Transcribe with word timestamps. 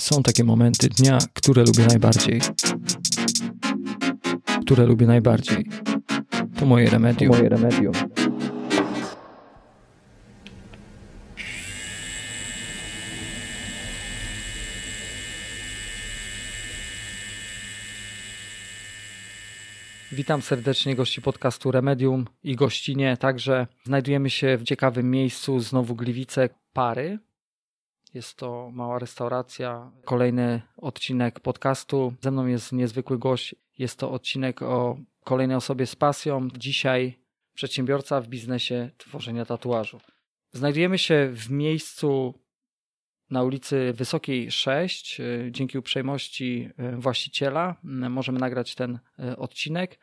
Są 0.00 0.22
takie 0.22 0.44
momenty 0.44 0.88
dnia, 0.88 1.18
które 1.34 1.62
lubię 1.62 1.86
najbardziej. 1.86 2.40
Które 4.62 4.86
lubię 4.86 5.06
najbardziej. 5.06 5.64
To 6.56 6.66
moje 6.66 6.90
remedium. 6.90 7.30
moje 7.36 7.48
remedium. 7.48 7.92
Witam 20.12 20.42
serdecznie 20.42 20.94
gości 20.94 21.22
podcastu 21.22 21.70
Remedium 21.70 22.26
i 22.44 22.56
gościnie 22.56 23.16
także. 23.16 23.66
Znajdujemy 23.84 24.30
się 24.30 24.56
w 24.56 24.64
ciekawym 24.64 25.10
miejscu, 25.10 25.60
znowu 25.60 25.94
Gliwice, 25.94 26.48
Pary. 26.72 27.18
Jest 28.14 28.36
to 28.36 28.70
mała 28.72 28.98
restauracja. 28.98 29.90
Kolejny 30.04 30.62
odcinek 30.76 31.40
podcastu. 31.40 32.14
Ze 32.20 32.30
mną 32.30 32.46
jest 32.46 32.72
niezwykły 32.72 33.18
gość. 33.18 33.54
Jest 33.78 33.98
to 33.98 34.10
odcinek 34.10 34.62
o 34.62 34.98
kolejnej 35.24 35.56
osobie 35.56 35.86
z 35.86 35.96
pasją. 35.96 36.48
Dzisiaj 36.56 37.18
przedsiębiorca 37.54 38.20
w 38.20 38.28
biznesie 38.28 38.90
tworzenia 38.98 39.44
tatuażu. 39.44 40.00
Znajdujemy 40.52 40.98
się 40.98 41.28
w 41.32 41.50
miejscu 41.50 42.34
na 43.30 43.42
ulicy 43.42 43.92
Wysokiej 43.92 44.50
6. 44.50 45.20
Dzięki 45.50 45.78
uprzejmości 45.78 46.70
właściciela 46.98 47.76
możemy 47.82 48.38
nagrać 48.38 48.74
ten 48.74 48.98
odcinek. 49.36 49.98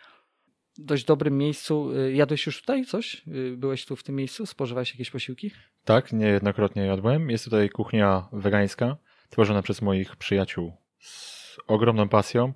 Dość 0.78 1.06
dobrym 1.06 1.38
miejscu. 1.38 1.90
Jadłeś 2.14 2.46
już 2.46 2.62
tutaj 2.62 2.86
coś? 2.86 3.22
Byłeś 3.58 3.86
tu 3.86 3.96
w 3.96 4.04
tym 4.04 4.16
miejscu? 4.16 4.46
Spożywałeś 4.46 4.92
jakieś 4.92 5.12
posiłki? 5.12 5.52
Tak, 5.86 6.14
niejednokrotnie 6.14 6.86
jadłem. 6.86 7.30
Jest 7.30 7.46
tutaj 7.46 7.70
kuchnia 7.70 8.28
wegańska, 8.34 8.98
tworzona 9.30 9.62
przez 9.62 9.82
moich 9.82 10.16
przyjaciół 10.16 10.74
z 11.00 11.58
ogromną 11.68 12.10
pasją. 12.10 12.54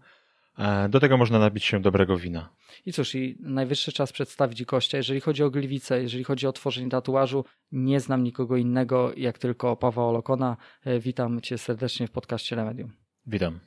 Do 0.89 0.99
tego 0.99 1.17
można 1.17 1.39
nabić 1.39 1.65
się 1.65 1.81
dobrego 1.81 2.17
wina. 2.17 2.49
I 2.85 2.93
cóż, 2.93 3.15
i 3.15 3.37
najwyższy 3.39 3.91
czas 3.91 4.11
przedstawić 4.11 4.65
gościa. 4.65 4.97
Jeżeli 4.97 5.19
chodzi 5.19 5.43
o 5.43 5.49
Gliwice, 5.49 6.01
jeżeli 6.01 6.23
chodzi 6.23 6.47
o 6.47 6.53
tworzenie 6.53 6.89
tatuażu, 6.89 7.45
nie 7.71 7.99
znam 7.99 8.23
nikogo 8.23 8.57
innego 8.57 9.13
jak 9.17 9.37
tylko 9.37 9.75
Pawła 9.75 10.09
Olokona. 10.09 10.57
Witam 10.99 11.41
cię 11.41 11.57
serdecznie 11.57 12.07
w 12.07 12.11
podcaście 12.11 12.55
Remedium. 12.55 12.91
Witam. 13.27 13.59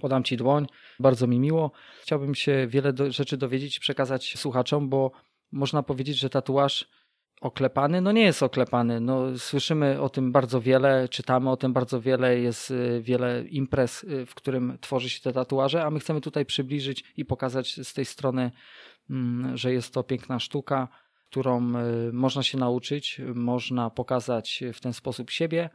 Podam 0.00 0.24
ci 0.24 0.36
dłoń, 0.36 0.66
bardzo 1.00 1.26
mi 1.26 1.40
miło. 1.40 1.72
Chciałbym 2.02 2.34
się 2.34 2.66
wiele 2.66 2.92
do, 2.92 3.12
rzeczy 3.12 3.36
dowiedzieć 3.36 3.76
i 3.76 3.80
przekazać 3.80 4.38
słuchaczom, 4.38 4.88
bo 4.88 5.10
można 5.52 5.82
powiedzieć, 5.82 6.18
że 6.18 6.30
tatuaż 6.30 6.88
oklepany, 7.40 8.00
no 8.00 8.12
nie 8.12 8.22
jest 8.22 8.42
oklepany. 8.42 9.00
No, 9.00 9.38
słyszymy 9.38 10.00
o 10.00 10.08
tym 10.08 10.32
bardzo 10.32 10.60
wiele, 10.60 11.08
czytamy 11.08 11.50
o 11.50 11.56
tym 11.56 11.72
bardzo 11.72 12.00
wiele, 12.00 12.38
jest 12.38 12.72
wiele 13.00 13.44
imprez, 13.48 14.06
w 14.26 14.34
którym 14.34 14.78
tworzy 14.80 15.10
się 15.10 15.20
te 15.20 15.32
tatuaże, 15.32 15.84
a 15.84 15.90
my 15.90 16.00
chcemy 16.00 16.20
tutaj 16.20 16.46
przybliżyć 16.46 17.04
i 17.16 17.24
pokazać 17.24 17.86
z 17.86 17.94
tej 17.94 18.04
strony, 18.04 18.50
że 19.54 19.72
jest 19.72 19.94
to 19.94 20.02
piękna 20.02 20.38
sztuka, 20.38 20.88
którą 21.30 21.72
można 22.12 22.42
się 22.42 22.58
nauczyć, 22.58 23.20
można 23.34 23.90
pokazać 23.90 24.64
w 24.72 24.80
ten 24.80 24.92
sposób 24.92 25.30
siebie. 25.30 25.70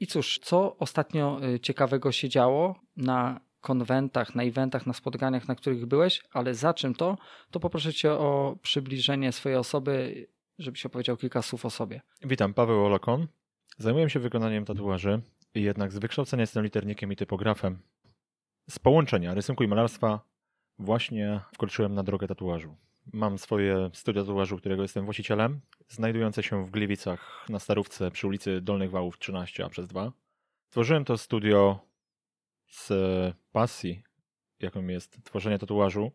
I 0.00 0.06
cóż, 0.06 0.38
co 0.42 0.76
ostatnio 0.76 1.40
ciekawego 1.62 2.12
się 2.12 2.28
działo 2.28 2.74
na 2.96 3.40
konwentach, 3.62 4.34
na 4.34 4.42
eventach, 4.42 4.86
na 4.86 4.92
spotkaniach, 4.92 5.48
na 5.48 5.54
których 5.54 5.86
byłeś, 5.86 6.22
ale 6.32 6.54
za 6.54 6.74
czym 6.74 6.94
to, 6.94 7.18
to 7.50 7.60
poproszę 7.60 7.92
cię 7.92 8.12
o 8.12 8.56
przybliżenie 8.62 9.32
swojej 9.32 9.58
osoby, 9.58 10.26
żebyś 10.58 10.86
opowiedział 10.86 11.16
kilka 11.16 11.42
słów 11.42 11.64
o 11.64 11.70
sobie. 11.70 12.00
Witam, 12.22 12.54
Paweł 12.54 12.86
Olokon. 12.86 13.26
Zajmuję 13.78 14.10
się 14.10 14.20
wykonaniem 14.20 14.64
tatuaży 14.64 15.22
jednak 15.54 15.92
z 15.92 15.98
wykształcenia 15.98 16.40
jestem 16.40 16.64
liternikiem 16.64 17.12
i 17.12 17.16
typografem. 17.16 17.78
Z 18.70 18.78
połączenia 18.78 19.34
rysunku 19.34 19.64
i 19.64 19.68
malarstwa 19.68 20.20
właśnie 20.78 21.40
wkroczyłem 21.54 21.94
na 21.94 22.02
drogę 22.02 22.26
tatuażu. 22.26 22.76
Mam 23.12 23.38
swoje 23.38 23.90
studio 23.92 24.22
tatuażu, 24.22 24.56
którego 24.56 24.82
jestem 24.82 25.04
właścicielem, 25.04 25.60
znajdujące 25.88 26.42
się 26.42 26.66
w 26.66 26.70
Gliwicach 26.70 27.46
na 27.48 27.58
Starówce 27.58 28.10
przy 28.10 28.26
ulicy 28.26 28.60
Dolnych 28.60 28.90
Wałów 28.90 29.18
13 29.18 29.64
a 29.64 29.68
przez 29.68 29.86
2. 29.86 30.12
Tworzyłem 30.70 31.04
to 31.04 31.18
studio 31.18 31.78
z 32.72 32.92
pasji, 33.52 34.02
jaką 34.60 34.86
jest 34.86 35.24
tworzenie 35.24 35.58
tatuażu. 35.58 36.12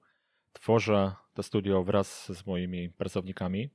Tworzę 0.53 1.15
to 1.33 1.43
studio 1.43 1.83
wraz 1.83 2.31
z 2.37 2.45
moimi 2.45 2.89
pracownikami. 2.89 3.69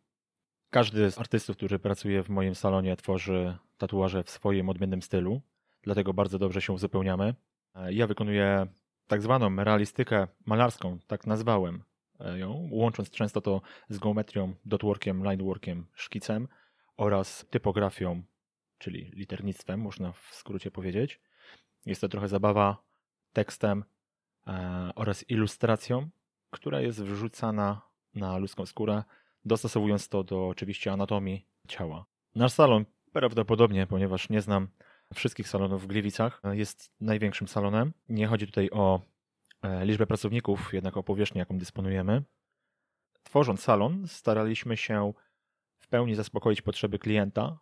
Każdy 0.70 1.10
z 1.10 1.18
artystów, 1.18 1.56
który 1.56 1.78
pracuje 1.78 2.22
w 2.22 2.28
moim 2.28 2.54
salonie, 2.54 2.96
tworzy 2.96 3.58
tatuaże 3.78 4.22
w 4.24 4.30
swoim 4.30 4.68
odmiennym 4.68 5.02
stylu, 5.02 5.42
dlatego 5.82 6.14
bardzo 6.14 6.38
dobrze 6.38 6.62
się 6.62 6.72
uzupełniamy. 6.72 7.34
Ja 7.90 8.06
wykonuję 8.06 8.66
tak 9.06 9.22
zwaną 9.22 9.56
realistykę 9.56 10.26
malarską, 10.46 10.98
tak 11.06 11.26
nazwałem 11.26 11.82
ją, 12.34 12.68
łącząc 12.70 13.10
często 13.10 13.40
to 13.40 13.60
z 13.88 13.98
geometrią, 13.98 14.54
dotworkiem, 14.64 15.30
lineworkiem, 15.30 15.86
szkicem 15.94 16.48
oraz 16.96 17.46
typografią, 17.50 18.22
czyli 18.78 19.10
liternictwem, 19.14 19.80
można 19.80 20.12
w 20.12 20.28
skrócie 20.32 20.70
powiedzieć. 20.70 21.20
Jest 21.86 22.00
to 22.00 22.08
trochę 22.08 22.28
zabawa 22.28 22.82
tekstem 23.32 23.84
e, 24.46 24.90
oraz 24.94 25.30
ilustracją, 25.30 26.10
która 26.50 26.80
jest 26.80 27.02
wrzucana 27.02 27.80
na 28.14 28.38
ludzką 28.38 28.66
skórę, 28.66 29.02
dostosowując 29.44 30.08
to 30.08 30.24
do 30.24 30.48
oczywiście 30.48 30.92
anatomii 30.92 31.46
ciała. 31.68 32.06
Nasz 32.34 32.52
salon 32.52 32.84
prawdopodobnie, 33.12 33.86
ponieważ 33.86 34.28
nie 34.28 34.40
znam 34.40 34.68
wszystkich 35.14 35.48
salonów 35.48 35.82
w 35.82 35.86
Gliwicach, 35.86 36.42
jest 36.52 36.92
największym 37.00 37.48
salonem. 37.48 37.92
Nie 38.08 38.26
chodzi 38.26 38.46
tutaj 38.46 38.70
o 38.70 39.00
liczbę 39.82 40.06
pracowników, 40.06 40.74
jednak 40.74 40.96
o 40.96 41.02
powierzchnię, 41.02 41.38
jaką 41.38 41.58
dysponujemy. 41.58 42.22
Tworząc 43.22 43.60
salon, 43.60 44.08
staraliśmy 44.08 44.76
się 44.76 45.12
w 45.78 45.88
pełni 45.88 46.14
zaspokoić 46.14 46.62
potrzeby 46.62 46.98
klienta, 46.98 47.58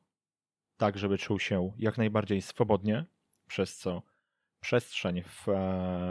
tak 0.76 0.98
żeby 0.98 1.18
czuł 1.18 1.38
się 1.38 1.72
jak 1.78 1.98
najbardziej 1.98 2.42
swobodnie, 2.42 3.04
przez 3.46 3.76
co 3.76 4.02
przestrzeń 4.60 5.22
w, 5.22 5.46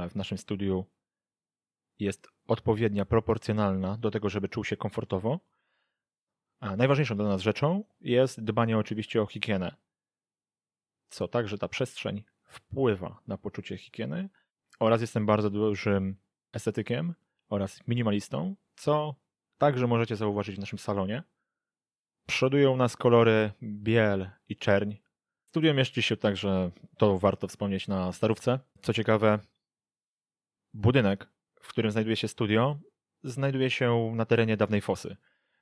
w 0.10 0.16
naszym 0.16 0.38
studiu 0.38 0.86
jest 2.00 2.28
odpowiednia, 2.48 3.06
proporcjonalna 3.06 3.98
do 3.98 4.12
tego, 4.12 4.30
żeby 4.30 4.50
czuł 4.50 4.64
się 4.64 4.78
komfortowo. 4.78 5.40
A 6.60 6.76
najważniejszą 6.76 7.16
dla 7.16 7.28
nas 7.28 7.42
rzeczą 7.42 7.84
jest 8.02 8.44
dbanie 8.44 8.78
oczywiście 8.78 9.22
o 9.22 9.26
higienę, 9.26 9.76
co 11.10 11.28
także 11.28 11.58
ta 11.58 11.68
przestrzeń 11.68 12.24
wpływa 12.44 13.22
na 13.28 13.38
poczucie 13.38 13.78
higieny 13.78 14.30
oraz 14.80 15.02
jestem 15.02 15.26
bardzo 15.26 15.50
dużym 15.50 16.16
estetykiem 16.54 17.16
oraz 17.50 17.88
minimalistą, 17.88 18.56
co 18.76 19.16
także 19.58 19.88
możecie 19.88 20.16
zauważyć 20.16 20.56
w 20.56 20.60
naszym 20.60 20.80
salonie. 20.80 21.24
Przodują 22.26 22.76
nas 22.76 22.98
kolory 22.98 23.52
biel 23.64 24.30
i 24.50 24.56
czerń. 24.56 24.96
Studio 25.50 25.74
mieści 25.74 26.02
się 26.02 26.18
także, 26.18 26.72
to 26.98 27.20
warto 27.20 27.48
wspomnieć, 27.48 27.88
na 27.88 28.12
Starówce. 28.12 28.60
Co 28.82 28.94
ciekawe, 28.94 29.40
budynek, 30.74 31.28
w 31.62 31.68
którym 31.68 31.92
znajduje 31.92 32.16
się 32.16 32.28
studio, 32.28 32.80
znajduje 33.24 33.70
się 33.70 34.12
na 34.16 34.26
terenie 34.26 34.58
dawnej 34.58 34.82
fosy. 34.82 35.18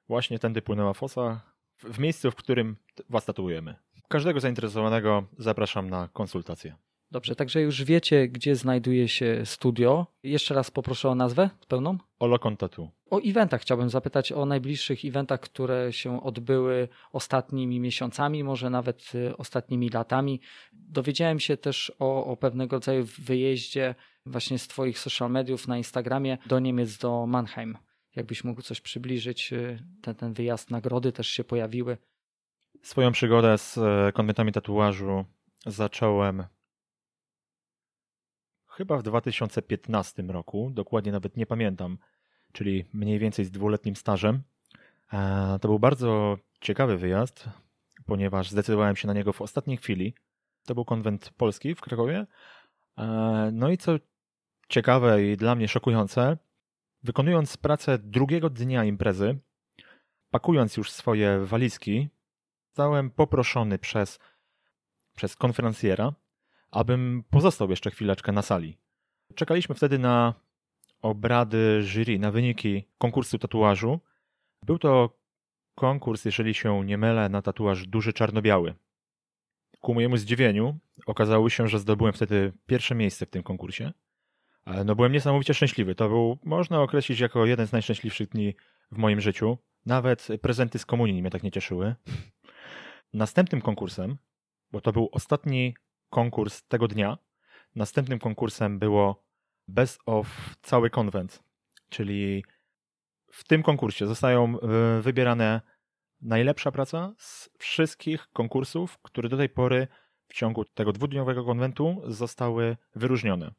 Właśnie 0.08 0.40
tędy 0.40 0.62
płynęła 0.62 0.94
fosa, 0.94 1.42
w 1.78 2.00
miejscu, 2.00 2.32
w 2.32 2.36
którym 2.36 2.78
was 3.10 3.26
tatuujemy. 3.26 3.76
Każdego 4.08 4.40
zainteresowanego 4.40 5.24
zapraszam 5.38 5.90
na 5.90 6.08
konsultację. 6.08 6.76
Dobrze, 7.12 7.36
także 7.36 7.62
już 7.62 7.84
wiecie, 7.84 8.28
gdzie 8.28 8.56
znajduje 8.56 9.08
się 9.08 9.42
studio. 9.46 10.08
Jeszcze 10.24 10.54
raz 10.54 10.72
poproszę 10.72 11.10
o 11.10 11.16
nazwę 11.16 11.50
pełną. 11.68 11.98
Olokon 12.20 12.58
Tattoo. 12.58 12.90
O 13.10 13.20
eventach 13.20 13.62
chciałbym 13.62 13.90
zapytać, 13.90 14.32
o 14.32 14.46
najbliższych 14.46 15.06
eventach, 15.06 15.40
które 15.40 15.94
się 15.94 16.24
odbyły 16.24 16.88
ostatnimi 17.12 17.80
miesiącami, 17.80 18.44
może 18.44 18.70
nawet 18.70 19.12
ostatnimi 19.38 19.90
latami. 19.90 20.42
Dowiedziałem 20.74 21.40
się 21.40 21.58
też 21.58 21.92
o, 22.00 22.26
o 22.26 22.38
pewnego 22.38 22.76
rodzaju 22.76 23.06
wyjeździe 23.20 23.96
właśnie 24.26 24.60
z 24.60 24.68
Twoich 24.68 25.00
social 25.00 25.32
mediów 25.32 25.68
na 25.68 25.78
Instagramie 25.78 26.38
do 26.46 26.60
Niemiec, 26.60 26.98
do 26.98 27.26
Mannheim. 27.28 27.78
Jakbyś 28.16 28.44
mógł 28.44 28.62
coś 28.62 28.82
przybliżyć, 28.82 29.54
ten, 30.02 30.16
ten 30.16 30.34
wyjazd, 30.34 30.72
nagrody 30.72 31.12
też 31.12 31.28
się 31.28 31.44
pojawiły. 31.44 31.98
Swoją 32.82 33.12
przygodę 33.12 33.58
z 33.58 33.80
konwentami 34.16 34.52
tatuażu 34.52 35.26
zacząłem 35.66 36.44
chyba 38.78 38.98
w 38.98 39.04
2015 39.04 40.24
roku, 40.24 40.72
dokładnie 40.74 41.12
nawet 41.12 41.38
nie 41.38 41.46
pamiętam, 41.46 41.98
czyli 42.52 42.86
mniej 42.94 43.20
więcej 43.20 43.46
z 43.46 43.52
dwuletnim 43.52 43.96
stażem. 43.96 44.44
To 45.62 45.68
był 45.68 45.80
bardzo 45.80 46.38
ciekawy 46.62 46.98
wyjazd, 46.98 47.50
ponieważ 48.06 48.52
zdecydowałem 48.52 48.96
się 48.96 49.08
na 49.08 49.14
niego 49.14 49.34
w 49.34 49.42
ostatniej 49.42 49.78
chwili. 49.78 50.14
To 50.66 50.76
był 50.76 50.86
konwent 50.86 51.30
polski 51.38 51.76
w 51.76 51.82
Krakowie. 51.82 52.26
No 53.52 53.70
i 53.70 53.78
co 53.78 53.92
ciekawe 54.70 55.24
i 55.24 55.38
dla 55.38 55.56
mnie 55.56 55.68
szokujące, 55.68 56.38
wykonując 57.04 57.58
pracę 57.58 57.98
drugiego 57.98 58.50
dnia 58.50 58.84
imprezy, 58.84 59.40
pakując 60.30 60.78
już 60.78 60.92
swoje 60.92 61.40
walizki, 61.46 62.10
zostałem 62.68 63.12
poproszony 63.12 63.80
przez, 63.80 64.20
przez 65.16 65.36
konferencjera, 65.36 66.14
abym 66.78 67.24
pozostał 67.30 67.70
jeszcze 67.70 67.92
chwileczkę 67.92 68.32
na 68.32 68.42
sali. 68.42 68.78
Czekaliśmy 69.36 69.76
wtedy 69.76 70.00
na 70.00 70.34
obrady 71.02 71.82
jury, 71.84 72.20
na 72.20 72.32
wyniki 72.32 72.84
konkursu 72.98 73.38
tatuażu. 73.38 74.00
Był 74.66 74.80
to 74.80 75.20
konkurs, 75.76 76.26
jeżeli 76.26 76.54
się 76.54 76.86
nie 76.86 76.98
mylę, 76.98 77.30
na 77.30 77.42
tatuaż 77.42 77.88
duży 77.88 78.14
czarno-biały. 78.14 78.74
Ku 79.82 79.94
mojemu 79.94 80.18
zdziwieniu 80.18 80.78
okazało 81.06 81.50
się, 81.50 81.68
że 81.68 81.80
zdobyłem 81.80 82.14
wtedy 82.14 82.54
pierwsze 82.66 82.96
miejsce 82.96 83.26
w 83.26 83.30
tym 83.30 83.44
konkursie. 83.44 83.92
No 84.86 84.96
byłem 84.96 85.12
niesamowicie 85.12 85.54
szczęśliwy. 85.54 85.96
To 85.96 86.10
był, 86.10 86.38
można 86.44 86.82
określić 86.82 87.20
jako 87.20 87.46
jeden 87.46 87.68
z 87.68 87.72
najszczęśliwszych 87.72 88.30
dni 88.30 88.56
w 88.92 88.98
moim 88.98 89.22
życiu. 89.22 89.58
Nawet 89.86 90.28
prezenty 90.42 90.80
z 90.80 90.86
komunii 90.86 91.22
mnie 91.22 91.32
tak 91.32 91.44
nie 91.44 91.52
cieszyły. 91.52 91.96
Następnym 93.14 93.62
konkursem, 93.62 94.18
bo 94.72 94.82
to 94.82 94.92
był 94.92 95.10
ostatni 95.12 95.74
konkurs 96.10 96.64
tego 96.64 96.88
dnia, 96.88 97.18
następnym 97.76 98.20
konkursem 98.20 98.80
było 98.80 99.24
Best 99.68 100.00
of 100.06 100.56
cały 100.62 100.90
konwent, 100.90 101.44
czyli 101.90 102.44
w 103.32 103.44
tym 103.44 103.64
konkursie 103.64 104.08
zostają 104.08 104.60
e, 104.60 105.02
wybierane 105.02 105.62
najlepsza 106.22 106.72
praca 106.72 107.14
z 107.18 107.50
wszystkich 107.58 108.28
konkursów, 108.34 108.98
które 109.02 109.30
do 109.30 109.38
tej 109.38 109.50
pory 109.50 109.88
w 110.28 110.34
ciągu 110.34 110.66
tego 110.66 110.94
dwudniowego 110.94 111.46
konwentu 111.46 112.02
zostały 112.06 112.78
wyróżnione. 112.96 113.52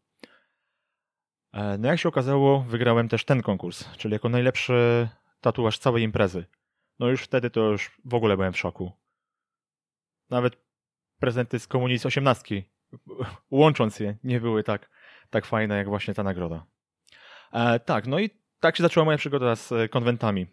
E, 1.52 1.78
no 1.78 1.88
jak 1.88 1.98
się 1.98 2.08
okazało, 2.08 2.60
wygrałem 2.60 3.08
też 3.08 3.24
ten 3.24 3.42
konkurs, 3.42 3.96
czyli 3.96 4.12
jako 4.12 4.28
najlepszy 4.28 5.08
tatuaż 5.40 5.78
całej 5.78 6.02
imprezy. 6.02 6.44
No 6.98 7.08
już 7.08 7.22
wtedy 7.22 7.50
to 7.50 7.60
już 7.60 8.00
w 8.04 8.14
ogóle 8.14 8.36
byłem 8.36 8.52
w 8.52 8.58
szoku. 8.58 8.92
Nawet 10.30 10.67
prezenty 11.20 11.58
z 11.58 11.68
z 11.98 12.06
osiemnastki, 12.06 12.64
łącząc 13.50 14.00
je, 14.00 14.16
nie 14.24 14.40
były 14.40 14.64
tak, 14.64 14.90
tak 15.30 15.46
fajne 15.46 15.76
jak 15.76 15.88
właśnie 15.88 16.14
ta 16.14 16.22
nagroda. 16.22 16.66
E, 17.52 17.80
tak, 17.80 18.06
no 18.06 18.18
i 18.18 18.30
tak 18.60 18.76
się 18.76 18.82
zaczęła 18.82 19.04
moja 19.04 19.18
przygoda 19.18 19.56
z 19.56 19.72
konwentami. 19.90 20.46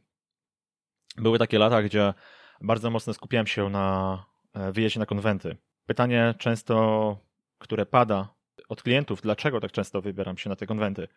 Były 1.17 1.39
takie 1.39 1.59
lata, 1.59 1.83
gdzie 1.83 2.13
bardzo 2.61 2.89
mocno 2.89 3.13
skupiałem 3.13 3.47
się 3.47 3.69
na 3.69 4.25
e, 4.53 4.71
wyjeździe 4.71 4.99
na 4.99 5.05
konwenty. 5.05 5.57
Pytanie 5.85 6.35
często, 6.37 7.17
które 7.57 7.85
pada 7.85 8.35
od 8.69 8.83
klientów, 8.83 9.21
dlaczego 9.21 9.59
tak 9.59 9.71
często 9.71 10.01
wybieram 10.01 10.37
się 10.37 10.49
na 10.49 10.55
te 10.55 10.67
konwenty. 10.67 11.07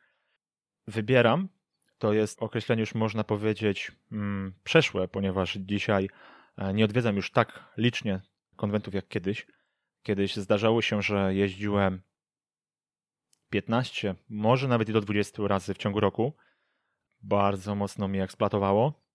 Wybieram, 0.86 1.48
to 1.98 2.12
jest 2.12 2.42
określenie 2.42 2.80
już 2.80 2.94
można 2.94 3.24
powiedzieć 3.24 3.92
mm, 4.12 4.54
przeszłe, 4.64 5.08
ponieważ 5.08 5.54
dzisiaj 5.54 6.08
e, 6.56 6.74
nie 6.74 6.84
odwiedzam 6.84 7.16
już 7.16 7.30
tak 7.30 7.64
licznie 7.76 8.20
konwentów 8.58 8.94
jak 8.94 9.08
kiedyś. 9.08 9.46
Kiedyś 10.02 10.37
zdarzało 10.37 10.82
się, 10.82 11.02
że 11.02 11.34
jeździłem 11.34 12.02
15, 13.50 14.14
może 14.28 14.69
nawet 14.69 14.88
i 14.88 14.93
do 14.93 15.00
20 15.00 15.43
razy 15.46 15.75
w 15.75 15.78
ciągu 15.78 16.00
roku. 16.00 16.37
Bardzo 17.22 17.75
mocno 17.75 18.08
mnie 18.08 18.22
eksploatowało. 18.22 19.08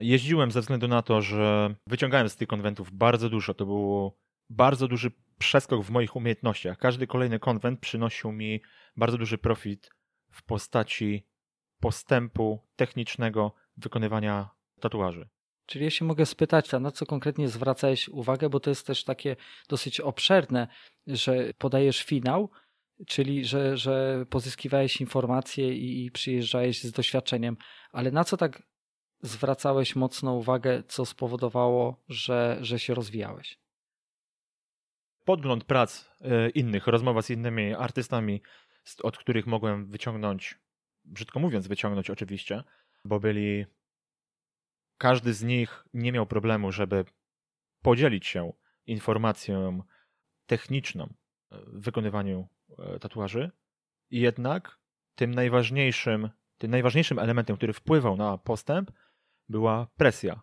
Jeździłem 0.00 0.50
ze 0.50 0.60
względu 0.60 0.88
na 0.88 1.02
to, 1.02 1.22
że 1.22 1.74
wyciągałem 1.86 2.28
z 2.28 2.36
tych 2.36 2.48
konwentów 2.48 2.92
bardzo 2.92 3.30
dużo. 3.30 3.54
To 3.54 3.66
był 3.66 4.12
bardzo 4.50 4.88
duży 4.88 5.10
przeskok 5.38 5.82
w 5.82 5.90
moich 5.90 6.16
umiejętnościach. 6.16 6.78
Każdy 6.78 7.06
kolejny 7.06 7.38
konwent 7.38 7.80
przynosił 7.80 8.32
mi 8.32 8.60
bardzo 8.96 9.18
duży 9.18 9.38
profit 9.38 9.90
w 10.30 10.42
postaci 10.42 11.26
postępu 11.80 12.60
technicznego 12.76 13.54
wykonywania 13.76 14.50
tatuaży. 14.80 15.28
Czyli 15.66 15.84
jeśli 15.84 16.06
mogę 16.06 16.26
spytać, 16.26 16.72
na 16.72 16.90
co 16.90 17.06
konkretnie 17.06 17.48
zwracałeś 17.48 18.08
uwagę, 18.08 18.48
bo 18.48 18.60
to 18.60 18.70
jest 18.70 18.86
też 18.86 19.04
takie 19.04 19.36
dosyć 19.68 20.00
obszerne, 20.00 20.68
że 21.06 21.54
podajesz 21.58 22.02
finał, 22.02 22.50
czyli 23.06 23.44
że, 23.44 23.76
że 23.76 24.26
pozyskiwałeś 24.30 25.00
informacje 25.00 25.74
i, 25.74 26.04
i 26.04 26.10
przyjeżdżałeś 26.10 26.82
z 26.82 26.92
doświadczeniem, 26.92 27.56
ale 27.92 28.10
na 28.10 28.24
co 28.24 28.36
tak 28.36 28.62
zwracałeś 29.22 29.96
mocno 29.96 30.34
uwagę, 30.34 30.82
co 30.88 31.06
spowodowało, 31.06 32.04
że, 32.08 32.58
że 32.60 32.78
się 32.78 32.94
rozwijałeś? 32.94 33.58
Podgląd 35.24 35.64
prac 35.64 36.10
e, 36.20 36.48
innych, 36.48 36.86
rozmowa 36.86 37.22
z 37.22 37.30
innymi 37.30 37.74
artystami, 37.74 38.42
od 39.02 39.18
których 39.18 39.46
mogłem 39.46 39.90
wyciągnąć, 39.90 40.58
brzydko 41.04 41.40
mówiąc, 41.40 41.66
wyciągnąć 41.66 42.10
oczywiście, 42.10 42.64
bo 43.04 43.20
byli. 43.20 43.66
Każdy 45.04 45.34
z 45.34 45.42
nich 45.42 45.84
nie 45.94 46.12
miał 46.12 46.26
problemu, 46.26 46.72
żeby 46.72 47.04
podzielić 47.82 48.26
się 48.26 48.52
informacją 48.86 49.82
techniczną 50.46 51.14
w 51.50 51.84
wykonywaniu 51.84 52.48
e, 52.78 52.98
tatuaży. 52.98 53.50
Jednak 54.10 54.78
tym 55.14 55.34
najważniejszym, 55.34 56.30
tym 56.58 56.70
najważniejszym 56.70 57.18
elementem, 57.18 57.56
który 57.56 57.72
wpływał 57.72 58.16
na 58.16 58.38
postęp, 58.38 58.90
była 59.48 59.86
presja. 59.96 60.42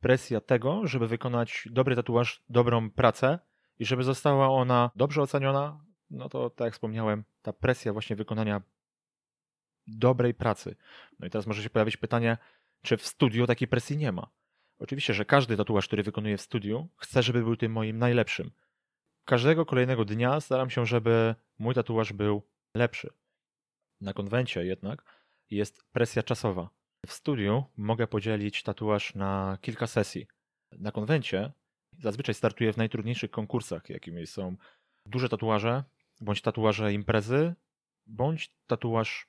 Presja 0.00 0.40
tego, 0.40 0.86
żeby 0.86 1.06
wykonać 1.06 1.68
dobry 1.70 1.96
tatuaż, 1.96 2.44
dobrą 2.48 2.90
pracę 2.90 3.38
i 3.78 3.84
żeby 3.86 4.02
została 4.02 4.48
ona 4.48 4.90
dobrze 4.96 5.22
oceniona, 5.22 5.84
no 6.10 6.28
to 6.28 6.50
tak 6.50 6.64
jak 6.64 6.74
wspomniałem, 6.74 7.24
ta 7.42 7.52
presja 7.52 7.92
właśnie 7.92 8.16
wykonania 8.16 8.62
dobrej 9.86 10.34
pracy. 10.34 10.76
No 11.18 11.26
i 11.26 11.30
teraz 11.30 11.46
może 11.46 11.62
się 11.62 11.70
pojawić 11.70 11.96
pytanie, 11.96 12.38
czy 12.86 12.96
w 12.96 13.06
studiu 13.06 13.46
takiej 13.46 13.68
presji 13.68 13.96
nie 13.96 14.12
ma. 14.12 14.30
Oczywiście, 14.78 15.14
że 15.14 15.24
każdy 15.24 15.56
tatuaż, 15.56 15.86
który 15.86 16.02
wykonuję 16.02 16.36
w 16.36 16.40
studiu, 16.40 16.88
chce, 16.96 17.22
żeby 17.22 17.42
był 17.42 17.56
tym 17.56 17.72
moim 17.72 17.98
najlepszym. 17.98 18.50
Każdego 19.24 19.66
kolejnego 19.66 20.04
dnia 20.04 20.40
staram 20.40 20.70
się, 20.70 20.86
żeby 20.86 21.34
mój 21.58 21.74
tatuaż 21.74 22.12
był 22.12 22.42
lepszy. 22.74 23.12
Na 24.00 24.12
konwencie 24.12 24.64
jednak 24.64 25.26
jest 25.50 25.84
presja 25.92 26.22
czasowa. 26.22 26.70
W 27.06 27.12
studiu 27.12 27.64
mogę 27.76 28.06
podzielić 28.06 28.62
tatuaż 28.62 29.14
na 29.14 29.58
kilka 29.60 29.86
sesji. 29.86 30.26
Na 30.72 30.92
konwencie 30.92 31.52
zazwyczaj 31.98 32.34
startuję 32.34 32.72
w 32.72 32.76
najtrudniejszych 32.76 33.30
konkursach, 33.30 33.90
jakimi 33.90 34.26
są 34.26 34.56
duże 35.06 35.28
tatuaże, 35.28 35.84
bądź 36.20 36.42
tatuaże 36.42 36.92
imprezy, 36.92 37.54
bądź 38.06 38.54
tatuaż 38.66 39.28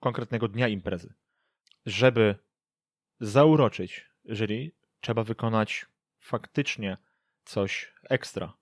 konkretnego 0.00 0.48
dnia 0.48 0.68
imprezy. 0.68 1.14
Żeby 1.86 2.49
zauroczyć 3.20 4.10
jury, 4.24 4.72
trzeba 5.00 5.24
wykonać 5.24 5.86
faktycznie 6.18 6.96
coś 7.44 7.94
ekstra. 8.02 8.52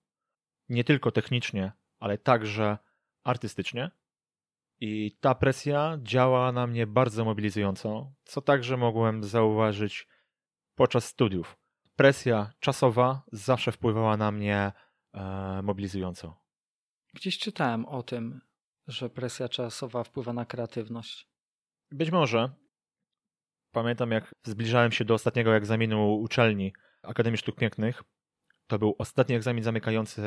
Nie 0.69 0.85
tylko 0.85 1.11
technicznie, 1.11 1.73
ale 1.99 2.19
także 2.19 2.79
artystycznie. 3.25 3.91
I 4.81 5.17
ta 5.21 5.35
presja 5.35 5.99
działa 6.03 6.53
na 6.53 6.67
mnie 6.67 6.87
bardzo 6.87 7.25
mobilizująco, 7.25 8.13
co 8.25 8.41
także 8.41 8.77
mogłem 8.77 9.25
zauważyć 9.25 10.09
podczas 10.75 11.05
studiów. 11.05 11.57
Presja 11.97 12.53
czasowa 12.61 13.23
zawsze 13.33 13.73
wpływała 13.73 14.17
na 14.17 14.33
mnie 14.33 14.73
e, 15.15 15.63
mobilizująco. 15.63 16.41
Gdzieś 17.15 17.39
czytałem 17.39 17.87
o 17.87 18.03
tym, 18.03 18.41
że 18.87 19.11
presja 19.11 19.49
czasowa 19.49 20.05
wpływa 20.05 20.33
na 20.33 20.45
kreatywność. 20.45 21.29
Być 21.91 22.11
może. 22.11 22.51
Pamiętam, 23.73 24.11
jak 24.11 24.35
zbliżałem 24.45 24.93
się 24.93 25.05
do 25.05 25.15
ostatniego 25.15 25.57
egzaminu 25.57 26.15
uczelni 26.15 26.73
Akademii 27.03 27.39
Sztuk 27.39 27.57
Pięknych. 27.57 28.03
To 28.67 28.79
był 28.79 28.95
ostatni 28.99 29.35
egzamin 29.35 29.65
zamykający 29.65 30.23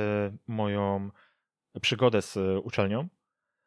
moją 0.48 1.12
przygodę 1.82 2.22
z 2.22 2.38
uczelnią. 2.64 3.08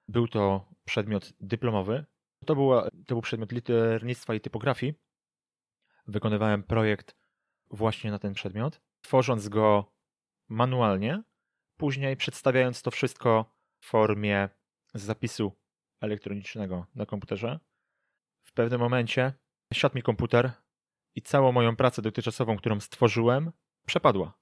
Był 0.09 0.29
to 0.29 0.69
przedmiot 0.85 1.33
dyplomowy. 1.41 2.05
To, 2.47 2.55
była, 2.55 2.83
to 2.83 3.15
był 3.15 3.21
przedmiot 3.21 3.53
liternictwa 3.53 4.35
i 4.35 4.41
typografii. 4.41 4.95
Wykonywałem 6.07 6.63
projekt 6.63 7.17
właśnie 7.71 8.11
na 8.11 8.19
ten 8.19 8.35
przedmiot, 8.35 8.81
tworząc 9.01 9.49
go 9.49 9.93
manualnie, 10.49 11.23
później 11.77 12.17
przedstawiając 12.17 12.83
to 12.83 12.91
wszystko 12.91 13.57
w 13.81 13.87
formie 13.87 14.49
zapisu 14.95 15.53
elektronicznego 16.01 16.87
na 16.95 17.07
komputerze. 17.07 17.61
W 18.45 18.53
pewnym 18.53 18.81
momencie 18.81 19.33
siadł 19.75 19.97
mi 19.97 20.03
komputer 20.03 20.53
i 21.15 21.23
całą 21.23 21.53
moją 21.53 21.77
pracę 21.77 22.03
dotychczasową, 22.03 22.57
którą 22.57 22.81
stworzyłem, 22.81 23.53
przepadła. 23.87 24.39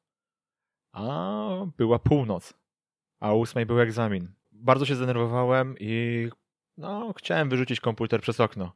A 0.92 1.48
była 1.76 1.98
północ, 1.98 2.54
a 3.20 3.32
o 3.32 3.36
ósmej 3.36 3.66
był 3.66 3.80
egzamin 3.80 4.34
bardzo 4.62 4.86
się 4.86 4.94
zdenerwowałem 4.94 5.74
i 5.80 6.28
no, 6.76 7.12
chciałem 7.16 7.48
wyrzucić 7.48 7.80
komputer 7.80 8.20
przez 8.20 8.40
okno. 8.40 8.72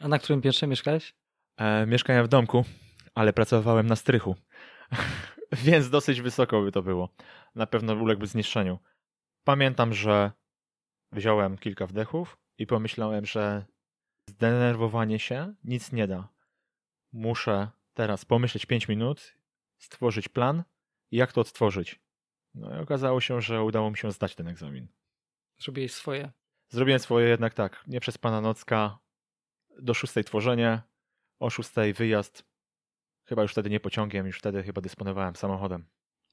A 0.00 0.08
na 0.08 0.18
którym 0.18 0.42
piętrze 0.42 0.66
mieszkałeś? 0.66 1.14
E, 1.56 1.86
mieszkałem 1.86 2.24
w 2.24 2.28
domku, 2.28 2.64
ale 3.14 3.32
pracowałem 3.32 3.86
na 3.86 3.96
strychu. 3.96 4.36
Więc 5.64 5.90
dosyć 5.90 6.20
wysoko 6.20 6.62
by 6.62 6.72
to 6.72 6.82
było. 6.82 7.08
Na 7.54 7.66
pewno 7.66 7.94
uległby 7.94 8.26
zniszczeniu. 8.26 8.78
Pamiętam, 9.44 9.94
że 9.94 10.32
wziąłem 11.12 11.58
kilka 11.58 11.86
wdechów 11.86 12.38
i 12.58 12.66
pomyślałem, 12.66 13.26
że 13.26 13.64
zdenerwowanie 14.40 15.18
się 15.18 15.54
nic 15.64 15.92
nie 15.92 16.06
da. 16.06 16.28
Muszę 17.12 17.70
teraz 17.94 18.24
pomyśleć 18.24 18.66
5 18.66 18.88
minut, 18.88 19.36
stworzyć 19.78 20.28
plan 20.28 20.64
i 21.10 21.16
jak 21.16 21.32
to 21.32 21.40
odtworzyć. 21.40 22.00
No 22.54 22.76
i 22.76 22.78
okazało 22.78 23.20
się, 23.20 23.40
że 23.40 23.62
udało 23.62 23.90
mi 23.90 23.96
się 23.96 24.12
zdać 24.12 24.34
ten 24.34 24.48
egzamin. 24.48 24.88
Zrobiłeś 25.58 25.92
swoje. 25.92 26.30
Zrobiłem 26.68 27.00
swoje 27.00 27.28
jednak 27.28 27.54
tak, 27.54 27.84
nie 27.86 28.00
przez 28.00 28.18
pana 28.18 28.40
nocka, 28.40 28.98
do 29.78 29.94
szóstej 29.94 30.24
tworzenie, 30.24 30.82
o 31.38 31.50
szóstej 31.50 31.92
wyjazd. 31.92 32.44
Chyba 33.24 33.42
już 33.42 33.52
wtedy 33.52 33.70
nie 33.70 33.80
pociągiem, 33.80 34.26
już 34.26 34.38
wtedy 34.38 34.62
chyba 34.62 34.80
dysponowałem 34.80 35.36
samochodem. 35.36 35.86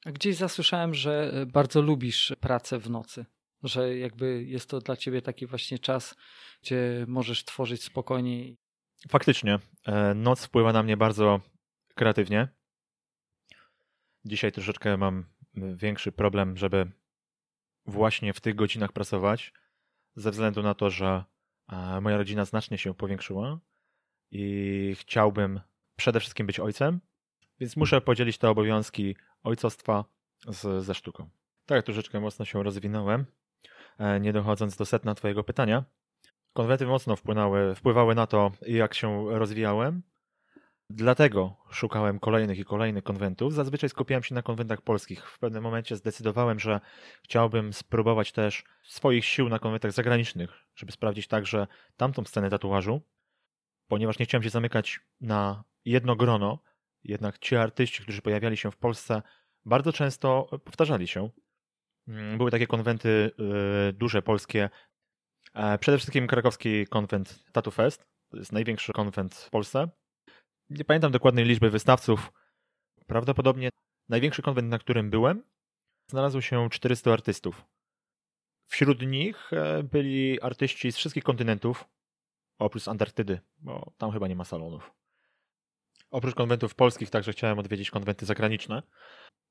A 0.05 0.11
gdzieś 0.11 0.35
zasłyszałem, 0.35 0.93
że 0.93 1.31
e, 1.33 1.45
bardzo 1.45 1.81
lubisz 1.81 2.35
pracę 2.39 2.79
w 2.79 2.89
nocy. 2.89 3.25
Że 3.63 3.97
jakby 3.97 4.43
jest 4.43 4.69
to 4.69 4.79
dla 4.79 4.97
ciebie 4.97 5.21
taki 5.21 5.47
właśnie 5.47 5.79
czas, 5.79 6.15
gdzie 6.61 7.05
możesz 7.07 7.45
tworzyć 7.45 7.83
spokojniej. 7.83 8.57
Faktycznie, 9.09 9.59
e, 9.85 10.13
noc 10.13 10.45
wpływa 10.45 10.73
na 10.73 10.83
mnie 10.83 10.97
bardzo 10.97 11.41
kreatywnie. 11.95 12.47
Dzisiaj 14.25 14.51
troszeczkę 14.51 14.97
mam 14.97 15.25
większy 15.55 16.11
problem, 16.11 16.57
żeby 16.57 16.91
właśnie 17.85 18.33
w 18.33 18.41
tych 18.41 18.55
godzinach 18.55 18.91
pracować, 18.91 19.53
ze 20.15 20.31
względu 20.31 20.63
na 20.63 20.73
to, 20.73 20.89
że 20.89 21.23
e, 21.69 22.01
moja 22.01 22.17
rodzina 22.17 22.45
znacznie 22.45 22.77
się 22.77 22.93
powiększyła 22.93 23.59
i 24.31 24.95
chciałbym 24.99 25.61
przede 25.95 26.19
wszystkim 26.19 26.47
być 26.47 26.59
ojcem, 26.59 27.01
więc 27.59 27.77
muszę 27.77 28.01
podzielić 28.01 28.37
te 28.37 28.49
obowiązki 28.49 29.15
ojcostwa 29.43 30.05
z, 30.47 30.85
ze 30.85 30.95
sztuką. 30.95 31.29
Tak, 31.65 31.85
troszeczkę 31.85 32.19
mocno 32.19 32.45
się 32.45 32.63
rozwinąłem, 32.63 33.25
nie 34.19 34.33
dochodząc 34.33 34.75
do 34.77 34.85
setna 34.85 35.15
Twojego 35.15 35.43
pytania. 35.43 35.83
Konwenty 36.53 36.85
mocno 36.85 37.15
wpłynęły, 37.15 37.75
wpływały 37.75 38.15
na 38.15 38.27
to, 38.27 38.51
jak 38.61 38.93
się 38.93 39.39
rozwijałem. 39.39 40.03
Dlatego 40.89 41.55
szukałem 41.71 42.19
kolejnych 42.19 42.59
i 42.59 42.65
kolejnych 42.65 43.03
konwentów. 43.03 43.53
Zazwyczaj 43.53 43.89
skupiałem 43.89 44.23
się 44.23 44.35
na 44.35 44.41
konwentach 44.41 44.81
polskich. 44.81 45.29
W 45.29 45.39
pewnym 45.39 45.63
momencie 45.63 45.95
zdecydowałem, 45.95 46.59
że 46.59 46.79
chciałbym 47.23 47.73
spróbować 47.73 48.31
też 48.31 48.63
swoich 48.83 49.25
sił 49.25 49.49
na 49.49 49.59
konwentach 49.59 49.91
zagranicznych, 49.91 50.49
żeby 50.75 50.91
sprawdzić 50.91 51.27
także 51.27 51.67
tamtą 51.97 52.23
scenę 52.23 52.49
tatuażu, 52.49 53.01
ponieważ 53.87 54.19
nie 54.19 54.25
chciałem 54.25 54.43
się 54.43 54.49
zamykać 54.49 54.99
na 55.21 55.63
jedno 55.85 56.15
grono, 56.15 56.59
jednak 57.03 57.39
ci 57.39 57.55
artyści, 57.55 58.03
którzy 58.03 58.21
pojawiali 58.21 58.57
się 58.57 58.71
w 58.71 58.77
Polsce, 58.77 59.21
bardzo 59.65 59.93
często 59.93 60.49
powtarzali 60.63 61.07
się. 61.07 61.29
Mm, 62.07 62.37
były 62.37 62.51
takie 62.51 62.67
konwenty 62.67 63.31
yy, 63.37 63.93
duże, 63.93 64.21
polskie. 64.21 64.69
E, 65.53 65.77
przede 65.77 65.97
wszystkim 65.97 66.27
krakowski 66.27 66.87
konwent 66.87 67.51
Tattoo 67.51 67.71
Fest. 67.71 68.07
To 68.29 68.37
jest 68.37 68.51
największy 68.51 68.93
konwent 68.93 69.35
w 69.35 69.49
Polsce. 69.49 69.89
Nie 70.69 70.85
pamiętam 70.85 71.11
dokładnej 71.11 71.45
liczby 71.45 71.69
wystawców. 71.69 72.31
Prawdopodobnie 73.07 73.69
największy 74.09 74.41
konwent, 74.41 74.69
na 74.69 74.79
którym 74.79 75.09
byłem, 75.09 75.43
znalazło 76.09 76.41
się 76.41 76.69
400 76.69 77.13
artystów. 77.13 77.65
Wśród 78.67 79.01
nich 79.01 79.53
e, 79.53 79.83
byli 79.83 80.41
artyści 80.41 80.91
z 80.91 80.97
wszystkich 80.97 81.23
kontynentów, 81.23 81.85
oprócz 82.59 82.87
Antarktydy, 82.87 83.39
bo 83.57 83.93
tam 83.97 84.11
chyba 84.11 84.27
nie 84.27 84.35
ma 84.35 84.45
salonów. 84.45 84.91
Oprócz 86.11 86.35
konwentów 86.35 86.75
polskich 86.75 87.09
także 87.09 87.31
chciałem 87.31 87.59
odwiedzić 87.59 87.91
konwenty 87.91 88.25
zagraniczne. 88.25 88.83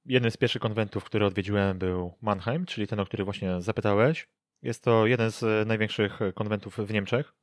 Jednym 0.04 0.30
z 0.30 0.36
pierwszych 0.36 0.62
konwentów, 0.62 1.04
który 1.04 1.26
odwiedziłem 1.26 1.78
był 1.78 2.14
Mannheim, 2.22 2.66
czyli 2.66 2.86
ten, 2.86 3.00
o 3.00 3.06
który 3.06 3.24
właśnie 3.24 3.62
zapytałeś. 3.62 4.28
Jest 4.62 4.84
to 4.84 5.06
jeden 5.06 5.30
z 5.30 5.68
największych 5.68 6.18
konwentów 6.34 6.78
w 6.78 6.92
Niemczech. 6.92 7.34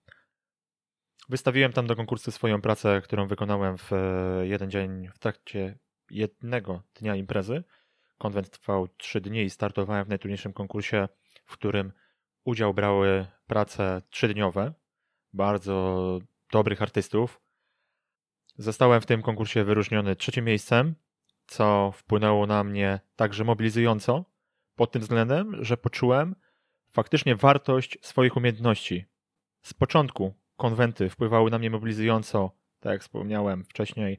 Wystawiłem 1.29 1.73
tam 1.73 1.87
do 1.87 1.95
konkursu 1.95 2.31
swoją 2.31 2.61
pracę, 2.61 3.01
którą 3.03 3.27
wykonałem 3.27 3.77
w 3.77 3.91
jeden 4.43 4.71
dzień 4.71 5.07
w 5.07 5.19
trakcie 5.19 5.79
jednego 6.09 6.83
dnia 6.95 7.15
imprezy. 7.15 7.63
Konwent 8.17 8.49
trwał 8.49 8.87
trzy 8.87 9.21
dni 9.21 9.41
i 9.41 9.49
startowałem 9.49 10.05
w 10.05 10.09
najtrudniejszym 10.09 10.53
konkursie, 10.53 11.07
w 11.45 11.53
którym 11.53 11.91
udział 12.43 12.73
brały 12.73 13.25
prace 13.47 14.01
trzydniowe 14.09 14.73
bardzo 15.33 16.19
dobrych 16.51 16.81
artystów. 16.81 17.42
Zostałem 18.57 19.01
w 19.01 19.05
tym 19.05 19.21
konkursie 19.21 19.63
wyróżniony 19.63 20.15
trzecim 20.15 20.45
miejscem, 20.45 20.95
co 21.45 21.91
wpłynęło 21.95 22.47
na 22.47 22.63
mnie 22.63 22.99
także 23.15 23.43
mobilizująco, 23.43 24.25
pod 24.75 24.91
tym 24.91 25.01
względem, 25.01 25.63
że 25.65 25.77
poczułem 25.77 26.35
faktycznie 26.91 27.35
wartość 27.35 27.97
swoich 28.01 28.37
umiejętności. 28.37 29.05
Z 29.61 29.73
początku 29.73 30.33
konwenty 30.57 31.09
wpływały 31.09 31.51
na 31.51 31.59
mnie 31.59 31.69
mobilizująco, 31.69 32.51
tak 32.79 32.91
jak 32.91 33.01
wspomniałem 33.01 33.65
wcześniej, 33.65 34.17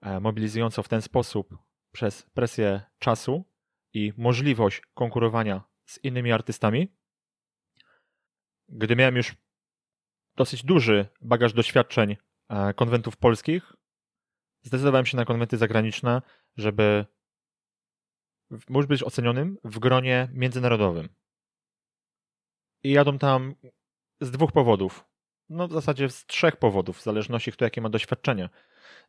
e, 0.00 0.20
mobilizująco 0.20 0.82
w 0.82 0.88
ten 0.88 1.02
sposób 1.02 1.58
przez 1.92 2.22
presję 2.22 2.80
czasu 2.98 3.44
i 3.94 4.12
możliwość 4.16 4.82
konkurowania 4.94 5.64
z 5.84 6.04
innymi 6.04 6.32
artystami. 6.32 6.88
Gdy 8.68 8.96
miałem 8.96 9.16
już 9.16 9.34
dosyć 10.36 10.64
duży 10.64 11.06
bagaż 11.20 11.52
doświadczeń 11.52 12.16
konwentów 12.76 13.16
polskich. 13.16 13.72
Zdecydowałem 14.62 15.06
się 15.06 15.16
na 15.16 15.24
konwenty 15.24 15.56
zagraniczne, 15.56 16.22
żeby 16.56 17.06
móc 18.68 18.86
być 18.86 19.02
ocenionym 19.02 19.58
w 19.64 19.78
gronie 19.78 20.28
międzynarodowym. 20.32 21.08
I 22.82 22.90
jadą 22.90 23.18
tam 23.18 23.54
z 24.20 24.30
dwóch 24.30 24.52
powodów. 24.52 25.04
No 25.48 25.68
w 25.68 25.72
zasadzie 25.72 26.08
z 26.08 26.26
trzech 26.26 26.56
powodów, 26.56 26.98
w 26.98 27.02
zależności 27.02 27.52
kto 27.52 27.64
jakie 27.64 27.80
ma 27.80 27.88
doświadczenie. 27.88 28.48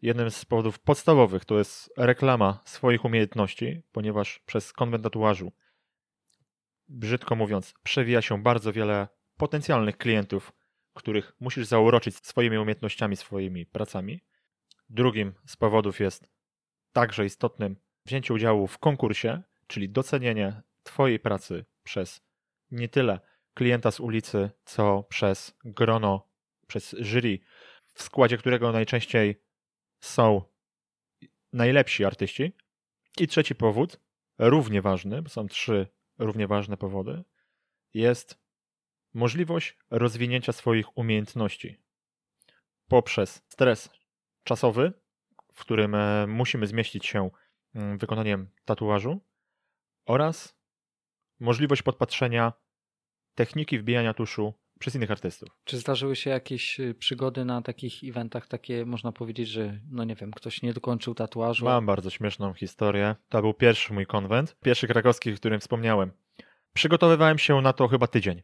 Jednym 0.01 0.31
z 0.31 0.45
powodów 0.45 0.79
podstawowych 0.79 1.45
to 1.45 1.57
jest 1.57 1.93
reklama 1.97 2.61
swoich 2.65 3.05
umiejętności, 3.05 3.83
ponieważ 3.91 4.39
przez 4.39 4.73
konwent 4.73 5.03
tatuażu, 5.03 5.51
brzydko 6.87 7.35
mówiąc, 7.35 7.73
przewija 7.83 8.21
się 8.21 8.43
bardzo 8.43 8.73
wiele 8.73 9.07
potencjalnych 9.37 9.97
klientów, 9.97 10.53
których 10.93 11.35
musisz 11.39 11.67
zauroczyć 11.67 12.15
swoimi 12.15 12.57
umiejętnościami, 12.57 13.15
swoimi 13.15 13.65
pracami. 13.65 14.23
Drugim 14.89 15.33
z 15.45 15.55
powodów 15.55 15.99
jest 15.99 16.29
także 16.91 17.25
istotnym 17.25 17.75
wzięcie 18.05 18.33
udziału 18.33 18.67
w 18.67 18.77
konkursie, 18.77 19.41
czyli 19.67 19.89
docenienie 19.89 20.61
Twojej 20.83 21.19
pracy 21.19 21.65
przez 21.83 22.21
nie 22.71 22.89
tyle 22.89 23.19
klienta 23.53 23.91
z 23.91 23.99
ulicy, 23.99 24.49
co 24.65 25.03
przez 25.03 25.57
grono, 25.65 26.29
przez 26.67 26.95
jury, 26.99 27.39
w 27.93 28.03
składzie 28.03 28.37
którego 28.37 28.71
najczęściej 28.71 29.43
są 29.99 30.41
najlepsi 31.53 32.05
artyści. 32.05 32.53
I 33.19 33.27
trzeci 33.27 33.55
powód, 33.55 33.99
równie 34.37 34.81
ważny, 34.81 35.21
bo 35.21 35.29
są 35.29 35.47
trzy 35.47 35.87
równie 36.19 36.47
ważne 36.47 36.77
powody, 36.77 37.23
jest 37.93 38.42
możliwość 39.13 39.77
rozwinięcia 39.89 40.51
swoich 40.51 40.97
umiejętności 40.97 41.77
poprzez 42.87 43.43
stres 43.47 43.89
czasowy, 44.43 44.93
w 45.53 45.59
którym 45.61 45.95
e, 45.95 46.27
musimy 46.27 46.67
zmieścić 46.67 47.05
się 47.05 47.29
mm, 47.75 47.97
wykonaniem 47.97 48.49
tatuażu 48.65 49.21
oraz 50.05 50.57
możliwość 51.39 51.81
podpatrzenia 51.81 52.53
techniki 53.35 53.79
wbijania 53.79 54.13
tuszu 54.13 54.53
przez 54.79 54.95
innych 54.95 55.11
artystów. 55.11 55.49
Czy 55.63 55.77
zdarzyły 55.77 56.15
się 56.15 56.29
jakieś 56.29 56.79
y, 56.79 56.93
przygody 56.93 57.45
na 57.45 57.61
takich 57.61 58.03
eventach, 58.03 58.47
takie 58.47 58.85
można 58.85 59.11
powiedzieć, 59.11 59.47
że 59.47 59.79
no 59.91 60.03
nie 60.03 60.15
wiem, 60.15 60.31
ktoś 60.31 60.61
nie 60.61 60.73
dokończył 60.73 61.15
tatuażu? 61.15 61.65
Mam 61.65 61.85
bardzo 61.85 62.09
śmieszną 62.09 62.53
historię. 62.53 63.15
To 63.29 63.41
był 63.41 63.53
pierwszy 63.53 63.93
mój 63.93 64.05
konwent, 64.05 64.57
pierwszy 64.63 64.87
krakowski, 64.87 65.33
o 65.33 65.35
którym 65.35 65.59
wspomniałem. 65.59 66.11
Przygotowywałem 66.73 67.37
się 67.37 67.61
na 67.61 67.73
to 67.73 67.87
chyba 67.87 68.07
tydzień. 68.07 68.41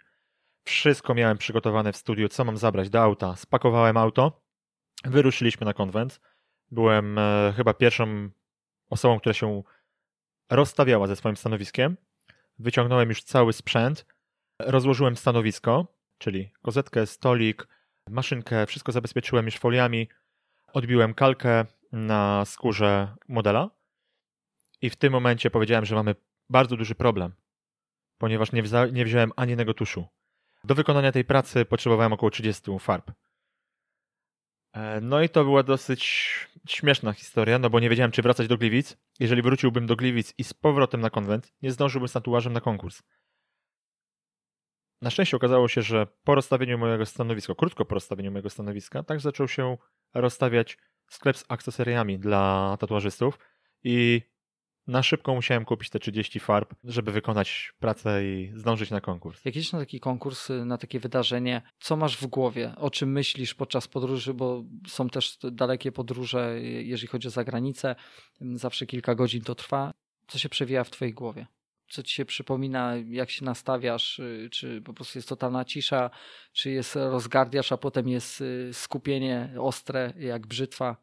Wszystko 0.63 1.13
miałem 1.13 1.37
przygotowane 1.37 1.93
w 1.93 1.97
studiu, 1.97 2.29
co 2.29 2.45
mam 2.45 2.57
zabrać 2.57 2.89
do 2.89 3.01
auta. 3.01 3.35
Spakowałem 3.35 3.97
auto, 3.97 4.41
wyruszyliśmy 5.05 5.65
na 5.65 5.73
konwent. 5.73 6.21
Byłem 6.71 7.17
e, 7.17 7.53
chyba 7.55 7.73
pierwszą 7.73 8.29
osobą, 8.89 9.19
która 9.19 9.33
się 9.33 9.63
rozstawiała 10.49 11.07
ze 11.07 11.15
swoim 11.15 11.37
stanowiskiem. 11.37 11.97
Wyciągnąłem 12.59 13.09
już 13.09 13.23
cały 13.23 13.53
sprzęt, 13.53 14.05
rozłożyłem 14.59 15.17
stanowisko, 15.17 15.87
czyli 16.17 16.51
kozetkę, 16.61 17.07
stolik, 17.07 17.67
maszynkę, 18.09 18.65
wszystko 18.65 18.91
zabezpieczyłem 18.91 19.45
już 19.45 19.55
foliami, 19.57 20.07
odbiłem 20.73 21.13
kalkę 21.13 21.65
na 21.91 22.45
skórze 22.45 23.15
modela 23.27 23.69
i 24.81 24.89
w 24.89 24.95
tym 24.95 25.13
momencie 25.13 25.51
powiedziałem, 25.51 25.85
że 25.85 25.95
mamy 25.95 26.15
bardzo 26.49 26.77
duży 26.77 26.95
problem, 26.95 27.33
ponieważ 28.17 28.51
nie, 28.51 28.63
wza- 28.63 28.93
nie 28.93 29.05
wziąłem 29.05 29.31
ani 29.35 29.49
jednego 29.49 29.73
tuszu. 29.73 30.05
Do 30.63 30.75
wykonania 30.75 31.11
tej 31.11 31.25
pracy 31.25 31.65
potrzebowałem 31.65 32.13
około 32.13 32.29
30 32.29 32.71
farb. 32.79 33.11
E, 34.73 35.01
no 35.01 35.21
i 35.21 35.29
to 35.29 35.43
była 35.43 35.63
dosyć 35.63 36.01
śmieszna 36.67 37.13
historia, 37.13 37.59
no 37.59 37.69
bo 37.69 37.79
nie 37.79 37.89
wiedziałem, 37.89 38.11
czy 38.11 38.21
wracać 38.21 38.47
do 38.47 38.57
Gliwic. 38.57 38.97
Jeżeli 39.19 39.41
wróciłbym 39.41 39.87
do 39.87 39.95
Gliwic 39.95 40.33
i 40.37 40.43
z 40.43 40.53
powrotem 40.53 41.01
na 41.01 41.09
konwent, 41.09 41.53
nie 41.61 41.71
zdążyłbym 41.71 42.07
z 42.07 42.11
tatuażem 42.11 42.53
na 42.53 42.61
konkurs. 42.61 43.01
Na 45.01 45.09
szczęście 45.09 45.37
okazało 45.37 45.67
się, 45.67 45.81
że 45.81 46.07
po 46.23 46.35
rozstawieniu 46.35 46.77
mojego 46.77 47.05
stanowiska, 47.05 47.55
krótko 47.55 47.85
po 47.85 47.95
rozstawieniu 47.95 48.31
mojego 48.31 48.49
stanowiska, 48.49 49.03
tak 49.03 49.19
zaczął 49.19 49.47
się 49.47 49.77
rozstawiać 50.13 50.77
sklep 51.09 51.37
z 51.37 51.45
akcesoriami 51.47 52.19
dla 52.19 52.77
tatuażystów 52.79 53.39
i 53.83 54.21
na 54.89 55.03
szybko 55.03 55.35
musiałem 55.35 55.65
kupić 55.65 55.89
te 55.89 55.99
30 55.99 56.39
farb, 56.39 56.73
żeby 56.83 57.11
wykonać 57.11 57.73
pracę 57.79 58.25
i 58.25 58.51
zdążyć 58.55 58.89
na 58.89 59.01
konkurs. 59.01 59.45
Jak 59.45 59.55
idziesz 59.55 59.71
na 59.71 59.79
taki 59.79 59.99
konkurs, 59.99 60.49
na 60.65 60.77
takie 60.77 60.99
wydarzenie, 60.99 61.61
co 61.79 61.95
masz 61.95 62.17
w 62.17 62.27
głowie? 62.27 62.73
O 62.77 62.89
czym 62.89 63.11
myślisz 63.11 63.53
podczas 63.53 63.87
podróży? 63.87 64.33
Bo 64.33 64.63
są 64.87 65.09
też 65.09 65.37
dalekie 65.51 65.91
podróże, 65.91 66.61
jeżeli 66.61 67.07
chodzi 67.07 67.27
o 67.27 67.31
zagranicę. 67.31 67.95
Zawsze 68.41 68.85
kilka 68.85 69.15
godzin 69.15 69.41
to 69.41 69.55
trwa. 69.55 69.91
Co 70.27 70.39
się 70.39 70.49
przewija 70.49 70.83
w 70.83 70.89
twojej 70.89 71.13
głowie? 71.13 71.47
Co 71.89 72.03
ci 72.03 72.15
się 72.15 72.25
przypomina, 72.25 72.93
jak 73.09 73.29
się 73.29 73.45
nastawiasz? 73.45 74.21
Czy 74.51 74.81
po 74.81 74.93
prostu 74.93 75.17
jest 75.17 75.29
totalna 75.29 75.65
cisza? 75.65 76.09
Czy 76.53 76.71
jest 76.71 76.95
rozgardiasz, 76.95 77.71
a 77.71 77.77
potem 77.77 78.07
jest 78.07 78.41
y, 78.41 78.69
skupienie 78.73 79.53
ostre, 79.59 80.13
jak 80.17 80.47
brzytwa? 80.47 80.97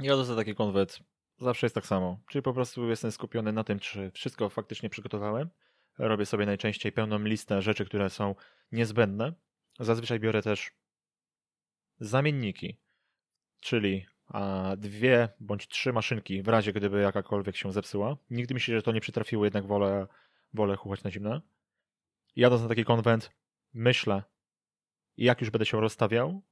Ja 0.00 0.16
za 0.16 0.36
taki 0.36 0.54
konwent 0.54 1.00
zawsze 1.38 1.66
jest 1.66 1.74
tak 1.74 1.86
samo. 1.86 2.20
Czyli 2.28 2.42
po 2.42 2.52
prostu 2.52 2.88
jestem 2.88 3.12
skupiony 3.12 3.52
na 3.52 3.64
tym, 3.64 3.78
czy 3.78 4.10
wszystko 4.10 4.48
faktycznie 4.48 4.90
przygotowałem. 4.90 5.50
Robię 5.98 6.26
sobie 6.26 6.46
najczęściej 6.46 6.92
pełną 6.92 7.18
listę 7.18 7.62
rzeczy, 7.62 7.84
które 7.84 8.10
są 8.10 8.34
niezbędne. 8.72 9.32
Zazwyczaj 9.80 10.20
biorę 10.20 10.42
też 10.42 10.72
zamienniki, 12.00 12.78
czyli 13.60 14.06
dwie 14.76 15.28
bądź 15.40 15.68
trzy 15.68 15.92
maszynki 15.92 16.42
w 16.42 16.48
razie 16.48 16.72
gdyby 16.72 17.00
jakakolwiek 17.00 17.56
się 17.56 17.72
zepsuła. 17.72 18.16
Nigdy 18.30 18.54
mi 18.54 18.60
się 18.60 18.82
to 18.82 18.92
nie 18.92 19.00
przytrafiło, 19.00 19.44
jednak 19.44 19.66
wolę, 19.66 20.06
wolę 20.54 20.76
chuchać 20.76 21.02
na 21.02 21.10
zimne. 21.10 21.40
Jadąc 22.36 22.62
na 22.62 22.68
taki 22.68 22.84
konwent, 22.84 23.32
myślę, 23.74 24.22
jak 25.16 25.40
już 25.40 25.50
będę 25.50 25.66
się 25.66 25.80
rozstawiał, 25.80 26.42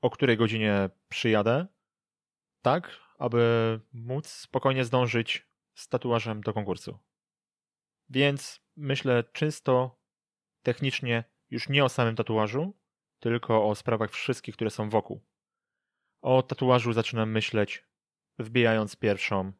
o 0.00 0.10
której 0.10 0.36
godzinie 0.36 0.90
przyjadę, 1.08 1.66
tak, 2.62 2.98
aby 3.18 3.80
móc 3.92 4.26
spokojnie 4.26 4.84
zdążyć 4.84 5.48
z 5.74 5.88
tatuażem 5.88 6.40
do 6.40 6.52
konkursu. 6.52 6.98
Więc 8.08 8.60
myślę 8.76 9.24
czysto 9.32 10.00
technicznie 10.62 11.24
już 11.50 11.68
nie 11.68 11.84
o 11.84 11.88
samym 11.88 12.16
tatuażu, 12.16 12.78
tylko 13.18 13.68
o 13.68 13.74
sprawach 13.74 14.10
wszystkich, 14.10 14.54
które 14.54 14.70
są 14.70 14.90
wokół. 14.90 15.26
O 16.22 16.42
tatuażu 16.42 16.92
zaczynam 16.92 17.30
myśleć, 17.30 17.86
wbijając 18.38 18.96
pierwszą, 18.96 19.52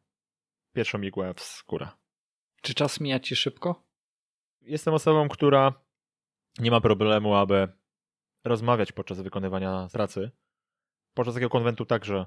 pierwszą 0.73 1.01
igłę 1.01 1.33
w 1.33 1.41
skórę. 1.41 1.87
Czy 2.61 2.73
czas 2.73 2.99
mija 2.99 3.19
ci 3.19 3.35
szybko? 3.35 3.87
Jestem 4.61 4.93
osobą, 4.93 5.29
która 5.29 5.73
nie 6.59 6.71
ma 6.71 6.81
problemu, 6.81 7.35
aby 7.35 7.67
rozmawiać 8.43 8.91
podczas 8.91 9.21
wykonywania 9.21 9.87
pracy. 9.93 10.31
Podczas 11.13 11.33
takiego 11.33 11.49
konwentu 11.49 11.85
także 11.85 12.25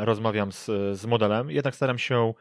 rozmawiam 0.00 0.52
z, 0.52 0.64
z 0.98 1.06
modelem, 1.06 1.50
jednak 1.50 1.74
staram 1.74 1.98
się 1.98 2.34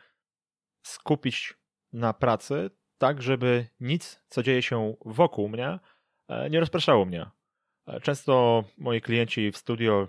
skupić 0.84 1.54
na 1.94 2.14
pracy, 2.14 2.70
tak 2.98 3.22
żeby 3.22 3.68
nic, 3.80 4.24
co 4.30 4.44
dzieje 4.44 4.62
się 4.62 4.96
wokół 5.06 5.50
mnie, 5.50 5.80
e, 6.28 6.50
nie 6.50 6.60
rozpraszało 6.60 7.06
mnie. 7.06 7.26
E, 7.88 8.02
często 8.02 8.64
moi 8.78 9.02
klienci 9.02 9.52
w 9.52 9.58
studio 9.58 10.08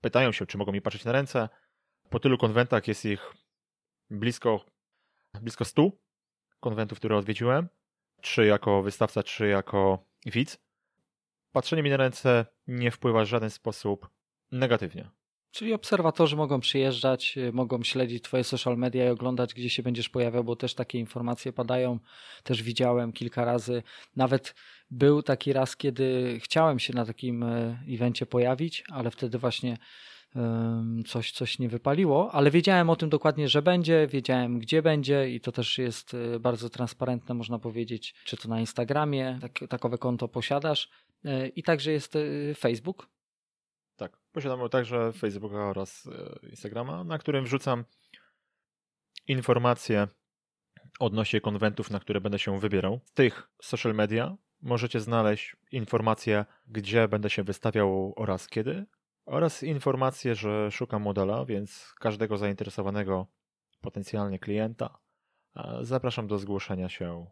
pytają 0.00 0.32
się, 0.32 0.46
czy 0.46 0.58
mogą 0.58 0.72
mi 0.72 0.80
patrzeć 0.80 1.04
na 1.04 1.12
ręce. 1.12 1.48
Po 2.10 2.20
tylu 2.20 2.38
konwentach 2.38 2.88
jest 2.88 3.04
ich 3.04 3.34
blisko, 4.10 4.64
blisko 5.42 5.64
100 5.64 5.90
konwentów, 6.60 6.98
które 6.98 7.16
odwiedziłem, 7.16 7.68
czy 8.20 8.46
jako 8.46 8.82
wystawca, 8.82 9.22
czy 9.22 9.48
jako 9.48 10.04
widz. 10.26 10.58
Patrzenie 11.52 11.82
mi 11.82 11.90
na 11.90 11.96
ręce 11.96 12.46
nie 12.66 12.90
wpływa 12.90 13.22
w 13.22 13.26
żaden 13.26 13.50
sposób 13.50 14.08
negatywnie. 14.52 15.10
Czyli 15.58 15.74
obserwatorzy 15.74 16.36
mogą 16.36 16.60
przyjeżdżać, 16.60 17.34
y, 17.36 17.52
mogą 17.52 17.82
śledzić 17.82 18.24
Twoje 18.24 18.44
social 18.44 18.76
media 18.76 19.06
i 19.06 19.08
oglądać, 19.08 19.54
gdzie 19.54 19.70
się 19.70 19.82
będziesz 19.82 20.08
pojawiał, 20.08 20.44
bo 20.44 20.56
też 20.56 20.74
takie 20.74 20.98
informacje 20.98 21.52
padają. 21.52 21.98
Też 22.42 22.62
widziałem 22.62 23.12
kilka 23.12 23.44
razy. 23.44 23.82
Nawet 24.16 24.54
był 24.90 25.22
taki 25.22 25.52
raz, 25.52 25.76
kiedy 25.76 26.38
chciałem 26.42 26.78
się 26.78 26.94
na 26.94 27.04
takim 27.04 27.42
y, 27.42 27.78
evencie 27.88 28.26
pojawić, 28.26 28.84
ale 28.92 29.10
wtedy 29.10 29.38
właśnie 29.38 29.76
coś, 31.06 31.32
coś 31.32 31.58
nie 31.58 31.68
wypaliło, 31.68 32.32
ale 32.32 32.50
wiedziałem 32.50 32.90
o 32.90 32.96
tym 32.96 33.08
dokładnie, 33.08 33.48
że 33.48 33.62
będzie, 33.62 34.06
wiedziałem 34.06 34.58
gdzie 34.58 34.82
będzie 34.82 35.30
i 35.30 35.40
to 35.40 35.52
też 35.52 35.78
jest 35.78 36.14
y, 36.14 36.40
bardzo 36.40 36.70
transparentne, 36.70 37.34
można 37.34 37.58
powiedzieć, 37.58 38.14
czy 38.24 38.36
to 38.36 38.48
na 38.48 38.60
Instagramie, 38.60 39.38
tak, 39.40 39.58
takowe 39.68 39.98
konto 39.98 40.28
posiadasz 40.28 40.90
i 41.56 41.62
także 41.62 41.92
jest 41.92 42.18
Facebook, 42.58 43.08
posiadamy 44.38 44.68
także 44.68 45.12
Facebooka 45.12 45.56
oraz 45.56 46.06
e, 46.42 46.48
Instagrama, 46.48 47.04
na 47.04 47.18
którym 47.18 47.44
wrzucam 47.44 47.84
informacje 49.26 50.08
odnośnie 51.00 51.40
konwentów, 51.40 51.90
na 51.90 52.00
które 52.00 52.20
będę 52.20 52.38
się 52.38 52.60
wybierał. 52.60 53.00
Z 53.04 53.12
tych 53.12 53.50
social 53.62 53.94
media 53.94 54.36
możecie 54.62 55.00
znaleźć 55.00 55.56
informacje, 55.72 56.44
gdzie 56.66 57.08
będę 57.08 57.30
się 57.30 57.42
wystawiał 57.42 58.12
oraz 58.16 58.48
kiedy, 58.48 58.86
oraz 59.26 59.62
informacje, 59.62 60.34
że 60.34 60.70
szukam 60.70 61.02
modela, 61.02 61.44
więc 61.44 61.94
każdego 62.00 62.36
zainteresowanego 62.36 63.26
potencjalnie 63.80 64.38
klienta 64.38 64.98
zapraszam 65.82 66.26
do 66.26 66.38
zgłoszenia 66.38 66.88
się 66.88 67.26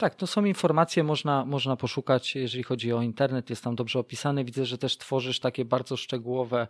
tak, 0.00 0.14
to 0.14 0.26
są 0.26 0.44
informacje, 0.44 1.04
można, 1.04 1.44
można 1.44 1.76
poszukać, 1.76 2.34
jeżeli 2.34 2.62
chodzi 2.62 2.92
o 2.92 3.02
internet, 3.02 3.50
jest 3.50 3.64
tam 3.64 3.74
dobrze 3.74 3.98
opisany. 3.98 4.44
Widzę, 4.44 4.66
że 4.66 4.78
też 4.78 4.98
tworzysz 4.98 5.40
takie 5.40 5.64
bardzo 5.64 5.96
szczegółowe 5.96 6.66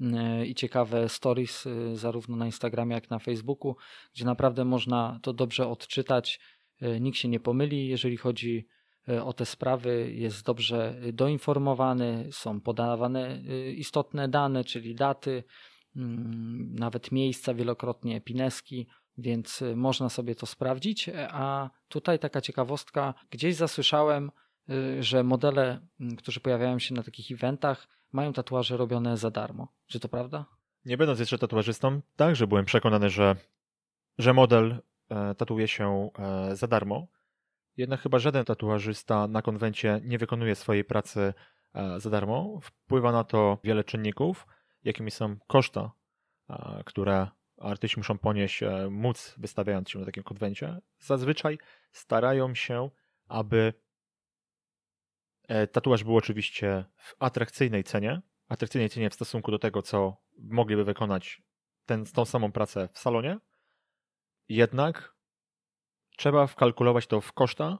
mm, 0.00 0.46
i 0.46 0.54
ciekawe 0.54 1.08
stories, 1.08 1.66
y, 1.66 1.96
zarówno 1.96 2.36
na 2.36 2.46
Instagramie, 2.46 2.94
jak 2.94 3.10
na 3.10 3.18
Facebooku, 3.18 3.76
gdzie 4.14 4.24
naprawdę 4.24 4.64
można 4.64 5.18
to 5.22 5.32
dobrze 5.32 5.68
odczytać. 5.68 6.40
Y, 6.82 7.00
nikt 7.00 7.18
się 7.18 7.28
nie 7.28 7.40
pomyli, 7.40 7.88
jeżeli 7.88 8.16
chodzi 8.16 8.66
y, 9.08 9.22
o 9.22 9.32
te 9.32 9.46
sprawy, 9.46 10.12
jest 10.14 10.46
dobrze 10.46 11.00
doinformowany, 11.12 12.28
są 12.30 12.60
podawane 12.60 13.42
istotne 13.76 14.28
dane, 14.28 14.64
czyli 14.64 14.94
daty, 14.94 15.44
mm, 15.96 16.74
nawet 16.74 17.12
miejsca, 17.12 17.54
wielokrotnie 17.54 18.20
pineski 18.20 18.86
więc 19.18 19.62
y, 19.62 19.76
można 19.76 20.08
sobie 20.08 20.34
to 20.34 20.46
sprawdzić. 20.46 21.10
A 21.30 21.70
tutaj 21.88 22.18
taka 22.18 22.40
ciekawostka, 22.40 23.14
gdzieś 23.30 23.56
zasłyszałem, 23.56 24.30
y, 24.70 25.02
że 25.02 25.24
modele, 25.24 25.80
którzy 26.18 26.40
pojawiają 26.40 26.78
się 26.78 26.94
na 26.94 27.02
takich 27.02 27.30
eventach, 27.30 27.88
mają 28.12 28.32
tatuaże 28.32 28.76
robione 28.76 29.16
za 29.16 29.30
darmo. 29.30 29.68
Czy 29.86 30.00
to 30.00 30.08
prawda? 30.08 30.44
Nie 30.84 30.96
będąc 30.96 31.20
jeszcze 31.20 31.38
tatuażystą, 31.38 32.00
także 32.16 32.46
byłem 32.46 32.64
przekonany, 32.64 33.10
że, 33.10 33.36
że 34.18 34.34
model 34.34 34.82
e, 35.10 35.68
się 35.68 36.10
e, 36.18 36.56
za 36.56 36.66
darmo. 36.66 37.06
Jednak 37.76 38.00
chyba 38.00 38.18
żaden 38.18 38.44
tatuażysta 38.44 39.28
na 39.28 39.42
konwencie 39.42 40.00
nie 40.04 40.18
wykonuje 40.18 40.54
swojej 40.54 40.84
pracy 40.84 41.34
e, 41.74 42.00
za 42.00 42.10
darmo. 42.10 42.60
Wpływa 42.62 43.12
na 43.12 43.24
to 43.24 43.58
wiele 43.64 43.84
czynników, 43.84 44.46
jakimi 44.84 45.10
są 45.10 45.36
koszta, 45.46 45.92
które 46.84 47.28
artyści 47.66 48.00
muszą 48.00 48.18
ponieść, 48.18 48.62
e, 48.62 48.88
móc 48.90 49.34
wystawiając 49.38 49.90
się 49.90 49.98
na 49.98 50.04
takim 50.04 50.22
konwencie, 50.22 50.78
zazwyczaj 50.98 51.58
starają 51.92 52.54
się, 52.54 52.90
aby 53.28 53.74
e, 55.48 55.66
tatuaż 55.66 56.04
był 56.04 56.16
oczywiście 56.16 56.84
w 56.96 57.14
atrakcyjnej 57.18 57.84
cenie, 57.84 58.22
atrakcyjnej 58.48 58.90
cenie 58.90 59.10
w 59.10 59.14
stosunku 59.14 59.50
do 59.50 59.58
tego, 59.58 59.82
co 59.82 60.16
mogliby 60.38 60.84
wykonać 60.84 61.42
ten, 61.86 62.04
tą 62.04 62.24
samą 62.24 62.52
pracę 62.52 62.88
w 62.92 62.98
salonie, 62.98 63.38
jednak 64.48 65.14
trzeba 66.16 66.46
wkalkulować 66.46 67.06
to 67.06 67.20
w 67.20 67.32
koszta, 67.32 67.78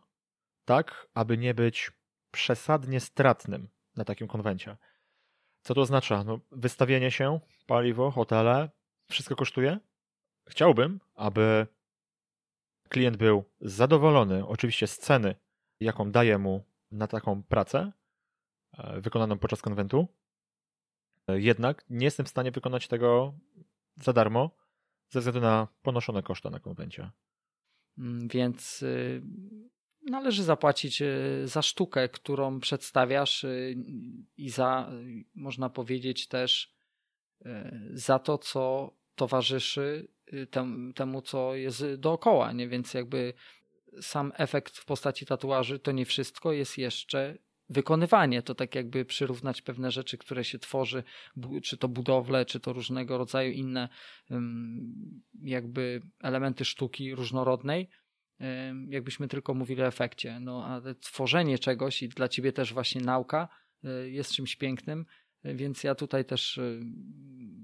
tak, 0.64 1.08
aby 1.14 1.38
nie 1.38 1.54
być 1.54 1.92
przesadnie 2.30 3.00
stratnym 3.00 3.68
na 3.96 4.04
takim 4.04 4.28
konwencie. 4.28 4.76
Co 5.60 5.74
to 5.74 5.80
oznacza? 5.80 6.24
No, 6.24 6.40
wystawienie 6.50 7.10
się, 7.10 7.40
paliwo, 7.66 8.10
hotele, 8.10 8.70
wszystko 9.10 9.36
kosztuje. 9.36 9.78
Chciałbym, 10.48 11.00
aby 11.14 11.66
klient 12.88 13.16
był 13.16 13.44
zadowolony, 13.60 14.46
oczywiście 14.46 14.86
z 14.86 14.98
ceny, 14.98 15.34
jaką 15.80 16.10
daję 16.10 16.38
mu 16.38 16.64
na 16.90 17.06
taką 17.06 17.42
pracę 17.42 17.92
e, 18.78 19.00
wykonaną 19.00 19.38
podczas 19.38 19.62
konwentu. 19.62 20.08
Jednak 21.28 21.84
nie 21.90 22.04
jestem 22.04 22.26
w 22.26 22.28
stanie 22.28 22.50
wykonać 22.50 22.88
tego 22.88 23.34
za 23.96 24.12
darmo 24.12 24.50
ze 25.08 25.20
względu 25.20 25.40
na 25.40 25.68
ponoszone 25.82 26.22
koszta 26.22 26.50
na 26.50 26.60
konwencie. 26.60 27.10
Mm, 27.98 28.28
więc 28.28 28.82
y, 28.82 29.22
należy 30.02 30.42
zapłacić 30.42 31.02
y, 31.02 31.42
za 31.44 31.62
sztukę, 31.62 32.08
którą 32.08 32.60
przedstawiasz 32.60 33.44
y, 33.44 33.76
i 34.36 34.50
za, 34.50 34.90
można 35.34 35.70
powiedzieć 35.70 36.28
też, 36.28 36.73
za 37.92 38.18
to, 38.18 38.38
co 38.38 38.94
towarzyszy 39.14 40.08
y, 40.32 40.46
temu, 40.94 41.22
co 41.22 41.54
jest 41.54 41.94
dookoła, 41.94 42.52
nie? 42.52 42.68
Więc 42.68 42.94
jakby 42.94 43.34
sam 44.00 44.32
efekt 44.36 44.78
w 44.78 44.84
postaci 44.84 45.26
tatuaży 45.26 45.78
to 45.78 45.92
nie 45.92 46.04
wszystko, 46.04 46.52
jest 46.52 46.78
jeszcze 46.78 47.38
wykonywanie. 47.68 48.42
To 48.42 48.54
tak 48.54 48.74
jakby 48.74 49.04
przyrównać 49.04 49.62
pewne 49.62 49.90
rzeczy, 49.90 50.18
które 50.18 50.44
się 50.44 50.58
tworzy, 50.58 51.02
czy 51.62 51.76
to 51.76 51.88
budowle, 51.88 52.44
czy 52.44 52.60
to 52.60 52.72
różnego 52.72 53.18
rodzaju 53.18 53.52
inne 53.52 53.88
jakby 55.42 56.02
elementy 56.22 56.64
sztuki 56.64 57.14
różnorodnej, 57.14 57.88
jakbyśmy 58.88 59.28
tylko 59.28 59.54
mówili 59.54 59.82
o 59.82 59.86
efekcie. 59.86 60.40
No, 60.40 60.66
a 60.66 60.80
tworzenie 61.00 61.58
czegoś 61.58 62.02
i 62.02 62.08
dla 62.08 62.28
ciebie 62.28 62.52
też 62.52 62.72
właśnie 62.72 63.00
nauka 63.00 63.48
y, 63.84 64.10
jest 64.10 64.32
czymś 64.32 64.56
pięknym, 64.56 65.06
więc 65.44 65.84
ja 65.84 65.94
tutaj 65.94 66.24
też 66.24 66.58
y, 66.58 66.80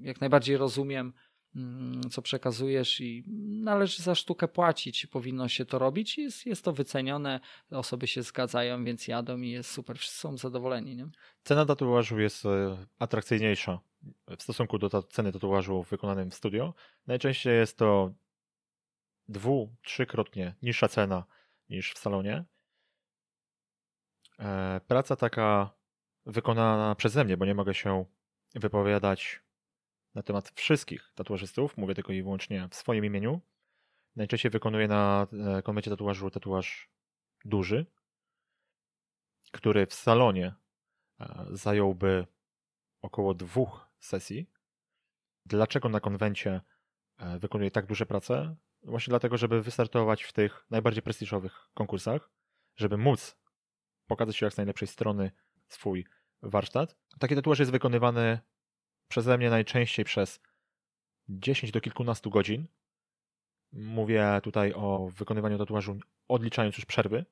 jak 0.00 0.20
najbardziej 0.20 0.56
rozumiem, 0.56 1.12
mm, 1.56 2.10
co 2.10 2.22
przekazujesz 2.22 3.00
i 3.00 3.24
należy 3.62 4.02
za 4.02 4.14
sztukę 4.14 4.48
płacić, 4.48 5.06
powinno 5.06 5.48
się 5.48 5.64
to 5.64 5.78
robić. 5.78 6.18
Jest, 6.18 6.46
jest 6.46 6.64
to 6.64 6.72
wycenione, 6.72 7.40
osoby 7.70 8.06
się 8.06 8.22
zgadzają, 8.22 8.84
więc 8.84 9.08
jadą 9.08 9.40
i 9.40 9.50
jest 9.50 9.70
super, 9.70 9.98
wszyscy 9.98 10.18
są 10.18 10.36
zadowoleni. 10.36 10.96
Nie? 10.96 11.08
Cena 11.42 11.66
tatuażu 11.66 12.20
jest 12.20 12.46
e, 12.46 12.76
atrakcyjniejsza 12.98 13.80
w 14.38 14.42
stosunku 14.42 14.78
do 14.78 15.02
ceny 15.02 15.32
tatuażu 15.32 15.82
wykonanym 15.82 16.30
w 16.30 16.34
studio. 16.34 16.74
Najczęściej 17.06 17.56
jest 17.56 17.78
to 17.78 18.14
dwu, 19.28 19.76
trzykrotnie 19.82 20.54
niższa 20.62 20.88
cena 20.88 21.24
niż 21.68 21.92
w 21.92 21.98
salonie. 21.98 22.44
E, 24.38 24.80
praca 24.86 25.16
taka 25.16 25.79
wykonana 26.26 26.94
przeze 26.94 27.24
mnie, 27.24 27.36
bo 27.36 27.44
nie 27.44 27.54
mogę 27.54 27.74
się 27.74 28.04
wypowiadać 28.54 29.42
na 30.14 30.22
temat 30.22 30.50
wszystkich 30.50 31.12
tatuażystów, 31.14 31.76
mówię 31.76 31.94
tylko 31.94 32.12
i 32.12 32.22
wyłącznie 32.22 32.68
w 32.70 32.74
swoim 32.74 33.04
imieniu. 33.04 33.40
Najczęściej 34.16 34.50
wykonuję 34.50 34.88
na 34.88 35.26
e, 35.32 35.62
konwencie 35.62 35.90
tatuażu 35.90 36.30
tatuaż 36.30 36.90
duży, 37.44 37.86
który 39.52 39.86
w 39.86 39.94
salonie 39.94 40.54
e, 41.20 41.46
zająłby 41.50 42.26
około 43.02 43.34
dwóch 43.34 43.88
sesji. 44.00 44.50
Dlaczego 45.46 45.88
na 45.88 46.00
konwencie 46.00 46.60
wykonuję 47.38 47.70
tak 47.70 47.86
duże 47.86 48.06
prace? 48.06 48.56
Właśnie 48.82 49.10
dlatego, 49.10 49.36
żeby 49.36 49.62
wystartować 49.62 50.22
w 50.22 50.32
tych 50.32 50.66
najbardziej 50.70 51.02
prestiżowych 51.02 51.68
konkursach, 51.74 52.30
żeby 52.76 52.96
móc 52.96 53.36
pokazać 54.06 54.36
się 54.36 54.46
jak 54.46 54.54
z 54.54 54.56
najlepszej 54.56 54.88
strony 54.88 55.30
swój 55.74 56.06
warsztat. 56.42 56.96
Taki 57.18 57.34
tatuaż 57.34 57.58
jest 57.58 57.70
wykonywany 57.70 58.38
przeze 59.08 59.38
mnie 59.38 59.50
najczęściej 59.50 60.04
przez 60.04 60.40
10 61.28 61.72
do 61.72 61.80
kilkunastu 61.80 62.30
godzin. 62.30 62.66
Mówię 63.72 64.40
tutaj 64.42 64.72
o 64.74 65.08
wykonywaniu 65.16 65.58
tatuażu 65.58 65.98
odliczając 66.28 66.76
już 66.76 66.86
przerwy. 66.86 67.24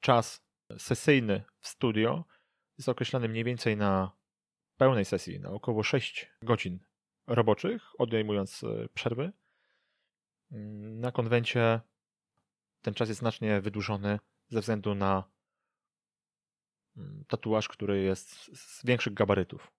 Czas 0.00 0.44
sesyjny 0.78 1.42
w 1.60 1.68
studio 1.68 2.24
jest 2.78 2.88
określany 2.88 3.28
mniej 3.28 3.44
więcej 3.44 3.76
na 3.76 4.12
pełnej 4.76 5.04
sesji, 5.04 5.40
na 5.40 5.50
około 5.50 5.82
6 5.82 6.30
godzin 6.42 6.78
roboczych, 7.26 8.00
odejmując 8.00 8.64
e, 8.64 8.88
przerwy. 8.94 9.32
Na 11.00 11.12
konwencie 11.12 11.80
ten 12.82 12.94
czas 12.94 13.08
jest 13.08 13.20
znacznie 13.20 13.60
wydłużony 13.60 14.18
ze 14.48 14.60
względu 14.60 14.94
na 14.94 15.24
tatuaż, 17.28 17.68
który 17.68 18.02
jest 18.02 18.50
z 18.54 18.84
większych 18.84 19.14
gabarytów. 19.14 19.72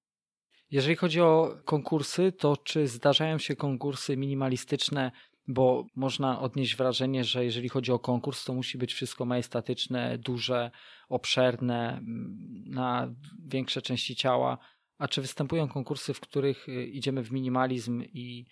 Jeżeli 0.72 0.96
chodzi 0.96 1.22
o 1.22 1.58
konkursy, 1.66 2.32
to 2.32 2.58
czy 2.58 2.88
zdarzają 2.88 3.38
się 3.38 3.56
konkursy 3.56 4.18
minimalistyczne, 4.18 5.12
bo 5.48 5.86
można 5.96 6.40
odnieść 6.40 6.76
wrażenie, 6.76 7.24
że 7.24 7.46
jeżeli 7.46 7.70
chodzi 7.70 7.92
o 7.92 8.00
konkurs, 8.00 8.46
to 8.46 8.54
musi 8.54 8.78
być 8.78 8.94
wszystko 8.94 9.26
majestatyczne, 9.26 10.18
duże, 10.18 10.72
obszerne, 11.10 11.98
mm, 11.98 12.64
na 12.66 13.14
większe 13.46 13.82
części 13.82 14.16
ciała. 14.16 14.58
A 14.98 15.08
czy 15.08 15.22
występują 15.22 15.68
konkursy, 15.68 16.14
w 16.14 16.20
których 16.20 16.70
y, 16.70 16.86
idziemy 16.86 17.24
w 17.24 17.32
minimalizm 17.32 18.04
i, 18.04 18.46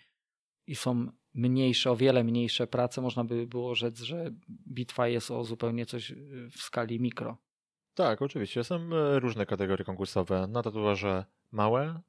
i 0.67 0.75
są 0.75 1.11
mniejsze, 1.33 1.91
o 1.91 1.95
wiele 1.95 2.23
mniejsze 2.23 2.67
prace, 2.67 3.01
można 3.01 3.23
by 3.23 3.47
było 3.47 3.75
rzec, 3.75 3.99
że 3.99 4.31
bitwa 4.67 5.07
jest 5.07 5.31
o 5.31 5.43
zupełnie 5.43 5.85
coś 5.85 6.11
y, 6.11 6.49
w 6.51 6.61
skali 6.61 6.99
mikro. 6.99 7.37
Tak, 7.99 8.21
oczywiście. 8.21 8.63
Są 8.63 8.75
e, 8.75 9.19
różne 9.19 9.45
kategorie 9.45 9.85
konkursowe. 9.85 10.47
Na 10.47 10.63
tatuaże 10.63 11.25
małe. 11.51 12.01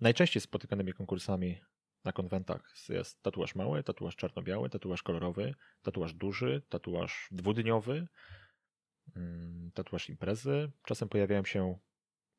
Najczęściej 0.00 0.40
spotykanymi 0.40 0.92
konkursami 0.92 1.60
na 2.04 2.12
konwentach 2.12 2.74
jest 2.88 3.22
tatuaż 3.22 3.54
mały, 3.54 3.82
tatuaż 3.82 4.16
czarno-biały, 4.16 4.70
tatuaż 4.70 5.02
kolorowy, 5.02 5.54
tatuaż 5.82 6.14
duży, 6.14 6.62
tatuaż 6.68 7.28
dwudniowy, 7.30 8.08
mm, 9.16 9.70
tatuaż 9.74 10.08
imprezy. 10.08 10.70
Czasem 10.86 11.08
pojawiają 11.08 11.44
się 11.44 11.78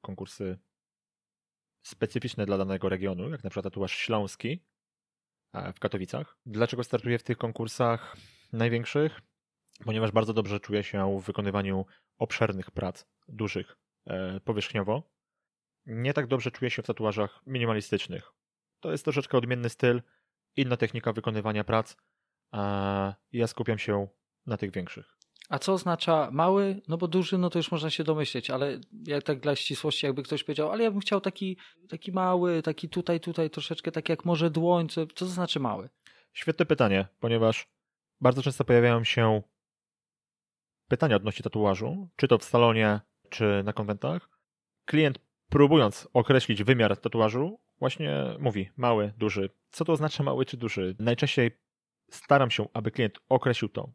konkursy 0.01 0.59
specyficzne 1.81 2.45
dla 2.45 2.57
danego 2.57 2.89
regionu, 2.89 3.29
jak 3.29 3.43
na 3.43 3.49
przykład 3.49 3.63
tatuaż 3.63 3.91
śląski, 3.91 4.65
E, 5.53 5.73
w 5.73 5.79
Katowicach. 5.79 6.37
Dlaczego 6.45 6.83
startuję 6.83 7.19
w 7.19 7.23
tych 7.23 7.37
konkursach 7.37 8.17
największych? 8.53 9.21
Ponieważ 9.85 10.11
bardzo 10.11 10.33
dobrze 10.33 10.59
czuję 10.59 10.83
się 10.83 11.19
w 11.19 11.25
wykonywaniu 11.25 11.85
obszernych 12.19 12.71
prac, 12.71 13.05
dużych, 13.27 13.77
e, 14.07 14.39
powierzchniowo. 14.39 15.03
Nie 15.85 16.13
tak 16.13 16.27
dobrze 16.27 16.51
czuję 16.51 16.71
się 16.71 16.81
w 16.81 16.85
tatuażach 16.85 17.41
minimalistycznych. 17.45 18.31
To 18.79 18.91
jest 18.91 19.03
troszeczkę 19.03 19.37
odmienny 19.37 19.69
styl, 19.69 20.01
inna 20.55 20.77
technika 20.77 21.13
wykonywania 21.13 21.63
prac, 21.63 21.97
a 22.51 23.13
ja 23.31 23.47
skupiam 23.47 23.77
się 23.77 24.07
na 24.45 24.57
tych 24.57 24.71
większych. 24.71 25.19
A 25.49 25.59
co 25.59 25.73
oznacza 25.73 26.29
mały? 26.31 26.81
No 26.87 26.97
bo 26.97 27.07
duży, 27.07 27.37
no 27.37 27.49
to 27.49 27.59
już 27.59 27.71
można 27.71 27.89
się 27.89 28.03
domyśleć, 28.03 28.49
ale 28.49 28.79
jak 29.07 29.23
tak 29.23 29.39
dla 29.39 29.55
ścisłości, 29.55 30.05
jakby 30.05 30.23
ktoś 30.23 30.43
powiedział, 30.43 30.71
ale 30.71 30.83
ja 30.83 30.91
bym 30.91 30.99
chciał 30.99 31.21
taki, 31.21 31.57
taki 31.89 32.11
mały, 32.11 32.61
taki 32.61 32.89
tutaj, 32.89 33.19
tutaj 33.19 33.49
troszeczkę, 33.49 33.91
tak 33.91 34.09
jak 34.09 34.25
może 34.25 34.49
dłoń, 34.49 34.89
co, 34.89 35.07
co 35.07 35.13
to 35.13 35.25
znaczy 35.25 35.59
mały? 35.59 35.89
Świetne 36.33 36.65
pytanie, 36.65 37.07
ponieważ 37.19 37.67
bardzo 38.21 38.41
często 38.41 38.65
pojawiają 38.65 39.03
się 39.03 39.41
pytania 40.89 41.15
odnośnie 41.15 41.43
tatuażu, 41.43 42.09
czy 42.15 42.27
to 42.27 42.37
w 42.37 42.43
salonie, 42.43 42.99
czy 43.29 43.61
na 43.65 43.73
konwentach. 43.73 44.29
Klient 44.85 45.19
próbując 45.49 46.07
określić 46.13 46.63
wymiar 46.63 46.97
tatuażu, 46.97 47.59
właśnie 47.79 48.25
mówi 48.39 48.69
mały, 48.77 49.13
duży. 49.17 49.49
Co 49.71 49.85
to 49.85 49.93
oznacza 49.93 50.23
mały 50.23 50.45
czy 50.45 50.57
duży? 50.57 50.95
Najczęściej 50.99 51.51
staram 52.11 52.51
się, 52.51 52.67
aby 52.73 52.91
klient 52.91 53.19
określił 53.29 53.69
to 53.69 53.91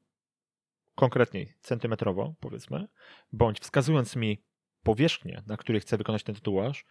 konkretniej 0.95 1.55
centymetrowo, 1.61 2.35
powiedzmy, 2.41 2.89
bądź 3.33 3.61
wskazując 3.61 4.17
mi 4.17 4.45
powierzchnię, 4.83 5.43
na 5.47 5.57
której 5.57 5.81
chcę 5.81 5.97
wykonać 5.97 6.23
ten 6.23 6.35
tatuaż, 6.35 6.85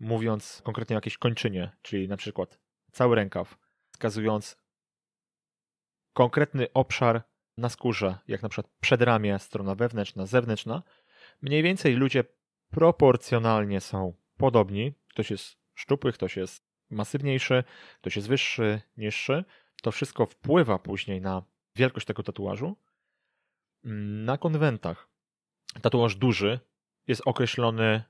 mówiąc 0.00 0.62
konkretnie 0.64 0.96
o 0.96 0.98
jakiejś 0.98 1.18
kończynie, 1.18 1.76
czyli 1.82 2.08
na 2.08 2.16
przykład 2.16 2.58
cały 2.92 3.16
rękaw, 3.16 3.58
wskazując 3.92 4.56
konkretny 6.12 6.72
obszar 6.72 7.29
na 7.60 7.68
skórze, 7.68 8.18
jak 8.28 8.42
na 8.42 8.48
przykład 8.48 8.72
przedramię, 8.80 9.38
strona 9.38 9.74
wewnętrzna, 9.74 10.26
zewnętrzna, 10.26 10.82
mniej 11.42 11.62
więcej 11.62 11.94
ludzie 11.94 12.24
proporcjonalnie 12.70 13.80
są 13.80 14.14
podobni. 14.36 14.94
Ktoś 15.08 15.30
jest 15.30 15.56
szczupły, 15.74 16.12
ktoś 16.12 16.36
jest 16.36 16.64
masywniejszy, 16.90 17.64
ktoś 18.00 18.16
jest 18.16 18.28
wyższy, 18.28 18.80
niższy. 18.96 19.44
To 19.82 19.92
wszystko 19.92 20.26
wpływa 20.26 20.78
później 20.78 21.20
na 21.20 21.42
wielkość 21.76 22.06
tego 22.06 22.22
tatuażu. 22.22 22.76
Na 24.24 24.38
konwentach 24.38 25.08
tatuaż 25.82 26.16
duży 26.16 26.60
jest 27.06 27.22
określony 27.24 28.02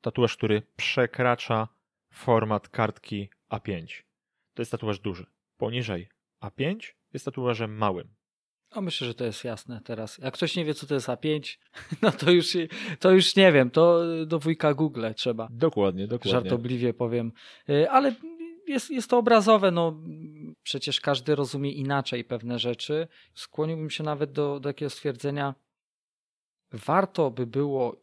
tatuaż, 0.00 0.36
który 0.36 0.62
przekracza 0.76 1.68
format 2.12 2.68
kartki 2.68 3.30
A5. 3.50 4.02
To 4.54 4.62
jest 4.62 4.72
tatuaż 4.72 4.98
duży. 4.98 5.26
Poniżej 5.56 6.08
A5 6.40 6.94
jest 7.12 7.24
tatuażem 7.24 7.76
małym. 7.76 8.14
O, 8.72 8.80
myślę, 8.80 9.06
że 9.06 9.14
to 9.14 9.24
jest 9.24 9.44
jasne 9.44 9.80
teraz. 9.84 10.18
Jak 10.18 10.34
ktoś 10.34 10.56
nie 10.56 10.64
wie, 10.64 10.74
co 10.74 10.86
to 10.86 10.94
jest 10.94 11.06
A5, 11.06 11.58
no 12.02 12.12
to 12.12 12.30
już, 12.30 12.56
to 13.00 13.10
już 13.10 13.36
nie 13.36 13.52
wiem. 13.52 13.70
To 13.70 14.00
do 14.26 14.38
wujka 14.38 14.74
Google 14.74 15.06
trzeba. 15.16 15.48
Dokładnie, 15.50 16.06
dokładnie. 16.06 16.32
Żartobliwie 16.32 16.94
powiem. 16.94 17.32
Y, 17.68 17.90
ale 17.90 18.14
jest, 18.66 18.90
jest 18.90 19.10
to 19.10 19.18
obrazowe, 19.18 19.70
no 19.70 20.00
przecież 20.62 21.00
każdy 21.00 21.34
rozumie 21.34 21.72
inaczej 21.72 22.24
pewne 22.24 22.58
rzeczy. 22.58 23.08
Skłoniłbym 23.34 23.90
się 23.90 24.04
nawet 24.04 24.32
do, 24.32 24.60
do 24.60 24.68
takiego 24.68 24.90
stwierdzenia, 24.90 25.54
warto 26.72 27.30
by 27.30 27.46
było, 27.46 28.02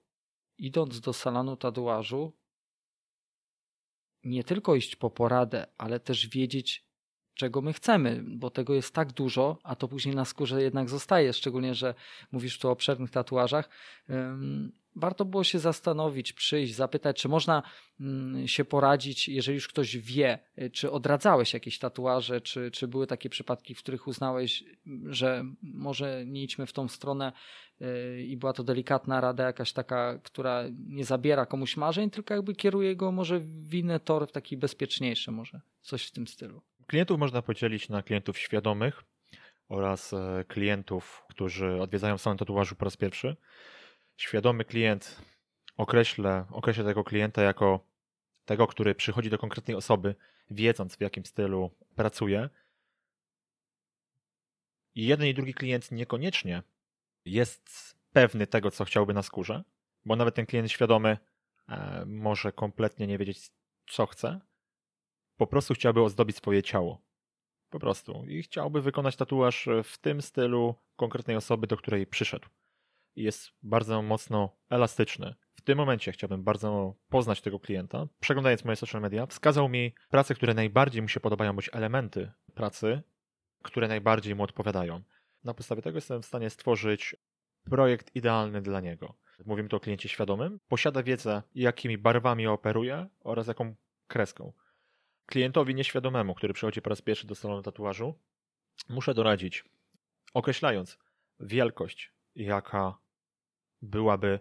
idąc 0.58 1.01
do 1.01 1.13
salonu 1.13 1.58
tatuażu, 1.58 2.34
nie 4.23 4.43
tylko 4.43 4.75
iść 4.75 4.95
po 4.95 5.10
poradę, 5.10 5.67
ale 5.77 5.99
też 5.99 6.27
wiedzieć, 6.27 6.88
czego 7.39 7.62
my 7.62 7.73
chcemy, 7.73 8.23
bo 8.25 8.49
tego 8.49 8.73
jest 8.73 8.93
tak 8.93 9.12
dużo, 9.12 9.58
a 9.63 9.75
to 9.75 9.88
później 9.88 10.15
na 10.15 10.25
skórze 10.25 10.62
jednak 10.62 10.89
zostaje, 10.89 11.34
szczególnie, 11.34 11.75
że 11.75 11.93
mówisz 12.32 12.60
tu 12.60 12.67
o 12.67 12.71
obszernych 12.71 13.12
tatuażach 13.12 13.69
warto 14.95 15.25
było 15.25 15.43
się 15.43 15.60
zastanowić, 15.60 16.34
przyjść, 16.34 16.75
zapytać, 16.75 17.21
czy 17.21 17.30
można 17.30 17.63
mm, 17.99 18.47
się 18.47 18.65
poradzić, 18.65 19.30
jeżeli 19.30 19.56
już 19.56 19.67
ktoś 19.67 19.97
wie, 19.97 20.39
y, 20.62 20.69
czy 20.69 20.91
odradzałeś 20.91 21.54
jakieś 21.54 21.80
tatuaże, 21.80 22.41
czy, 22.41 22.71
czy 22.71 22.88
były 22.88 23.08
takie 23.08 23.30
przypadki, 23.30 23.75
w 23.75 23.80
których 23.80 24.08
uznałeś, 24.08 24.63
że 25.06 25.45
może 25.62 26.23
nie 26.25 26.43
idźmy 26.43 26.65
w 26.65 26.73
tą 26.73 26.88
stronę 26.88 27.32
y, 27.82 28.23
i 28.23 28.38
była 28.38 28.54
to 28.54 28.63
delikatna 28.63 29.21
rada 29.21 29.43
jakaś 29.43 29.73
taka, 29.73 30.19
która 30.23 30.63
nie 30.88 31.06
zabiera 31.06 31.45
komuś 31.45 31.78
marzeń, 31.78 32.10
tylko 32.10 32.34
jakby 32.34 32.56
kieruje 32.56 32.95
go 32.95 33.12
może 33.12 33.39
w 33.39 33.73
inny 33.73 33.99
tor, 33.99 34.28
w 34.28 34.32
taki 34.32 34.58
bezpieczniejszy 34.58 35.32
może, 35.32 35.62
coś 35.82 36.06
w 36.08 36.12
tym 36.12 36.28
stylu. 36.28 36.62
Klientów 36.89 37.19
można 37.19 37.41
podzielić 37.41 37.89
na 37.89 38.04
klientów 38.04 38.38
świadomych 38.38 39.04
oraz 39.67 40.13
e, 40.13 40.43
klientów, 40.47 41.23
którzy 41.30 41.82
odwiedzają 41.82 42.17
salon 42.17 42.38
tatuażu 42.38 42.75
po 42.75 42.86
raz 42.86 42.97
pierwszy 42.97 43.36
świadomy 44.17 44.65
klient 44.65 45.21
określę, 45.78 46.45
określę 46.52 46.84
tego 46.84 47.04
klienta 47.04 47.41
jako 47.41 47.80
tego, 48.45 48.67
który 48.67 48.95
przychodzi 48.95 49.30
do 49.30 49.38
konkretnej 49.38 49.78
osoby, 49.78 50.15
wiedząc 50.52 50.95
w 50.95 51.02
jakim 51.02 51.25
stylu 51.25 51.71
pracuje. 51.95 52.49
I 54.95 55.06
jeden 55.06 55.28
i 55.28 55.34
drugi 55.34 55.54
klient 55.54 55.91
niekoniecznie 55.91 56.63
jest 57.25 57.95
pewny 58.13 58.47
tego, 58.47 58.71
co 58.71 58.86
chciałby 58.86 59.13
na 59.13 59.23
skórze, 59.23 59.63
bo 60.06 60.15
nawet 60.15 60.36
ten 60.36 60.45
klient 60.45 60.71
świadomy 60.71 61.17
e, 61.69 62.04
może 62.06 62.52
kompletnie 62.52 63.08
nie 63.08 63.17
wiedzieć, 63.17 63.52
co 63.88 64.06
chce. 64.06 64.48
Po 65.39 65.47
prostu 65.47 65.73
chciałby 65.73 66.02
ozdobić 66.02 66.38
swoje 66.38 66.63
ciało. 66.63 67.02
Po 67.69 67.80
prostu. 67.80 68.25
I 68.28 68.43
chciałby 68.43 68.82
wykonać 68.82 69.15
tatuaż 69.15 69.69
w 69.84 69.97
tym 69.97 70.21
stylu 70.21 70.75
konkretnej 70.95 71.38
osoby, 71.38 71.67
do 71.67 71.78
której 71.78 72.08
przyszedł 72.08 72.47
jest 73.15 73.49
bardzo 73.63 74.02
mocno 74.02 74.58
elastyczny. 74.69 75.36
W 75.54 75.62
tym 75.62 75.78
momencie 75.78 76.12
chciałbym 76.12 76.43
bardzo 76.43 76.95
poznać 77.10 77.41
tego 77.41 77.60
klienta. 77.60 78.08
Przeglądając 78.19 78.65
moje 78.65 78.75
social 78.75 79.02
media, 79.02 79.25
wskazał 79.25 79.69
mi 79.69 79.93
prace, 80.10 80.36
które 80.36 80.54
najbardziej 80.54 81.02
mu 81.02 81.08
się 81.08 81.19
podobają, 81.19 81.54
bądź 81.54 81.69
elementy 81.73 82.32
pracy, 82.54 83.02
które 83.63 83.88
najbardziej 83.88 84.36
mu 84.36 84.43
odpowiadają. 84.43 85.02
Na 85.43 85.54
podstawie 85.54 85.82
tego 85.82 85.97
jestem 85.97 86.21
w 86.21 86.25
stanie 86.25 86.49
stworzyć 86.49 87.15
projekt 87.63 88.15
idealny 88.15 88.62
dla 88.62 88.80
niego. 88.80 89.13
Mówimy 89.45 89.69
tu 89.69 89.75
o 89.75 89.80
kliencie 89.80 90.10
świadomym. 90.10 90.60
Posiada 90.67 91.04
wiedzę, 91.04 91.43
jakimi 91.56 91.97
barwami 91.97 92.47
operuje 92.47 93.08
oraz 93.19 93.47
jaką 93.47 93.75
kreską. 94.08 94.54
Klientowi 95.29 95.75
nieświadomemu, 95.75 96.35
który 96.35 96.53
przychodzi 96.53 96.81
po 96.81 96.89
raz 96.89 97.01
pierwszy 97.01 97.27
do 97.27 97.35
salonu 97.35 97.61
tatuażu, 97.61 98.19
muszę 98.89 99.13
doradzić, 99.13 99.65
określając 100.33 100.97
wielkość, 101.39 102.13
jaka 102.35 102.97
byłaby 103.81 104.39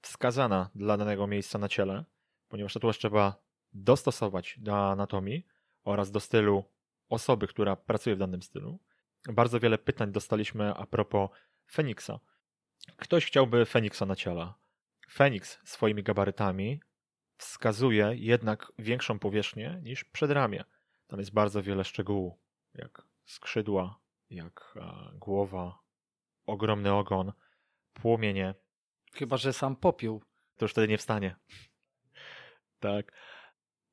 wskazana 0.00 0.70
dla 0.74 0.96
danego 0.96 1.26
miejsca 1.26 1.58
na 1.58 1.68
ciele, 1.68 2.04
ponieważ 2.48 2.74
tatuaż 2.74 2.98
trzeba 2.98 3.42
dostosować 3.72 4.58
do 4.58 4.90
anatomii 4.90 5.46
oraz 5.84 6.10
do 6.10 6.20
stylu 6.20 6.64
osoby, 7.08 7.46
która 7.46 7.76
pracuje 7.76 8.16
w 8.16 8.18
danym 8.18 8.42
stylu. 8.42 8.78
Bardzo 9.28 9.60
wiele 9.60 9.78
pytań 9.78 10.12
dostaliśmy 10.12 10.74
a 10.74 10.86
propos 10.86 11.30
Feniksa. 11.72 12.20
Ktoś 12.96 13.26
chciałby 13.26 13.66
Feniksa 13.66 14.06
na 14.06 14.16
ciele. 14.16 14.52
Feniks 15.10 15.58
swoimi 15.64 16.02
gabarytami 16.02 16.80
wskazuje 17.36 18.12
jednak 18.14 18.72
większą 18.78 19.18
powierzchnię 19.18 19.80
niż 19.82 20.04
przedramię. 20.04 20.64
Tam 21.06 21.18
jest 21.18 21.32
bardzo 21.32 21.62
wiele 21.62 21.84
szczegółów, 21.84 22.34
jak 22.74 23.02
skrzydła, 23.24 24.00
jak 24.30 24.78
głowa, 25.14 25.78
ogromny 26.46 26.92
ogon, 26.92 27.32
płomienie. 27.92 28.54
Chyba, 29.12 29.36
że 29.36 29.52
sam 29.52 29.76
popiół. 29.76 30.22
To 30.56 30.64
już 30.64 30.72
wtedy 30.72 30.88
nie 30.88 30.98
wstanie. 30.98 31.36
tak. 32.80 33.12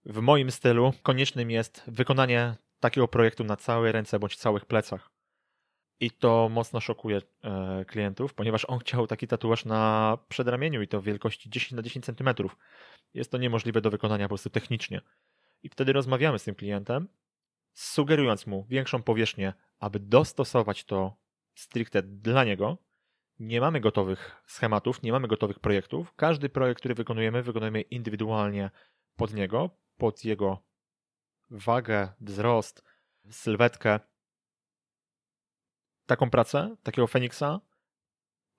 W 0.05 0.19
moim 0.19 0.51
stylu 0.51 0.93
koniecznym 1.03 1.51
jest 1.51 1.83
wykonanie 1.87 2.55
takiego 2.79 3.07
projektu 3.07 3.43
na 3.43 3.55
całe 3.55 3.91
ręce 3.91 4.19
bądź 4.19 4.35
całych 4.35 4.65
plecach. 4.65 5.11
I 6.01 6.11
to 6.11 6.49
mocno 6.49 6.79
szokuje 6.79 7.21
e, 7.43 7.85
klientów, 7.85 8.33
ponieważ 8.33 8.65
on 8.65 8.79
chciał 8.79 9.07
taki 9.07 9.27
tatuaż 9.27 9.65
na 9.65 10.17
przedramieniu 10.29 10.81
i 10.81 10.87
to 10.87 11.01
w 11.01 11.03
wielkości 11.03 11.49
10 11.49 11.71
na 11.71 11.81
10 11.81 12.05
cm. 12.05 12.29
Jest 13.13 13.31
to 13.31 13.37
niemożliwe 13.37 13.81
do 13.81 13.89
wykonania 13.89 14.25
po 14.25 14.29
prostu 14.29 14.49
technicznie. 14.49 15.01
I 15.63 15.69
wtedy 15.69 15.93
rozmawiamy 15.93 16.39
z 16.39 16.43
tym 16.43 16.55
klientem, 16.55 17.07
sugerując 17.73 18.47
mu 18.47 18.65
większą 18.69 19.03
powierzchnię, 19.03 19.53
aby 19.79 19.99
dostosować 19.99 20.83
to 20.83 21.17
stricte 21.55 22.03
dla 22.03 22.43
niego, 22.43 22.77
nie 23.39 23.61
mamy 23.61 23.79
gotowych 23.79 24.41
schematów, 24.45 25.03
nie 25.03 25.11
mamy 25.11 25.27
gotowych 25.27 25.59
projektów. 25.59 26.13
Każdy 26.15 26.49
projekt, 26.49 26.79
który 26.79 26.95
wykonujemy, 26.95 27.43
wykonujemy 27.43 27.81
indywidualnie 27.81 28.71
pod 29.15 29.33
niego, 29.33 29.69
pod 29.97 30.25
jego 30.25 30.63
wagę, 31.49 32.09
wzrost, 32.21 32.83
sylwetkę. 33.29 33.99
Taką 36.11 36.29
pracę, 36.29 36.75
takiego 36.83 37.07
Feniksa, 37.07 37.61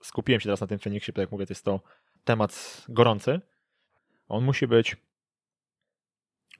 skupiłem 0.02 0.40
się 0.40 0.44
teraz 0.44 0.60
na 0.60 0.66
tym 0.66 0.78
Feniksie, 0.78 1.12
bo 1.12 1.20
jak 1.20 1.32
mówię, 1.32 1.46
to 1.46 1.52
jest 1.52 1.64
to 1.64 1.80
temat 2.24 2.84
gorący. 2.88 3.40
On 4.28 4.44
musi 4.44 4.66
być 4.66 4.96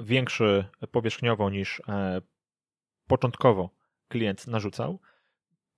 większy 0.00 0.64
powierzchniowo 0.90 1.50
niż 1.50 1.83
e, 1.88 2.20
początkowo 3.07 3.70
klient 4.09 4.46
narzucał. 4.46 5.00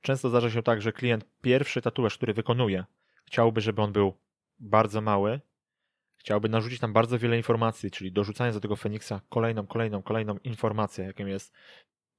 Często 0.01 0.29
zdarza 0.29 0.51
się 0.51 0.63
tak, 0.63 0.83
że 0.83 0.93
klient 0.93 1.25
pierwszy 1.41 1.83
tatuaż, 1.83 2.17
który 2.17 2.35
wykonuje, 2.35 2.85
chciałby, 3.25 3.61
żeby 3.61 3.83
on 3.83 3.93
był 3.93 4.15
bardzo 4.59 5.01
mały, 5.01 5.41
chciałby 6.17 6.49
narzucić 6.49 6.81
tam 6.81 6.93
bardzo 6.93 7.19
wiele 7.19 7.37
informacji, 7.37 7.91
czyli 7.91 8.13
dorzucając 8.13 8.57
do 8.57 8.61
tego 8.61 8.77
Feniksa 8.77 9.21
kolejną, 9.29 9.67
kolejną, 9.67 10.03
kolejną 10.03 10.39
informację, 10.39 11.05
jaką 11.05 11.27
jest 11.27 11.53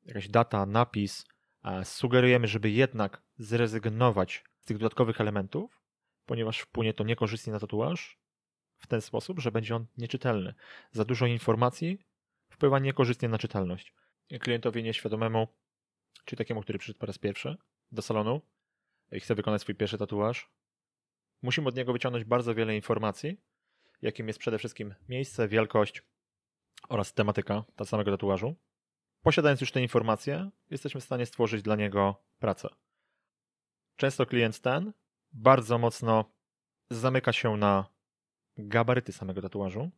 jakaś 0.06 0.30
data, 0.30 0.66
napis. 0.66 1.35
Sugerujemy, 1.84 2.48
żeby 2.48 2.70
jednak 2.70 3.22
zrezygnować 3.38 4.44
z 4.60 4.66
tych 4.66 4.78
dodatkowych 4.78 5.22
elementów, 5.22 5.82
ponieważ 6.26 6.60
wpłynie 6.60 6.94
to 6.94 7.04
niekorzystnie 7.04 7.54
na 7.54 7.60
tatuaż 7.60 8.20
w 8.78 8.88
ten 8.88 9.02
sposób, 9.02 9.40
że 9.40 9.52
będzie 9.52 9.76
on 9.76 9.86
nieczytelny. 9.98 10.54
Za 10.92 11.06
dużo 11.06 11.26
informacji 11.26 12.00
wpływa 12.50 12.80
niekorzystnie 12.80 13.30
na 13.30 13.38
czytelność. 13.38 13.94
Klientowi 14.40 14.84
nieświadomemu, 14.84 15.48
czy 16.26 16.36
takiemu, 16.36 16.62
który 16.62 16.80
przyszedł 16.80 17.00
po 17.00 17.06
raz 17.06 17.18
pierwszy, 17.18 17.58
do 17.92 18.02
salonu 18.02 18.42
i 19.12 19.20
chce 19.20 19.36
wykonać 19.36 19.62
swój 19.62 19.76
pierwszy 19.76 19.98
tatuaż, 19.98 20.52
musimy 21.42 21.68
od 21.68 21.76
niego 21.76 21.94
wyciągnąć 21.94 22.26
bardzo 22.26 22.56
wiele 22.56 22.76
informacji, 22.76 23.38
jakim 24.02 24.28
jest 24.28 24.40
przede 24.40 24.58
wszystkim 24.58 24.96
miejsce, 25.10 25.48
wielkość 25.48 26.04
oraz 26.90 27.14
tematyka 27.14 27.64
tego 27.76 27.86
samego 27.86 28.12
tatuażu. 28.12 28.56
Posiadając 29.26 29.62
już 29.62 29.72
te 29.72 29.82
informacje, 29.82 30.50
jesteśmy 30.70 31.02
w 31.02 31.04
stanie 31.04 31.26
stworzyć 31.26 31.62
dla 31.62 31.76
niego 31.76 32.24
pracę. 32.40 32.70
Często 33.96 34.26
klient 34.26 34.60
ten 34.60 34.94
bardzo 35.32 35.78
mocno 35.78 36.26
zamyka 36.90 37.34
się 37.34 37.58
na 37.58 37.86
gabaryty 38.58 39.12
samego 39.12 39.42
tatuażu, 39.42 39.92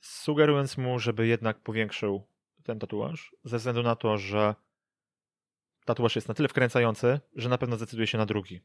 sugerując 0.00 0.78
mu, 0.78 0.98
żeby 0.98 1.26
jednak 1.26 1.60
powiększył 1.60 2.26
ten 2.62 2.78
tatuaż, 2.78 3.36
ze 3.44 3.58
względu 3.58 3.82
na 3.82 3.96
to, 3.96 4.18
że 4.18 4.54
tatuaż 5.84 6.16
jest 6.16 6.28
na 6.28 6.34
tyle 6.34 6.48
wkręcający, 6.48 7.20
że 7.36 7.48
na 7.48 7.58
pewno 7.58 7.76
zdecyduje 7.76 8.06
się 8.06 8.18
na 8.18 8.26
drugi. 8.26 8.60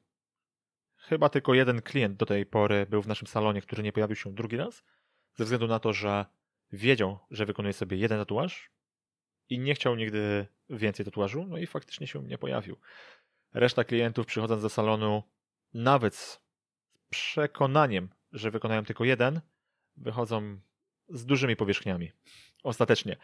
Chyba 0.95 1.29
tylko 1.29 1.53
jeden 1.53 1.81
klient 1.81 2.17
do 2.17 2.25
tej 2.25 2.45
pory 2.45 2.85
był 2.89 3.01
w 3.01 3.07
naszym 3.07 3.27
salonie, 3.27 3.61
który 3.61 3.83
nie 3.83 3.93
pojawił 3.93 4.15
się 4.15 4.33
drugi 4.33 4.57
raz, 4.57 4.83
ze 5.35 5.43
względu 5.43 5.67
na 5.67 5.79
to, 5.79 5.93
że 5.93 6.25
wiedział, 6.71 7.19
że 7.31 7.45
wykonuje 7.45 7.73
sobie 7.73 7.97
jeden 7.97 8.19
tatuaż 8.19 8.78
i 9.49 9.59
nie 9.59 9.75
chciał 9.75 9.95
nigdy 9.95 10.47
więcej 10.69 11.05
tatuażu, 11.05 11.45
no 11.49 11.57
i 11.57 11.67
faktycznie 11.67 12.07
się 12.07 12.23
nie 12.23 12.37
pojawił. 12.37 12.77
Reszta 13.53 13.83
klientów 13.83 14.25
przychodząc 14.25 14.61
do 14.61 14.69
salonu, 14.69 15.23
nawet 15.73 16.15
z 16.15 16.41
przekonaniem, 17.09 18.09
że 18.31 18.51
wykonają 18.51 18.85
tylko 18.85 19.03
jeden, 19.03 19.41
wychodzą 19.97 20.59
z 21.09 21.25
dużymi 21.25 21.55
powierzchniami. 21.55 22.11
Ostatecznie. 22.63 23.17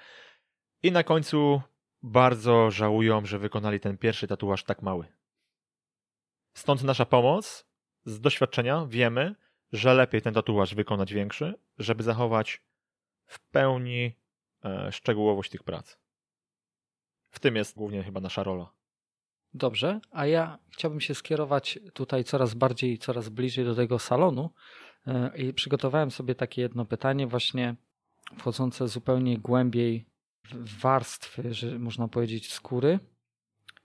I 0.84 0.92
na 0.92 1.04
końcu 1.04 1.62
bardzo 2.04 2.72
żałują, 2.72 3.26
że 3.26 3.40
wykonali 3.40 3.80
ten 3.80 3.98
pierwszy 3.98 4.28
tatuaż 4.28 4.64
tak 4.64 4.82
mały. 4.82 5.08
Stąd 6.54 6.84
nasza 6.84 7.06
pomoc. 7.06 7.66
Z 8.06 8.20
doświadczenia 8.20 8.86
wiemy, 8.90 9.36
że 9.72 9.94
lepiej 9.94 10.22
ten 10.22 10.34
tatuaż 10.34 10.76
wykonać 10.76 11.14
większy, 11.14 11.54
żeby 11.78 12.04
zachować 12.04 12.62
w 13.26 13.40
pełni 13.40 14.16
e, 14.64 14.92
szczegółowość 14.92 15.52
tych 15.52 15.64
prac. 15.64 15.98
W 17.36 17.40
tym 17.40 17.56
jest 17.56 17.76
głównie 17.76 18.04
chyba 18.04 18.22
nasza 18.22 18.44
rola. 18.44 18.70
Dobrze, 19.54 20.00
a 20.12 20.26
ja 20.26 20.60
chciałbym 20.72 21.02
się 21.02 21.16
skierować 21.16 21.80
tutaj 21.94 22.24
coraz 22.24 22.54
bardziej, 22.54 22.98
coraz 22.98 23.30
bliżej 23.30 23.66
do 23.66 23.76
tego 23.76 24.00
salonu 24.00 24.50
e, 25.08 25.38
i 25.38 25.54
przygotowałem 25.54 26.12
sobie 26.12 26.36
takie 26.36 26.62
jedno 26.62 26.86
pytanie, 26.86 27.28
właśnie 27.28 27.76
wchodzące 28.38 28.88
zupełnie 28.88 29.40
głębiej 29.40 30.06
warstwy, 30.82 31.54
że 31.54 31.80
można 31.80 32.08
powiedzieć, 32.08 32.54
skóry. 32.54 33.00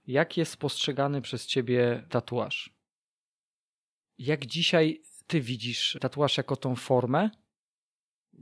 Jak 0.07 0.37
jest 0.37 0.57
postrzegany 0.57 1.23
przez 1.23 1.47
ciebie 1.47 2.07
tatuaż? 2.09 2.75
Jak 4.19 4.47
dzisiaj 4.47 5.03
ty 5.27 5.41
widzisz 5.41 5.99
tatuaż 6.01 6.37
jako 6.37 6.57
tą 6.57 6.77
formę? 6.77 7.31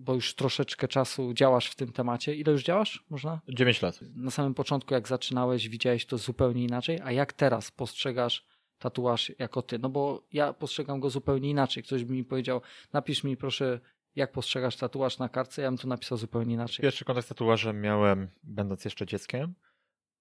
Bo 0.00 0.14
już 0.14 0.34
troszeczkę 0.34 0.88
czasu 0.88 1.34
działasz 1.34 1.70
w 1.70 1.74
tym 1.74 1.92
temacie. 1.92 2.34
Ile 2.34 2.52
już 2.52 2.62
działasz? 2.62 3.04
Można? 3.10 3.40
9 3.48 3.82
lat. 3.82 4.00
Na 4.14 4.30
samym 4.30 4.54
początku, 4.54 4.94
jak 4.94 5.08
zaczynałeś, 5.08 5.68
widziałeś 5.68 6.06
to 6.06 6.18
zupełnie 6.18 6.64
inaczej, 6.64 6.98
a 7.04 7.12
jak 7.12 7.32
teraz 7.32 7.70
postrzegasz 7.70 8.46
tatuaż 8.78 9.32
jako 9.38 9.62
ty? 9.62 9.78
No 9.78 9.88
bo 9.88 10.22
ja 10.32 10.52
postrzegam 10.52 11.00
go 11.00 11.10
zupełnie 11.10 11.50
inaczej. 11.50 11.82
Ktoś 11.82 12.04
by 12.04 12.12
mi 12.12 12.24
powiedział, 12.24 12.60
napisz 12.92 13.24
mi 13.24 13.36
proszę, 13.36 13.80
jak 14.16 14.32
postrzegasz 14.32 14.76
tatuaż 14.76 15.18
na 15.18 15.28
kartce, 15.28 15.62
ja 15.62 15.68
bym 15.68 15.78
to 15.78 15.88
napisał 15.88 16.18
zupełnie 16.18 16.54
inaczej. 16.54 16.82
Pierwszy 16.82 17.04
kontakt 17.04 17.26
z 17.26 17.28
tatuażem 17.28 17.80
miałem, 17.80 18.28
będąc 18.42 18.84
jeszcze 18.84 19.06
dzieckiem. 19.06 19.54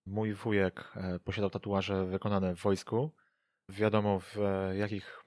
Mój 0.06 0.34
wujek 0.34 0.94
e, 0.96 1.20
posiadał 1.20 1.50
tatuaże 1.50 2.06
wykonane 2.06 2.56
w 2.56 2.62
wojsku. 2.62 3.12
Wiadomo 3.70 4.20
w 4.20 4.38
e, 4.38 4.78
jakich 4.78 5.24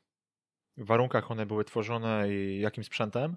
warunkach 0.77 1.31
one 1.31 1.47
były 1.47 1.65
tworzone 1.65 2.35
i 2.35 2.61
jakim 2.61 2.85
sprzętem. 2.85 3.37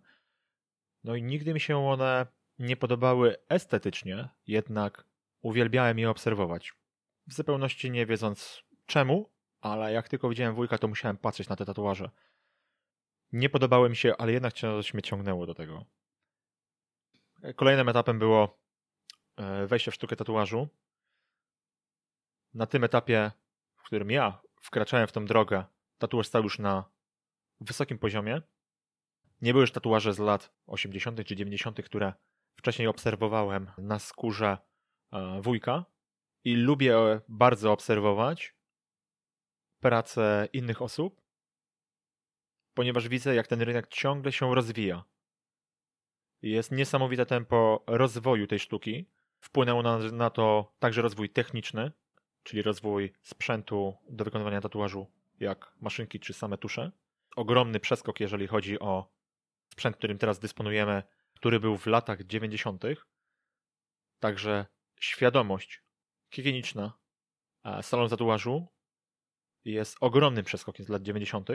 No 1.03 1.15
i 1.15 1.23
nigdy 1.23 1.53
mi 1.53 1.59
się 1.59 1.87
one 1.87 2.27
nie 2.59 2.77
podobały 2.77 3.35
estetycznie, 3.49 4.29
jednak 4.47 5.05
uwielbiałem 5.41 5.99
je 5.99 6.09
obserwować. 6.09 6.73
W 7.27 7.33
zupełności 7.33 7.91
nie 7.91 8.05
wiedząc 8.05 8.63
czemu, 8.85 9.29
ale 9.61 9.93
jak 9.93 10.09
tylko 10.09 10.29
widziałem 10.29 10.55
wujka, 10.55 10.77
to 10.77 10.87
musiałem 10.87 11.17
patrzeć 11.17 11.49
na 11.49 11.55
te 11.55 11.65
tatuaże. 11.65 12.09
Nie 13.31 13.49
podobały 13.49 13.89
mi 13.89 13.95
się, 13.95 14.17
ale 14.17 14.31
jednak 14.31 14.53
coś 14.53 14.93
mnie 14.93 15.03
ciągnęło 15.03 15.45
do 15.45 15.53
tego. 15.53 15.85
Kolejnym 17.55 17.89
etapem 17.89 18.19
było 18.19 18.59
e, 19.35 19.67
wejście 19.67 19.91
w 19.91 19.95
sztukę 19.95 20.15
tatuażu. 20.15 20.67
Na 22.53 22.65
tym 22.65 22.83
etapie, 22.83 23.31
w 23.75 23.83
którym 23.83 24.11
ja 24.11 24.41
wkraczałem 24.61 25.07
w 25.07 25.11
tą 25.11 25.25
drogę, 25.25 25.63
tatuaż 25.97 26.27
stał 26.27 26.43
już 26.43 26.59
na 26.59 26.83
wysokim 27.61 27.99
poziomie. 27.99 28.41
Nie 29.43 29.53
były 29.53 29.61
już 29.61 29.71
tatuaże 29.71 30.13
z 30.13 30.19
lat 30.19 30.53
80. 30.67 31.25
czy 31.25 31.35
90., 31.35 31.81
które 31.81 32.13
wcześniej 32.55 32.87
obserwowałem 32.87 33.71
na 33.77 33.99
skórze 33.99 34.57
e, 35.11 35.41
wujka 35.41 35.85
i 36.43 36.55
lubię 36.55 36.95
bardzo 37.27 37.71
obserwować 37.71 38.55
pracę 39.79 40.47
innych 40.53 40.81
osób, 40.81 41.21
ponieważ 42.73 43.07
widzę, 43.07 43.35
jak 43.35 43.47
ten 43.47 43.61
rynek 43.61 43.87
ciągle 43.87 44.31
się 44.31 44.55
rozwija. 44.55 45.03
Jest 46.41 46.71
niesamowite 46.71 47.25
tempo 47.25 47.83
rozwoju 47.87 48.47
tej 48.47 48.59
sztuki. 48.59 49.09
Wpłynęło 49.39 49.83
na, 49.83 49.97
na 49.97 50.29
to 50.29 50.73
także 50.79 51.01
rozwój 51.01 51.29
techniczny, 51.29 51.91
czyli 52.43 52.61
rozwój 52.61 53.13
sprzętu 53.21 53.95
do 54.09 54.23
wykonywania 54.23 54.61
tatuażu, 54.61 55.07
jak 55.39 55.75
maszynki 55.81 56.19
czy 56.19 56.33
same 56.33 56.57
tusze. 56.57 56.91
Ogromny 57.35 57.79
przeskok, 57.79 58.19
jeżeli 58.19 58.47
chodzi 58.47 58.79
o 58.79 59.12
sprzęt, 59.73 59.97
którym 59.97 60.17
teraz 60.17 60.39
dysponujemy, 60.39 61.03
który 61.35 61.59
był 61.59 61.77
w 61.77 61.85
latach 61.87 62.23
90. 62.23 62.83
Także 64.19 64.65
świadomość 64.99 65.81
higieniczna 66.33 66.93
salonu 67.81 68.09
tatuażu 68.09 68.67
jest 69.65 69.97
ogromnym 69.99 70.45
przeskokiem 70.45 70.85
z 70.85 70.89
lat 70.89 71.01
90. 71.01 71.49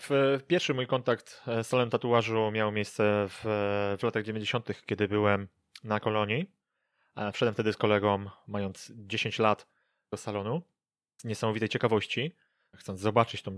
W 0.00 0.38
pierwszy 0.46 0.74
mój 0.74 0.86
kontakt 0.86 1.42
z 1.62 1.66
salonem 1.66 1.90
tatuażu 1.90 2.50
miał 2.50 2.72
miejsce 2.72 3.26
w, 3.28 3.40
w 3.98 4.02
latach 4.02 4.24
90., 4.24 4.86
kiedy 4.86 5.08
byłem 5.08 5.48
na 5.84 6.00
kolonii. 6.00 6.50
Wszedłem 7.32 7.54
wtedy 7.54 7.72
z 7.72 7.76
kolegą, 7.76 8.30
mając 8.46 8.92
10 8.94 9.38
lat, 9.38 9.68
do 10.10 10.16
salonu. 10.16 10.62
Z 11.16 11.24
niesamowitej 11.24 11.68
ciekawości, 11.68 12.36
chcąc 12.76 13.00
zobaczyć 13.00 13.42
to 13.42 13.52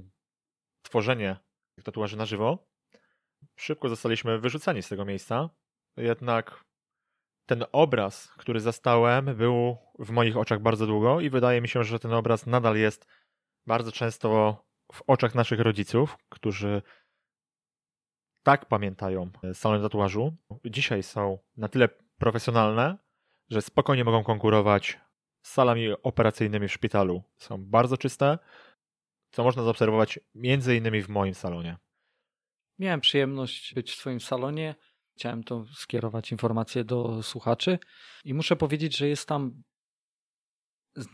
tworzenie 0.82 1.36
tatuaży 1.84 2.16
na 2.16 2.26
żywo. 2.26 2.71
Szybko 3.56 3.88
zostaliśmy 3.88 4.38
wyrzuceni 4.38 4.82
z 4.82 4.88
tego 4.88 5.04
miejsca. 5.04 5.50
Jednak 5.96 6.64
ten 7.46 7.64
obraz, 7.72 8.28
który 8.28 8.60
zastałem, 8.60 9.36
był 9.36 9.76
w 9.98 10.10
moich 10.10 10.36
oczach 10.36 10.60
bardzo 10.60 10.86
długo 10.86 11.20
i 11.20 11.30
wydaje 11.30 11.60
mi 11.60 11.68
się, 11.68 11.84
że 11.84 11.98
ten 11.98 12.12
obraz 12.12 12.46
nadal 12.46 12.76
jest 12.76 13.06
bardzo 13.66 13.92
często 13.92 14.56
w 14.92 15.02
oczach 15.06 15.34
naszych 15.34 15.60
rodziców, 15.60 16.18
którzy 16.28 16.82
tak 18.42 18.66
pamiętają 18.66 19.30
salon 19.54 19.82
tatuażu. 19.82 20.36
Dzisiaj 20.64 21.02
są 21.02 21.38
na 21.56 21.68
tyle 21.68 21.88
profesjonalne, 22.18 22.98
że 23.50 23.62
spokojnie 23.62 24.04
mogą 24.04 24.24
konkurować 24.24 25.00
z 25.42 25.50
salami 25.52 25.92
operacyjnymi 26.02 26.68
w 26.68 26.72
szpitalu. 26.72 27.22
Są 27.36 27.64
bardzo 27.64 27.96
czyste, 27.96 28.38
co 29.30 29.44
można 29.44 29.62
zaobserwować 29.62 30.20
między 30.34 30.76
innymi 30.76 31.02
w 31.02 31.08
moim 31.08 31.34
salonie. 31.34 31.76
Miałem 32.78 33.00
przyjemność 33.00 33.74
być 33.74 33.92
w 33.92 33.96
Twoim 33.96 34.20
salonie. 34.20 34.74
Chciałem 35.16 35.44
to 35.44 35.64
skierować 35.74 36.32
informację 36.32 36.84
do 36.84 37.22
słuchaczy 37.22 37.78
i 38.24 38.34
muszę 38.34 38.56
powiedzieć, 38.56 38.96
że 38.96 39.08
jest 39.08 39.28
tam 39.28 39.62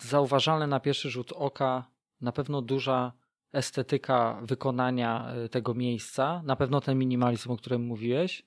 zauważalne 0.00 0.66
na 0.66 0.80
pierwszy 0.80 1.10
rzut 1.10 1.32
oka 1.32 1.90
na 2.20 2.32
pewno 2.32 2.62
duża 2.62 3.12
estetyka 3.52 4.40
wykonania 4.42 5.30
e, 5.30 5.48
tego 5.48 5.74
miejsca, 5.74 6.42
na 6.44 6.56
pewno 6.56 6.80
ten 6.80 6.98
minimalizm, 6.98 7.50
o 7.50 7.56
którym 7.56 7.82
mówiłeś. 7.82 8.46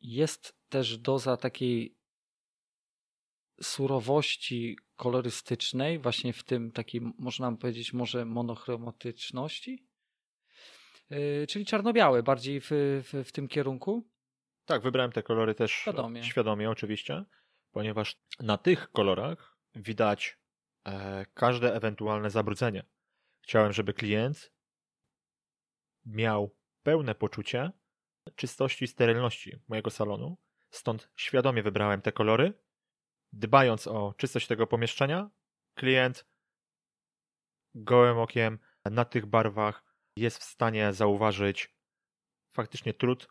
Jest 0.00 0.58
też 0.68 0.98
doza 0.98 1.36
takiej 1.36 1.96
surowości 3.62 4.78
kolorystycznej, 4.96 5.98
właśnie 5.98 6.32
w 6.32 6.44
tym 6.44 6.72
takiej, 6.72 7.00
można 7.18 7.52
powiedzieć, 7.52 7.92
może 7.92 8.24
monochromatyczności, 8.24 9.86
czyli 11.48 11.66
czarno-białe, 11.66 12.22
bardziej 12.22 12.60
w, 12.60 12.70
w, 12.70 13.24
w, 13.24 13.32
tym 13.32 13.48
kierunku. 13.48 14.08
Tak, 14.64 14.82
wybrałem 14.82 15.12
te 15.12 15.22
kolory 15.22 15.54
też 15.54 15.72
świadomie, 15.72 16.24
świadomie 16.24 16.70
oczywiście, 16.70 17.24
ponieważ 17.70 18.22
na 18.40 18.58
tych 18.58 18.90
kolorach 18.92 19.56
widać 19.74 20.38
e, 20.86 21.26
każde 21.34 21.74
ewentualne 21.74 22.30
zabrudzenie. 22.30 22.84
Chciałem, 23.40 23.72
żeby 23.72 23.94
klient 23.94 24.52
miał 26.06 26.56
pełne 26.82 27.14
poczucie 27.14 27.70
czystości 28.36 28.84
i 28.84 28.88
sterylności 28.88 29.56
mojego 29.68 29.90
salonu, 29.90 30.38
stąd 30.70 31.10
świadomie 31.16 31.62
wybrałem 31.62 32.02
te 32.02 32.12
kolory, 32.12 32.52
dbając 33.32 33.86
o 33.86 34.14
czystość 34.16 34.46
tego 34.46 34.66
pomieszczenia, 34.66 35.30
klient 35.74 36.26
gołym 37.74 38.18
okiem 38.18 38.58
na 38.84 39.04
tych 39.04 39.26
barwach 39.26 39.89
jest 40.16 40.38
w 40.38 40.44
stanie 40.44 40.92
zauważyć 40.92 41.74
faktycznie 42.52 42.94
trud, 42.94 43.28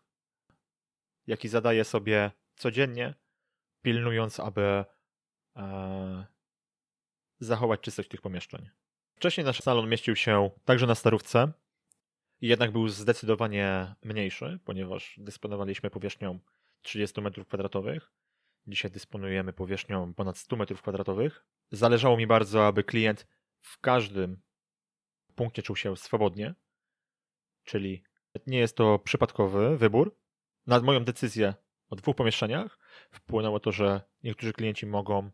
jaki 1.26 1.48
zadaje 1.48 1.84
sobie 1.84 2.30
codziennie, 2.56 3.14
pilnując, 3.82 4.40
aby 4.40 4.84
e, 5.56 6.26
zachować 7.40 7.80
czystość 7.80 8.08
tych 8.08 8.20
pomieszczeń. 8.20 8.70
Wcześniej 9.16 9.44
nasz 9.44 9.60
salon 9.60 9.88
mieścił 9.88 10.16
się 10.16 10.50
także 10.64 10.86
na 10.86 10.94
Starówce, 10.94 11.52
jednak 12.40 12.72
był 12.72 12.88
zdecydowanie 12.88 13.94
mniejszy, 14.02 14.58
ponieważ 14.64 15.14
dysponowaliśmy 15.18 15.90
powierzchnią 15.90 16.38
30 16.82 17.20
m2. 17.20 18.00
Dzisiaj 18.66 18.90
dysponujemy 18.90 19.52
powierzchnią 19.52 20.14
ponad 20.14 20.38
100 20.38 20.56
m2. 20.56 21.30
Zależało 21.70 22.16
mi 22.16 22.26
bardzo, 22.26 22.66
aby 22.66 22.84
klient 22.84 23.26
w 23.60 23.80
każdym 23.80 24.40
punkcie 25.34 25.62
czuł 25.62 25.76
się 25.76 25.96
swobodnie, 25.96 26.54
czyli 27.64 28.02
nie 28.46 28.58
jest 28.58 28.76
to 28.76 28.98
przypadkowy 28.98 29.76
wybór. 29.76 30.16
Na 30.66 30.80
moją 30.80 31.04
decyzję 31.04 31.54
o 31.88 31.96
dwóch 31.96 32.16
pomieszczeniach 32.16 32.78
wpłynęło 33.10 33.60
to, 33.60 33.72
że 33.72 34.00
niektórzy 34.22 34.52
klienci 34.52 34.86
mogą 34.86 35.30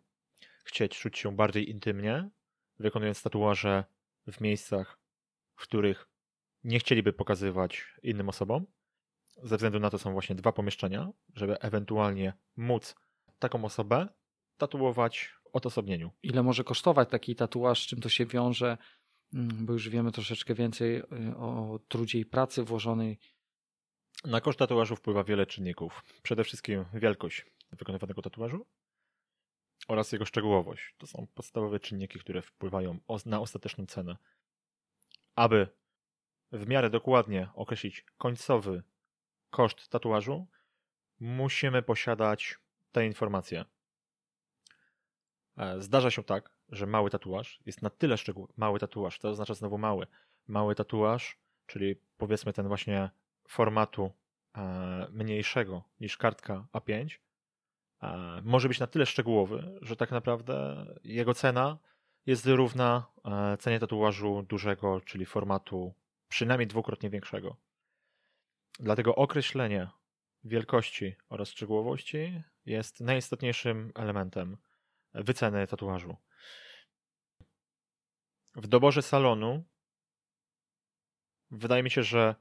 chcieć 0.64 0.98
czuć 0.98 1.18
się 1.18 1.36
bardziej 1.36 1.70
intymnie, 1.70 2.30
wykonując 2.78 3.22
tatuaże 3.22 3.84
w 4.26 4.40
miejscach, 4.40 5.00
w 5.56 5.62
których 5.62 6.08
nie 6.64 6.78
chcieliby 6.78 7.12
pokazywać 7.12 7.84
innym 8.02 8.28
osobom. 8.28 8.66
Ze 9.42 9.56
względu 9.56 9.80
na 9.80 9.90
to 9.90 9.98
są 9.98 10.12
właśnie 10.12 10.36
dwa 10.36 10.52
pomieszczenia, 10.52 11.12
żeby 11.34 11.60
ewentualnie 11.60 12.32
móc 12.56 12.94
taką 13.38 13.64
osobę 13.64 14.08
tatuować 14.56 15.32
w 15.42 15.48
odosobnieniu. 15.52 16.10
Ile 16.22 16.42
może 16.42 16.64
kosztować 16.64 17.08
taki 17.10 17.36
tatuaż, 17.36 17.82
z 17.82 17.86
czym 17.86 18.00
to 18.00 18.08
się 18.08 18.26
wiąże, 18.26 18.78
bo 19.32 19.72
już 19.72 19.88
wiemy 19.88 20.12
troszeczkę 20.12 20.54
więcej 20.54 20.96
y, 20.96 21.36
o 21.36 21.80
trudzie 21.88 22.18
i 22.18 22.26
pracy 22.26 22.62
włożonej. 22.62 23.18
Na 24.24 24.40
koszt 24.40 24.58
tatuażu 24.58 24.96
wpływa 24.96 25.24
wiele 25.24 25.46
czynników. 25.46 26.04
Przede 26.22 26.44
wszystkim 26.44 26.84
wielkość 26.94 27.46
wykonywanego 27.72 28.22
tatuażu, 28.22 28.66
oraz 29.88 30.12
jego 30.12 30.24
szczegółowość. 30.24 30.94
To 30.98 31.06
są 31.06 31.26
podstawowe 31.34 31.80
czynniki, 31.80 32.18
które 32.18 32.42
wpływają 32.42 32.98
na 33.26 33.40
ostateczną 33.40 33.86
cenę. 33.86 34.16
Aby 35.34 35.68
w 36.52 36.68
miarę 36.68 36.90
dokładnie 36.90 37.48
określić 37.54 38.04
końcowy 38.18 38.82
koszt 39.50 39.88
tatuażu, 39.88 40.46
musimy 41.20 41.82
posiadać 41.82 42.58
te 42.92 43.06
informacje. 43.06 43.64
E, 45.56 45.82
zdarza 45.82 46.10
się 46.10 46.24
tak, 46.24 46.55
że 46.68 46.86
mały 46.86 47.10
tatuaż 47.10 47.60
jest 47.66 47.82
na 47.82 47.90
tyle 47.90 48.16
szczegółowy, 48.16 48.52
mały 48.56 48.78
tatuaż, 48.78 49.18
to 49.18 49.28
oznacza 49.28 49.54
znowu 49.54 49.78
mały, 49.78 50.06
mały 50.48 50.74
tatuaż 50.74 51.38
czyli 51.66 51.96
powiedzmy 52.18 52.52
ten 52.52 52.68
właśnie 52.68 53.10
formatu 53.48 54.12
mniejszego 55.10 55.84
niż 56.00 56.16
kartka 56.16 56.66
A5, 56.72 57.18
może 58.42 58.68
być 58.68 58.80
na 58.80 58.86
tyle 58.86 59.06
szczegółowy, 59.06 59.78
że 59.82 59.96
tak 59.96 60.10
naprawdę 60.10 60.86
jego 61.04 61.34
cena 61.34 61.78
jest 62.26 62.46
równa 62.46 63.06
cenie 63.58 63.80
tatuażu 63.80 64.42
dużego, 64.48 65.00
czyli 65.00 65.26
formatu 65.26 65.94
przynajmniej 66.28 66.66
dwukrotnie 66.66 67.10
większego. 67.10 67.56
Dlatego 68.80 69.14
określenie 69.14 69.88
wielkości 70.44 71.16
oraz 71.28 71.48
szczegółowości 71.48 72.42
jest 72.66 73.00
najistotniejszym 73.00 73.92
elementem 73.94 74.56
wyceny 75.14 75.66
tatuażu. 75.66 76.16
W 78.56 78.66
doborze 78.66 79.02
salonu 79.02 79.64
wydaje 81.50 81.82
mi 81.82 81.90
się, 81.90 82.02
że 82.02 82.34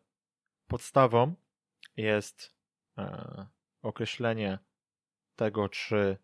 podstawą 0.68 1.36
jest 1.98 2.56
e, 2.98 3.48
określenie 3.82 4.60
tego, 5.36 5.70
czy 5.70 6.18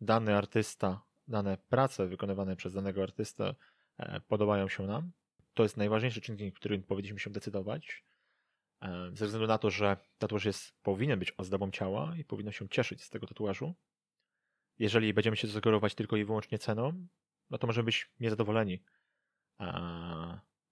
dany 0.00 0.36
artysta, 0.36 1.02
dane 1.28 1.56
prace 1.56 2.06
wykonywane 2.06 2.56
przez 2.56 2.74
danego 2.74 3.02
artystę 3.02 3.54
e, 3.98 4.20
podobają 4.20 4.68
się 4.68 4.86
nam. 4.86 5.12
To 5.54 5.62
jest 5.62 5.76
najważniejszy 5.76 6.20
czynnik, 6.20 6.56
którym 6.56 6.82
powinniśmy 6.82 7.18
się 7.18 7.30
decydować. 7.30 8.04
E, 8.82 9.10
ze 9.14 9.26
względu 9.26 9.46
na 9.46 9.58
to, 9.58 9.70
że 9.70 9.96
tatuaż 10.18 10.44
jest, 10.44 10.72
powinien 10.82 11.18
być 11.18 11.34
ozdobą 11.36 11.70
ciała 11.70 12.16
i 12.16 12.24
powinno 12.24 12.52
się 12.52 12.68
cieszyć 12.68 13.02
z 13.02 13.10
tego 13.10 13.26
tatuażu. 13.26 13.74
Jeżeli 14.78 15.14
będziemy 15.14 15.36
się 15.36 15.48
sugerować 15.48 15.94
tylko 15.94 16.16
i 16.16 16.24
wyłącznie 16.24 16.58
ceną, 16.58 17.06
no 17.52 17.58
to 17.58 17.66
możemy 17.66 17.84
być 17.84 18.10
niezadowoleni. 18.20 18.82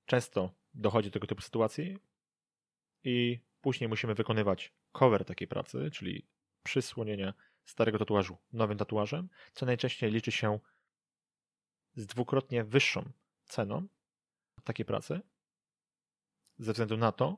Często 0.06 0.54
dochodzi 0.74 1.08
do 1.08 1.12
tego 1.12 1.26
typu 1.26 1.42
sytuacji 1.42 1.98
i 3.04 3.40
później 3.60 3.88
musimy 3.88 4.14
wykonywać 4.14 4.74
cover 4.92 5.24
takiej 5.24 5.48
pracy, 5.48 5.90
czyli 5.92 6.26
przysłonienie 6.62 7.34
starego 7.64 7.98
tatuażu 7.98 8.36
nowym 8.52 8.78
tatuażem, 8.78 9.28
co 9.52 9.66
najczęściej 9.66 10.10
liczy 10.10 10.32
się 10.32 10.58
z 11.94 12.06
dwukrotnie 12.06 12.64
wyższą 12.64 13.10
ceną 13.44 13.86
takiej 14.64 14.86
pracy, 14.86 15.20
ze 16.58 16.72
względu 16.72 16.96
na 16.96 17.12
to, 17.12 17.36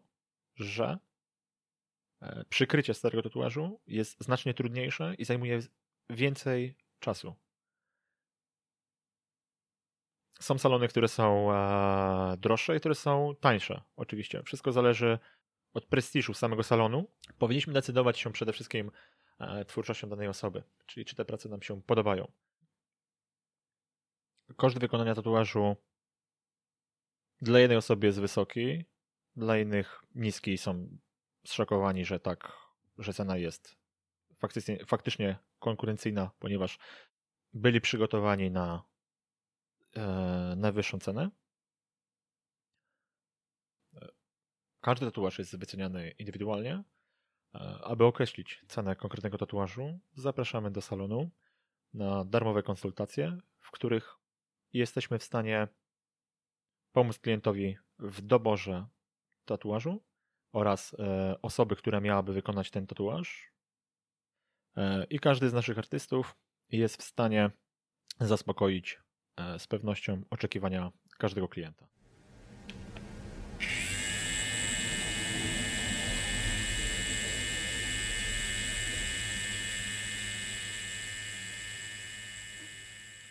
że 0.55 0.99
e, 2.21 2.45
przykrycie 2.49 2.95
starego 2.95 3.23
tatuażu 3.23 3.81
jest 3.87 4.25
znacznie 4.25 4.55
trudniejsze 4.55 5.15
i 5.19 5.25
zajmuje 5.25 5.61
więcej 6.11 6.77
czasu. 6.99 7.35
Są 10.43 10.59
salony, 10.59 10.89
które 10.89 11.09
są 11.09 11.53
e, 11.53 12.37
droższe 12.37 12.77
i 12.77 12.81
które 12.81 12.95
są 12.95 13.35
tańsze, 13.41 13.83
oczywiście. 13.97 14.43
Wszystko 14.43 14.73
zależy 14.73 15.19
od 15.75 15.87
prestiżu 15.87 16.35
samego 16.35 16.63
salonu. 16.63 17.09
Powinniśmy 17.39 17.73
decydować 17.73 18.19
się 18.19 18.33
przede 18.33 18.53
wszystkim 18.53 18.91
e, 19.41 19.65
twórczością 19.65 20.09
danej 20.09 20.29
osoby, 20.29 20.63
czyli 20.87 21.07
czy 21.07 21.17
te 21.17 21.25
prace 21.25 21.49
nam 21.49 21.63
się 21.63 21.83
podobają. 21.83 22.33
Koszt 24.57 24.79
wykonania 24.79 25.15
tatuażu 25.15 25.77
dla 27.41 27.59
jednej 27.59 27.79
osoby 27.79 28.07
jest 28.07 28.21
wysoki, 28.21 28.85
dla 29.37 29.59
innych 29.59 30.03
niski 30.15 30.59
są 30.59 30.99
zszokowani, 31.47 32.05
że 32.05 32.21
tak, 32.21 32.53
że 32.99 33.13
cena 33.13 33.37
jest 33.37 33.77
faktycznie, 34.39 34.85
faktycznie 34.87 35.39
konkurencyjna, 35.59 36.31
ponieważ 36.39 36.79
byli 37.55 37.81
przygotowani 37.81 38.51
na 38.51 38.92
najwyższą 40.57 40.99
cenę. 40.99 41.31
Każdy 44.81 45.07
tatuaż 45.07 45.39
jest 45.39 45.59
wyceniany 45.59 46.11
indywidualnie. 46.11 46.85
E, 47.55 47.79
aby 47.85 48.05
określić 48.05 48.65
cenę 48.69 48.97
konkretnego 48.97 49.39
tatuażu, 49.39 49.99
zapraszamy 50.15 50.71
do 50.71 50.83
salonu 50.83 51.31
na 51.95 52.25
darmowe 52.25 52.63
konsultacje, 52.63 53.39
w 53.59 53.71
których 53.71 54.17
jesteśmy 54.73 55.19
w 55.19 55.25
stanie 55.25 55.69
pomóc 56.93 57.19
klientowi 57.19 57.77
w 57.99 58.21
doborze 58.21 58.87
tatuażu 59.45 60.05
oraz 60.53 60.95
e, 60.99 61.37
osoby, 61.43 61.77
która 61.77 62.01
miałaby 62.01 62.33
wykonać 62.33 62.71
ten 62.71 62.87
tatuaż. 62.87 63.53
E, 64.77 65.05
I 65.05 65.19
każdy 65.19 65.49
z 65.49 65.53
naszych 65.53 65.79
artystów 65.79 66.37
jest 66.69 67.03
w 67.03 67.05
stanie 67.05 67.51
zaspokoić 68.21 68.95
e, 68.95 69.03
z 69.59 69.67
pewnością 69.67 70.23
oczekiwania 70.31 70.93
każdego 71.19 71.49
klienta. 71.49 71.87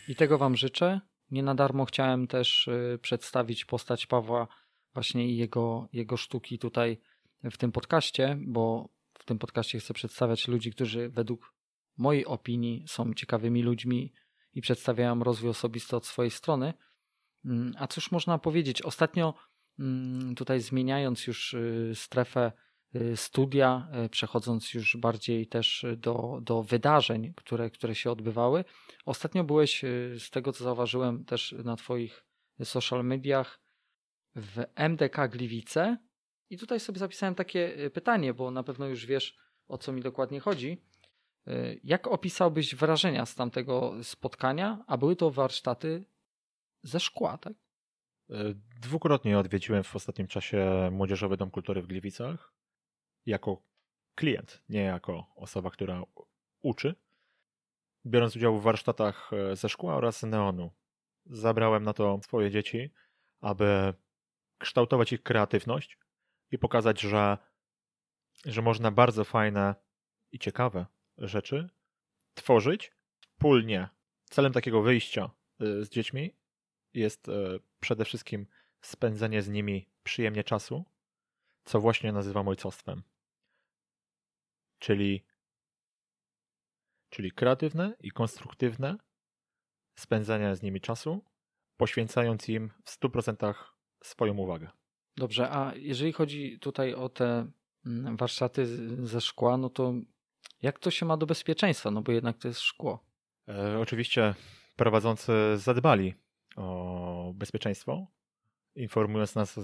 I 0.07 0.15
tego 0.15 0.37
Wam 0.37 0.55
życzę. 0.55 1.01
Nie 1.31 1.43
na 1.43 1.55
darmo 1.55 1.85
chciałem 1.85 2.27
też 2.27 2.67
y, 2.67 2.99
przedstawić 3.01 3.65
postać 3.65 4.05
Pawła 4.05 4.47
właśnie 4.93 5.27
i 5.27 5.37
jego, 5.37 5.89
jego 5.93 6.17
sztuki 6.17 6.59
tutaj 6.59 6.97
w 7.43 7.57
tym 7.57 7.71
podcaście, 7.71 8.37
bo 8.41 8.89
w 9.13 9.25
tym 9.25 9.39
podcaście 9.39 9.79
chcę 9.79 9.93
przedstawiać 9.93 10.47
ludzi, 10.47 10.71
którzy 10.71 11.09
według 11.09 11.53
mojej 11.97 12.25
opinii 12.25 12.83
są 12.87 13.13
ciekawymi 13.13 13.63
ludźmi 13.63 14.13
i 14.53 14.61
przedstawiają 14.61 15.23
rozwój 15.23 15.49
osobisty 15.49 15.95
od 15.95 16.05
swojej 16.05 16.31
strony. 16.31 16.73
Mm, 17.45 17.73
a 17.77 17.87
cóż 17.87 18.11
można 18.11 18.37
powiedzieć? 18.37 18.81
Ostatnio 18.81 19.33
mm, 19.79 20.35
tutaj 20.35 20.59
zmieniając 20.59 21.27
już 21.27 21.53
y, 21.53 21.91
strefę 21.95 22.51
y, 22.95 23.17
studia, 23.17 23.87
y, 24.05 24.09
przechodząc 24.09 24.73
już 24.73 24.97
bardziej 24.97 25.47
też 25.47 25.85
do, 25.97 26.39
do 26.41 26.63
wydarzeń, 26.63 27.33
które, 27.35 27.69
które 27.69 27.95
się 27.95 28.11
odbywały. 28.11 28.65
Ostatnio 29.05 29.43
byłeś, 29.43 29.81
z 30.19 30.29
tego 30.29 30.53
co 30.53 30.63
zauważyłem 30.63 31.25
też 31.25 31.55
na 31.63 31.75
Twoich 31.75 32.25
social 32.63 33.05
mediach, 33.05 33.61
w 34.35 34.63
MDK 34.75 35.27
Gliwice. 35.27 35.97
I 36.49 36.57
tutaj 36.57 36.79
sobie 36.79 36.99
zapisałem 36.99 37.35
takie 37.35 37.89
pytanie, 37.93 38.33
bo 38.33 38.51
na 38.51 38.63
pewno 38.63 38.87
już 38.87 39.05
wiesz, 39.05 39.37
o 39.67 39.77
co 39.77 39.93
mi 39.93 40.01
dokładnie 40.01 40.39
chodzi. 40.39 40.81
Y, 41.47 41.79
jak 41.83 42.07
opisałbyś 42.07 42.75
wrażenia 42.75 43.25
z 43.25 43.35
tamtego 43.35 43.93
spotkania, 44.03 44.83
a 44.87 44.97
były 44.97 45.15
to 45.15 45.31
warsztaty 45.31 46.05
ze 46.83 46.99
szkła, 46.99 47.37
tak? 47.37 47.53
Y, 48.29 48.55
dwukrotnie 48.81 49.39
odwiedziłem 49.39 49.83
w 49.83 49.95
ostatnim 49.95 50.27
czasie 50.27 50.89
Młodzieżowy 50.91 51.37
Dom 51.37 51.51
Kultury 51.51 51.81
w 51.81 51.87
Gliwicach 51.87 52.53
jako 53.25 53.61
klient, 54.15 54.63
nie 54.69 54.81
jako 54.81 55.27
osoba, 55.35 55.69
która 55.69 56.03
uczy, 56.61 56.95
biorąc 58.05 58.35
udział 58.35 58.59
w 58.59 58.63
warsztatach 58.63 59.31
ze 59.53 59.69
szkła 59.69 59.95
oraz 59.95 60.23
neonu. 60.23 60.71
Zabrałem 61.25 61.83
na 61.83 61.93
to 61.93 62.19
swoje 62.23 62.51
dzieci, 62.51 62.93
aby 63.41 63.93
kształtować 64.57 65.13
ich 65.13 65.23
kreatywność 65.23 65.97
i 66.51 66.57
pokazać, 66.57 67.01
że, 67.01 67.37
że 68.45 68.61
można 68.61 68.91
bardzo 68.91 69.23
fajne 69.23 69.75
i 70.31 70.39
ciekawe 70.39 70.85
rzeczy 71.17 71.69
tworzyć 72.33 72.91
wspólnie. 73.41 73.89
Celem 74.29 74.53
takiego 74.53 74.81
wyjścia 74.81 75.31
y, 75.61 75.85
z 75.85 75.89
dziećmi 75.89 76.35
jest 76.93 77.27
y, 77.27 77.31
przede 77.79 78.05
wszystkim 78.05 78.47
spędzenie 78.81 79.41
z 79.41 79.49
nimi 79.49 79.89
przyjemnie 80.03 80.43
czasu, 80.43 80.85
co 81.65 81.79
właśnie 81.79 82.11
nazywam 82.11 82.47
ojcostwem. 82.47 83.03
Czyli, 84.79 85.25
czyli 87.09 87.31
kreatywne 87.31 87.95
i 87.99 88.11
konstruktywne 88.11 88.97
spędzanie 89.95 90.55
z 90.55 90.61
nimi 90.61 90.81
czasu, 90.81 91.25
poświęcając 91.77 92.49
im 92.49 92.71
w 92.85 92.99
100% 92.99 93.53
swoją 94.03 94.37
uwagę. 94.37 94.69
Dobrze, 95.17 95.49
a 95.51 95.75
jeżeli 95.75 96.13
chodzi 96.13 96.59
tutaj 96.59 96.93
o 96.93 97.09
te 97.09 97.51
mm, 97.85 98.17
warsztaty 98.17 98.65
ze 99.07 99.21
szkła, 99.21 99.57
no 99.57 99.69
to 99.69 99.93
jak 100.61 100.79
to 100.79 100.91
się 100.91 101.05
ma 101.05 101.17
do 101.17 101.25
bezpieczeństwa? 101.25 101.91
No 101.91 102.01
bo 102.01 102.11
jednak 102.11 102.37
to 102.37 102.47
jest 102.47 102.59
szkło. 102.59 103.03
E, 103.47 103.79
oczywiście 103.79 104.35
prowadzący 104.75 105.33
zadbali 105.55 106.13
o 106.55 107.31
bezpieczeństwo, 107.35 108.07
informując 108.75 109.35
nas 109.35 109.59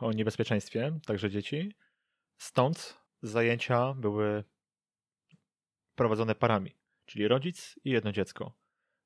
o 0.00 0.12
niebezpieczeństwie, 0.12 1.00
także 1.06 1.30
dzieci. 1.30 1.74
Stąd 2.38 3.00
zajęcia 3.22 3.94
były 3.94 4.44
prowadzone 5.94 6.34
parami, 6.34 6.76
czyli 7.04 7.28
rodzic 7.28 7.78
i 7.84 7.90
jedno 7.90 8.12
dziecko. 8.12 8.52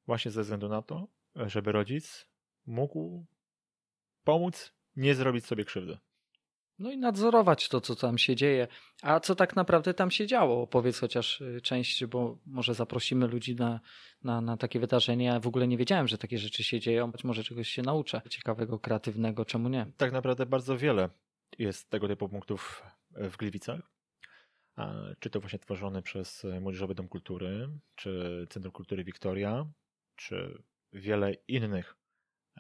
Właśnie 0.07 0.30
ze 0.30 0.43
względu 0.43 0.68
na 0.68 0.82
to, 0.82 1.09
żeby 1.37 1.72
rodzic 1.72 2.26
mógł 2.66 3.26
pomóc 4.24 4.72
nie 4.97 5.14
zrobić 5.14 5.47
sobie 5.47 5.64
krzywdy. 5.64 5.99
No 6.79 6.91
i 6.91 6.99
nadzorować 6.99 7.68
to, 7.68 7.81
co 7.81 7.97
tam 7.97 8.18
się 8.18 8.37
dzieje. 8.37 8.68
A 9.03 9.20
co 9.20 9.35
tak 9.35 9.57
naprawdę 9.57 9.95
tam 9.95 10.11
się 10.11 10.27
działo? 10.27 10.66
Powiedz 10.66 10.99
chociaż 10.99 11.41
y, 11.41 11.61
część, 11.61 12.05
bo 12.05 12.39
może 12.47 12.75
zaprosimy 12.75 13.27
ludzi 13.27 13.57
na, 13.57 13.81
na, 14.22 14.41
na 14.41 14.57
takie 14.57 14.81
wydarzenie. 14.81 15.25
Ja 15.25 15.41
w 15.41 15.47
ogóle 15.47 15.68
nie 15.68 15.77
wiedziałem, 15.77 16.09
że 16.09 16.18
takie 16.18 16.39
rzeczy 16.39 16.64
się 16.64 16.81
dzieją. 16.81 17.12
Być 17.12 17.25
może 17.25 17.45
czegoś 17.45 17.68
się 17.68 17.83
nauczę 17.83 18.22
ciekawego, 18.31 18.79
kreatywnego, 18.79 19.45
czemu 19.45 19.68
nie? 19.68 19.87
Tak 19.97 20.12
naprawdę 20.12 20.47
bardzo 20.47 20.79
wiele 20.79 21.11
jest 21.59 21.91
tego 21.91 22.09
typu 22.09 22.29
punktów 22.29 22.83
w 23.11 23.37
Gliwicach. 23.37 23.95
Czy 25.18 25.31
to 25.31 25.41
właśnie 25.41 25.59
tworzony 25.59 26.03
przez 26.03 26.47
Młodzieżowy 26.61 26.95
Dom 26.95 27.09
Kultury, 27.09 27.68
czy 27.95 28.47
Centrum 28.51 28.72
Kultury 28.72 29.05
Wiktoria, 29.05 29.66
czy 30.16 30.62
wiele 30.93 31.35
innych 31.49 31.97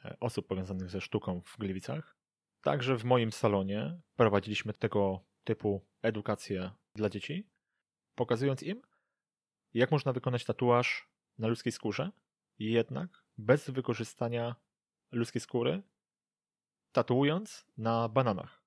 e, 0.04 0.16
osób 0.20 0.46
powiązanych 0.46 0.90
ze 0.90 1.00
sztuką 1.00 1.40
w 1.44 1.58
Gliwicach. 1.58 2.16
Także 2.64 2.96
w 2.96 3.04
moim 3.04 3.32
salonie 3.32 4.00
prowadziliśmy 4.16 4.72
tego 4.72 5.24
typu 5.44 5.86
edukację 6.02 6.70
dla 6.94 7.10
dzieci, 7.10 7.50
pokazując 8.14 8.62
im, 8.62 8.82
jak 9.74 9.90
można 9.90 10.12
wykonać 10.12 10.44
tatuaż 10.44 11.08
na 11.38 11.48
ludzkiej 11.48 11.72
skórze, 11.72 12.10
jednak 12.58 13.24
bez 13.38 13.70
wykorzystania 13.70 14.56
ludzkiej 15.12 15.40
skóry, 15.40 15.82
tatuując 16.92 17.66
na 17.76 18.08
bananach. 18.08 18.62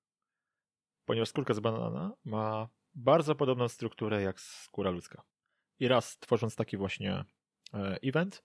Ponieważ 1.04 1.28
skórka 1.28 1.54
z 1.54 1.60
banana 1.60 2.16
ma 2.24 2.68
bardzo 2.94 3.34
podobną 3.34 3.68
strukturę 3.68 4.22
jak 4.22 4.40
skóra 4.40 4.90
ludzka. 4.90 5.22
I 5.78 5.88
raz 5.88 6.18
tworząc 6.18 6.56
taki 6.56 6.76
właśnie 6.76 7.24
e, 7.74 7.98
event, 8.02 8.44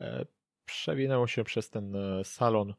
e, 0.00 0.26
przewinęło 0.64 1.26
się 1.26 1.44
przez 1.44 1.70
ten 1.70 1.96
e, 1.96 2.24
salon 2.24 2.74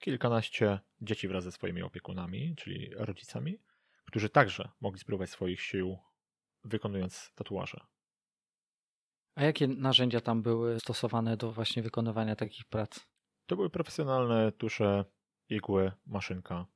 kilkanaście 0.00 0.78
dzieci 1.00 1.28
wraz 1.28 1.44
ze 1.44 1.52
swoimi 1.52 1.82
opiekunami, 1.82 2.54
czyli 2.56 2.90
rodzicami, 2.94 3.58
którzy 4.04 4.28
także 4.28 4.68
mogli 4.80 5.00
spróbować 5.00 5.30
swoich 5.30 5.60
sił 5.60 5.98
wykonując 6.64 7.32
tatuaże. 7.34 7.80
A 9.34 9.44
jakie 9.44 9.68
narzędzia 9.68 10.20
tam 10.20 10.42
były 10.42 10.80
stosowane 10.80 11.36
do 11.36 11.52
właśnie 11.52 11.82
wykonywania 11.82 12.36
takich 12.36 12.64
prac? 12.64 13.00
To 13.46 13.56
były 13.56 13.70
profesjonalne 13.70 14.52
tusze, 14.52 15.04
igły, 15.48 15.92
maszynka. 16.06 16.66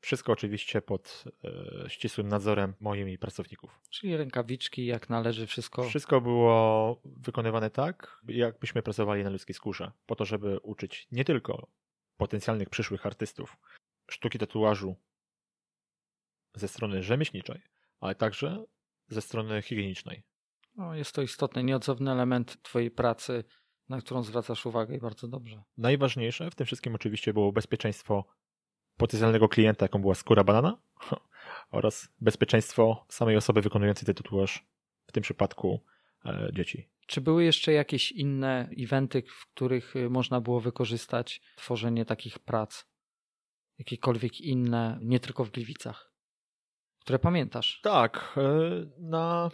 Wszystko 0.00 0.32
oczywiście 0.32 0.82
pod 0.82 1.24
e, 1.44 1.90
ścisłym 1.90 2.28
nadzorem 2.28 2.74
moim 2.80 3.08
i 3.08 3.18
pracowników. 3.18 3.80
Czyli 3.90 4.16
rękawiczki, 4.16 4.86
jak 4.86 5.10
należy, 5.10 5.46
wszystko. 5.46 5.84
Wszystko 5.84 6.20
było 6.20 7.00
wykonywane 7.04 7.70
tak, 7.70 8.20
jakbyśmy 8.28 8.82
pracowali 8.82 9.24
na 9.24 9.30
ludzkiej 9.30 9.54
skórze, 9.54 9.92
po 10.06 10.16
to, 10.16 10.24
żeby 10.24 10.58
uczyć 10.58 11.08
nie 11.12 11.24
tylko 11.24 11.68
potencjalnych 12.16 12.68
przyszłych 12.68 13.06
artystów 13.06 13.56
sztuki 14.10 14.38
tatuażu 14.38 14.96
ze 16.54 16.68
strony 16.68 17.02
rzemieślniczej, 17.02 17.62
ale 18.00 18.14
także 18.14 18.64
ze 19.08 19.22
strony 19.22 19.62
higienicznej. 19.62 20.22
No, 20.76 20.94
jest 20.94 21.14
to 21.14 21.22
istotny, 21.22 21.64
nieodzowny 21.64 22.12
element 22.12 22.62
Twojej 22.62 22.90
pracy, 22.90 23.44
na 23.88 24.00
którą 24.00 24.22
zwracasz 24.22 24.66
uwagę 24.66 24.96
i 24.96 25.00
bardzo 25.00 25.28
dobrze. 25.28 25.62
Najważniejsze 25.78 26.50
w 26.50 26.54
tym 26.54 26.66
wszystkim 26.66 26.94
oczywiście 26.94 27.32
było 27.32 27.52
bezpieczeństwo 27.52 28.24
potencjalnego 28.96 29.48
klienta, 29.48 29.84
jaką 29.84 30.00
była 30.00 30.14
skóra 30.14 30.44
banana, 30.44 30.78
oraz 31.70 32.08
bezpieczeństwo 32.20 33.06
samej 33.08 33.36
osoby 33.36 33.62
wykonującej 33.62 34.06
ten 34.06 34.14
tatuaż, 34.14 34.66
w 35.06 35.12
tym 35.12 35.22
przypadku 35.22 35.84
dzieci. 36.52 36.88
Czy 37.06 37.20
były 37.20 37.44
jeszcze 37.44 37.72
jakieś 37.72 38.12
inne 38.12 38.68
eventy, 38.78 39.22
w 39.22 39.46
których 39.46 39.96
y, 39.96 40.10
można 40.10 40.40
było 40.40 40.60
wykorzystać 40.60 41.40
tworzenie 41.56 42.04
takich 42.04 42.38
prac? 42.38 42.84
Jakiekolwiek 43.78 44.40
inne, 44.40 44.98
nie 45.02 45.20
tylko 45.20 45.44
w 45.44 45.50
Gliwicach, 45.50 46.12
które 47.00 47.18
pamiętasz? 47.18 47.80
Tak, 47.82 48.34
e, 48.36 48.40
na 48.98 49.50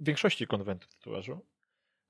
większości 0.00 0.46
konwentów 0.46 0.94
tatuażu 0.94 1.46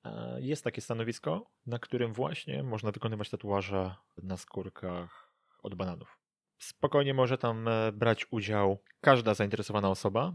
e, 0.04 0.40
jest 0.40 0.64
takie 0.64 0.80
stanowisko, 0.80 1.50
na 1.66 1.78
którym 1.78 2.12
właśnie 2.12 2.62
można 2.62 2.92
wykonywać 2.92 3.30
tatuaże 3.30 3.94
na 4.22 4.36
skórkach 4.36 5.34
od 5.62 5.74
bananów. 5.74 6.18
Spokojnie 6.58 7.14
może 7.14 7.38
tam 7.38 7.68
e, 7.68 7.92
brać 7.92 8.26
udział 8.30 8.82
każda 9.00 9.34
zainteresowana 9.34 9.90
osoba, 9.90 10.34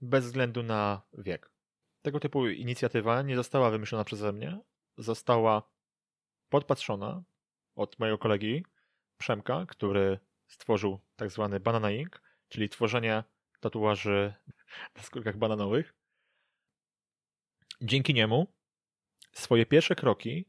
bez 0.00 0.24
względu 0.24 0.62
na 0.62 1.02
wiek. 1.18 1.57
Tego 2.08 2.20
typu 2.20 2.48
inicjatywa 2.48 3.22
nie 3.22 3.36
została 3.36 3.70
wymyślona 3.70 4.04
przeze 4.04 4.32
mnie, 4.32 4.60
została 4.98 5.62
podpatrzona 6.48 7.22
od 7.74 7.98
mojego 7.98 8.18
kolegi 8.18 8.64
Przemka, 9.18 9.66
który 9.66 10.18
stworzył 10.46 11.00
tak 11.16 11.30
zwany 11.30 11.60
Banana 11.60 11.90
Ink, 11.90 12.22
czyli 12.48 12.68
tworzenie 12.68 13.24
tatuaży 13.60 14.34
na 14.96 15.02
skórkach 15.02 15.36
bananowych. 15.36 15.94
Dzięki 17.80 18.14
niemu 18.14 18.46
swoje 19.32 19.66
pierwsze 19.66 19.94
kroki 19.94 20.44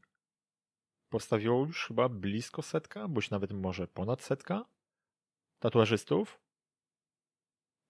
postawiło 1.08 1.66
już 1.66 1.86
chyba 1.86 2.08
blisko 2.08 2.62
setka, 2.62 3.08
bądź 3.08 3.30
nawet 3.30 3.52
może 3.52 3.88
ponad 3.88 4.22
setka 4.22 4.64
tatuażystów, 5.58 6.40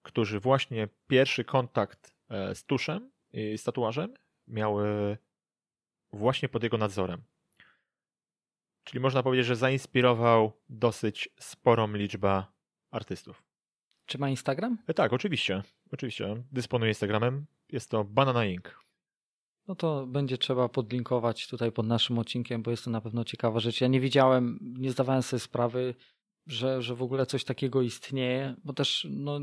którzy 0.03 0.41
właśnie 0.41 0.89
pierwszy 1.07 1.45
kontakt 1.45 2.15
e, 2.29 2.55
z 2.55 2.65
tuszem 2.65 3.11
z 3.33 3.63
tatuażem 3.63 4.15
miały 4.49 5.19
właśnie 6.13 6.49
pod 6.49 6.63
jego 6.63 6.79
nadzorem. 6.79 7.23
Czyli 8.85 9.01
można 9.01 9.23
powiedzieć, 9.23 9.47
że 9.47 9.57
zainspirował 9.57 10.53
dosyć 10.69 11.29
sporą 11.41 11.93
liczbę 11.93 12.45
artystów. 12.91 13.43
Czy 14.07 14.19
ma 14.19 14.31
Instagram? 14.31 14.79
E, 14.87 14.95
tak, 14.95 15.13
oczywiście. 15.13 15.63
Oczywiście. 15.93 16.43
Dysponuje 16.53 16.91
Instagramem. 16.91 17.47
Jest 17.69 17.91
to 17.91 18.05
Banana 18.05 18.45
Inc. 18.45 18.65
No 19.69 19.75
to 19.75 20.07
będzie 20.07 20.39
trzeba 20.39 20.69
podlinkować 20.69 21.49
tutaj 21.49 21.73
pod 21.73 21.87
naszym 21.87 22.19
odcinkiem, 22.19 22.63
bo 22.63 22.71
jest 22.71 22.85
to 22.85 22.91
na 22.91 23.01
pewno 23.01 23.25
ciekawa 23.25 23.61
rzecz. 23.61 23.81
Ja 23.81 23.89
nie 23.89 24.01
widziałem, 24.01 24.59
nie 24.61 24.91
zdawałem 24.91 25.23
sobie 25.23 25.41
sprawy, 25.41 25.95
że, 26.47 26.83
że 26.83 26.95
w 26.95 27.03
ogóle 27.03 27.27
coś 27.27 27.45
takiego 27.45 27.83
istnieje, 27.83 28.55
bo 28.65 28.73
też, 28.73 29.07
no, 29.11 29.41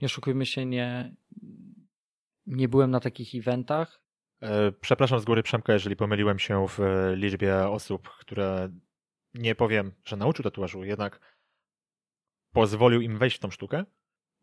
nie 0.00 0.06
oszukujmy 0.06 0.46
się, 0.46 0.66
nie, 0.66 1.14
nie 2.48 2.68
byłem 2.68 2.90
na 2.90 3.00
takich 3.00 3.34
eventach. 3.34 4.00
E, 4.40 4.72
przepraszam 4.72 5.20
z 5.20 5.24
góry 5.24 5.42
Przemka, 5.42 5.72
jeżeli 5.72 5.96
pomyliłem 5.96 6.38
się 6.38 6.66
w 6.68 6.78
liczbie 7.14 7.68
osób, 7.68 8.08
które 8.08 8.68
nie 9.34 9.54
powiem, 9.54 9.92
że 10.04 10.16
nauczył 10.16 10.42
tatuażu, 10.42 10.84
jednak 10.84 11.36
pozwolił 12.52 13.00
im 13.00 13.18
wejść 13.18 13.36
w 13.36 13.40
tą 13.40 13.50
sztukę. 13.50 13.84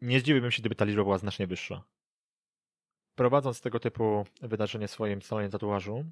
Nie 0.01 0.19
zdziwiłbym 0.19 0.51
się, 0.51 0.61
gdyby 0.61 0.75
ta 0.75 0.85
liczba 0.85 1.03
była 1.03 1.17
znacznie 1.17 1.47
wyższa. 1.47 1.83
Prowadząc 3.15 3.61
tego 3.61 3.79
typu 3.79 4.25
wydarzenie 4.41 4.87
w 4.87 4.91
swoim 4.91 5.21
salonie 5.21 5.49
tatuażu, 5.49 6.05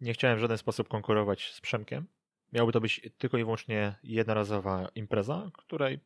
nie 0.00 0.12
chciałem 0.12 0.38
w 0.38 0.40
żaden 0.40 0.58
sposób 0.58 0.88
konkurować 0.88 1.52
z 1.52 1.60
Przemkiem. 1.60 2.06
Miałoby 2.52 2.72
to 2.72 2.80
być 2.80 3.00
tylko 3.18 3.38
i 3.38 3.44
wyłącznie 3.44 3.94
jednorazowa 4.02 4.88
impreza, 4.94 5.50
której 5.54 6.00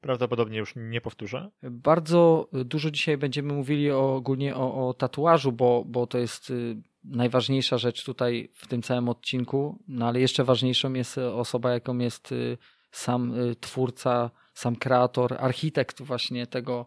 prawdopodobnie 0.00 0.58
już 0.58 0.72
nie 0.76 1.00
powtórzę. 1.00 1.50
Bardzo 1.62 2.48
dużo 2.52 2.90
dzisiaj 2.90 3.16
będziemy 3.16 3.52
mówili 3.52 3.90
ogólnie 3.90 4.56
o, 4.56 4.88
o 4.88 4.94
tatuażu, 4.94 5.52
bo, 5.52 5.84
bo 5.86 6.06
to 6.06 6.18
jest 6.18 6.50
y, 6.50 6.76
najważniejsza 7.04 7.78
rzecz 7.78 8.04
tutaj 8.04 8.50
w 8.54 8.66
tym 8.66 8.82
całym 8.82 9.08
odcinku, 9.08 9.82
no 9.88 10.08
ale 10.08 10.20
jeszcze 10.20 10.44
ważniejszą 10.44 10.92
jest 10.92 11.18
osoba, 11.18 11.72
jaką 11.72 11.98
jest 11.98 12.32
y, 12.32 12.58
sam 12.90 13.38
y, 13.38 13.56
twórca, 13.56 14.30
sam 14.54 14.76
kreator, 14.76 15.36
architekt 15.38 16.02
właśnie 16.02 16.46
tego, 16.46 16.86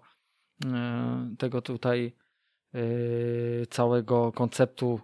tego 1.38 1.62
tutaj 1.62 2.16
całego 3.70 4.32
konceptu 4.32 5.00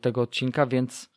tego 0.00 0.22
odcinka, 0.22 0.66
więc 0.66 1.13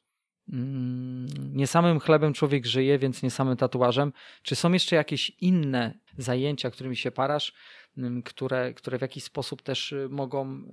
nie 0.47 1.67
samym 1.67 1.99
chlebem 1.99 2.33
człowiek 2.33 2.65
żyje, 2.65 2.99
więc 2.99 3.23
nie 3.23 3.31
samym 3.31 3.57
tatuażem. 3.57 4.13
Czy 4.41 4.55
są 4.55 4.71
jeszcze 4.71 4.95
jakieś 4.95 5.29
inne 5.29 5.99
zajęcia, 6.17 6.71
którymi 6.71 6.95
się 6.95 7.11
parasz, 7.11 7.53
mm, 7.97 8.23
które, 8.23 8.73
które 8.73 8.97
w 8.97 9.01
jakiś 9.01 9.23
sposób 9.23 9.61
też 9.61 9.91
y, 9.91 10.07
mogą 10.09 10.69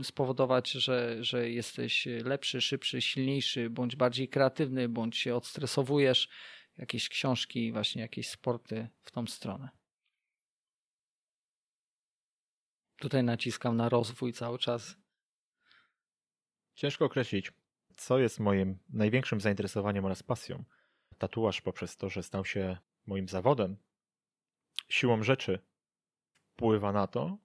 y, 0.00 0.04
spowodować, 0.04 0.70
że, 0.70 1.24
że 1.24 1.50
jesteś 1.50 2.08
lepszy, 2.24 2.60
szybszy, 2.60 3.00
silniejszy, 3.00 3.70
bądź 3.70 3.96
bardziej 3.96 4.28
kreatywny, 4.28 4.88
bądź 4.88 5.16
się 5.16 5.34
odstresowujesz? 5.34 6.28
Jakieś 6.78 7.08
książki, 7.08 7.72
właśnie 7.72 8.02
jakieś 8.02 8.28
sporty 8.28 8.88
w 9.02 9.10
tą 9.10 9.26
stronę. 9.26 9.68
Tutaj 12.96 13.24
naciskam 13.24 13.76
na 13.76 13.88
rozwój 13.88 14.32
cały 14.32 14.58
czas. 14.58 14.96
Ciężko 16.74 17.04
określić 17.04 17.52
co 17.96 18.18
jest 18.18 18.40
moim 18.40 18.78
największym 18.88 19.40
zainteresowaniem 19.40 20.04
oraz 20.04 20.22
pasją. 20.22 20.64
Tatuaż 21.18 21.60
poprzez 21.60 21.96
to, 21.96 22.08
że 22.08 22.22
stał 22.22 22.44
się 22.44 22.76
moim 23.06 23.28
zawodem, 23.28 23.76
siłą 24.88 25.22
rzeczy 25.22 25.58
wpływa 26.56 26.92
na 26.92 27.06
to, 27.06 27.38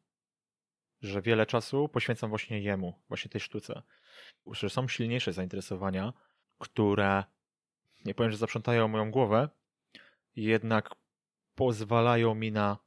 że 1.01 1.21
wiele 1.21 1.45
czasu 1.45 1.89
poświęcam 1.89 2.29
właśnie 2.29 2.61
jemu, 2.61 3.01
właśnie 3.07 3.29
tej 3.29 3.41
sztuce. 3.41 3.81
Że 4.51 4.69
są 4.69 4.87
silniejsze 4.87 5.33
zainteresowania, 5.33 6.13
które 6.57 7.23
nie 8.05 8.15
powiem, 8.15 8.31
że 8.31 8.37
zaprzątają 8.37 8.87
moją 8.87 9.11
głowę, 9.11 9.49
jednak 10.35 10.89
pozwalają 11.55 12.35
mi 12.35 12.51
na 12.51 12.77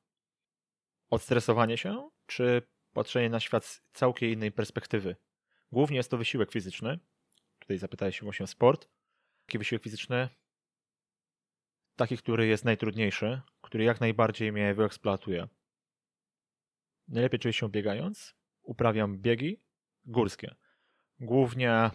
odstresowanie 1.10 1.78
się, 1.78 2.10
czy 2.26 2.62
patrzenie 2.92 3.30
na 3.30 3.40
świat 3.40 3.64
z 3.64 3.82
całkiem 3.92 4.30
innej 4.30 4.52
perspektywy. 4.52 5.16
Głównie 5.72 5.96
jest 5.96 6.10
to 6.10 6.18
wysiłek 6.18 6.52
fizyczny. 6.52 6.98
Tutaj 7.64 7.78
zapytałeś 7.78 8.22
właśnie 8.22 8.44
o 8.44 8.46
sport. 8.46 8.88
Jaki 9.48 9.58
wysiłek 9.58 9.82
fizyczny? 9.82 10.28
Taki, 11.96 12.16
który 12.16 12.46
jest 12.46 12.64
najtrudniejszy, 12.64 13.40
który 13.60 13.84
jak 13.84 14.00
najbardziej 14.00 14.52
mnie 14.52 14.74
wyeksploatuje. 14.74 15.48
Najlepiej 17.08 17.40
czuję 17.40 17.52
się 17.52 17.70
biegając. 17.70 18.34
Uprawiam 18.62 19.18
biegi 19.18 19.60
górskie. 20.04 20.54
Głównie 21.20 21.70
e, 21.72 21.90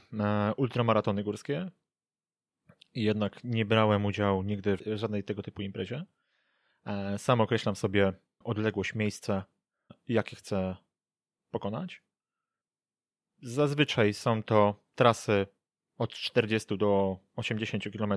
ultramaratony 0.57 1.23
górskie. 1.23 1.71
Jednak 2.93 3.43
nie 3.43 3.65
brałem 3.65 4.05
udziału 4.05 4.43
nigdy 4.43 4.77
w 4.77 4.97
żadnej 4.97 5.23
tego 5.23 5.43
typu 5.43 5.61
imprezie. 5.61 6.05
E, 6.85 7.17
sam 7.17 7.41
określam 7.41 7.75
sobie 7.75 8.13
odległość, 8.43 8.95
miejsce, 8.95 9.43
jakie 10.07 10.35
chcę 10.35 10.75
pokonać. 11.51 12.03
Zazwyczaj 13.41 14.13
są 14.13 14.43
to 14.43 14.83
trasy 14.95 15.47
od 15.99 16.13
40 16.13 16.77
do 16.77 17.17
80 17.35 17.83
km, 17.97 18.13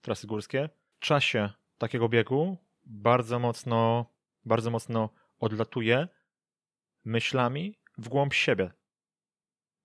trasy 0.00 0.26
górskie. 0.26 0.68
W 1.00 1.04
czasie 1.04 1.50
takiego 1.78 2.08
biegu 2.08 2.56
bardzo 2.84 3.38
mocno, 3.38 4.06
bardzo 4.44 4.70
mocno 4.70 5.10
odlatuję 5.38 6.08
myślami 7.04 7.78
w 7.98 8.08
głąb 8.08 8.34
siebie. 8.34 8.70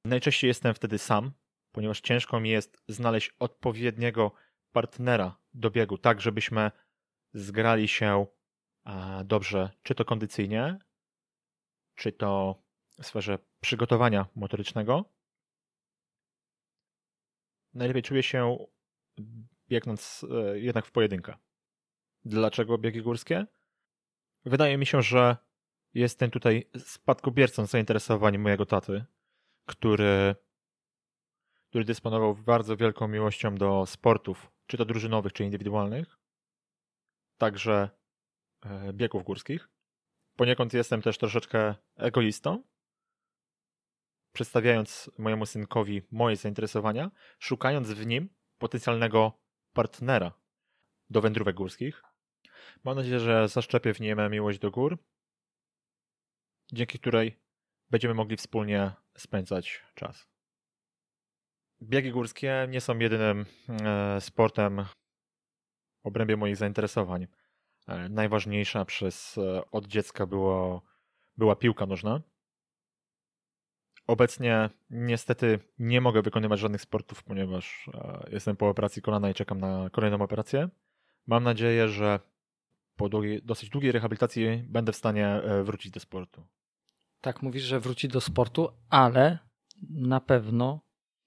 Najczęściej 0.05 0.47
jestem 0.47 0.73
wtedy 0.73 0.97
sam, 0.97 1.31
ponieważ 1.71 2.01
ciężko 2.01 2.39
mi 2.39 2.49
jest 2.49 2.83
znaleźć 2.87 3.35
odpowiedniego 3.39 4.31
partnera 4.71 5.37
do 5.53 5.71
biegu, 5.71 5.97
tak 5.97 6.21
żebyśmy 6.21 6.71
zgrali 7.33 7.87
się 7.87 8.25
dobrze, 9.25 9.69
czy 9.83 9.95
to 9.95 10.05
kondycyjnie, 10.05 10.79
czy 11.95 12.11
to 12.11 12.63
w 13.01 13.05
sferze 13.05 13.39
przygotowania 13.61 14.25
motorycznego. 14.35 15.16
Najlepiej 17.77 18.03
czuję 18.03 18.23
się 18.23 18.57
biegnąc 19.69 20.25
e, 20.31 20.59
jednak 20.59 20.85
w 20.85 20.91
pojedynkę. 20.91 21.37
Dlaczego 22.25 22.77
biegi 22.77 23.01
górskie? 23.01 23.45
Wydaje 24.45 24.77
mi 24.77 24.85
się, 24.85 25.01
że 25.01 25.37
jestem 25.93 26.31
tutaj 26.31 26.69
spadkobiercą 26.77 27.65
zainteresowań 27.65 28.37
mojego 28.37 28.65
taty, 28.65 29.05
który, 29.65 30.35
który 31.69 31.85
dysponował 31.85 32.35
bardzo 32.35 32.77
wielką 32.77 33.07
miłością 33.07 33.55
do 33.55 33.85
sportów, 33.85 34.51
czy 34.67 34.77
to 34.77 34.85
drużynowych, 34.85 35.33
czy 35.33 35.43
indywidualnych, 35.43 36.19
także 37.37 37.89
e, 38.65 38.93
biegów 38.93 39.23
górskich. 39.23 39.69
Poniekąd 40.35 40.73
jestem 40.73 41.01
też 41.01 41.17
troszeczkę 41.17 41.75
egoistą, 41.95 42.63
przedstawiając 44.37 45.11
mojemu 45.17 45.45
synkowi 45.45 46.01
moje 46.11 46.35
zainteresowania, 46.35 47.11
szukając 47.39 47.91
w 47.91 48.05
nim 48.05 48.29
potencjalnego 48.57 49.39
partnera 49.73 50.31
do 51.09 51.21
wędrówek 51.21 51.55
górskich. 51.55 52.03
Mam 52.83 52.95
nadzieję, 52.95 53.19
że 53.19 53.47
zaszczepię 53.47 53.93
w 53.93 53.99
nim 53.99 54.19
miłość 54.31 54.59
do 54.59 54.71
gór, 54.71 54.97
dzięki 56.73 56.99
której 56.99 57.39
będziemy 57.89 58.13
mogli 58.13 58.37
wspólnie 58.37 58.91
spędzać 59.17 59.83
czas. 59.95 60.27
Biegi 61.81 62.11
górskie 62.11 62.67
nie 62.69 62.81
są 62.81 62.99
jedynym 62.99 63.45
e, 63.69 64.21
sportem 64.21 64.85
w 66.03 66.07
obrębie 66.07 66.37
moich 66.37 66.57
zainteresowań. 66.57 67.27
E, 67.87 68.09
najważniejsza 68.09 68.85
przez 68.85 69.37
e, 69.37 69.71
od 69.71 69.87
dziecka 69.87 70.25
było, 70.25 70.81
była 71.37 71.55
piłka 71.55 71.85
nożna. 71.85 72.21
Obecnie 74.07 74.69
niestety 74.89 75.59
nie 75.79 76.01
mogę 76.01 76.21
wykonywać 76.21 76.59
żadnych 76.59 76.81
sportów, 76.81 77.23
ponieważ 77.23 77.89
jestem 78.31 78.55
po 78.55 78.69
operacji 78.69 79.01
kolana 79.01 79.29
i 79.29 79.33
czekam 79.33 79.59
na 79.59 79.89
kolejną 79.89 80.21
operację. 80.21 80.69
Mam 81.27 81.43
nadzieję, 81.43 81.89
że 81.89 82.19
po 82.95 83.09
długiej, 83.09 83.41
dosyć 83.43 83.69
długiej 83.69 83.91
rehabilitacji 83.91 84.63
będę 84.67 84.91
w 84.91 84.95
stanie 84.95 85.41
wrócić 85.63 85.91
do 85.91 85.99
sportu. 85.99 86.47
Tak, 87.21 87.41
mówisz, 87.41 87.63
że 87.63 87.79
wróci 87.79 88.07
do 88.07 88.21
sportu, 88.21 88.69
ale 88.89 89.39
na 89.89 90.19
pewno 90.19 90.79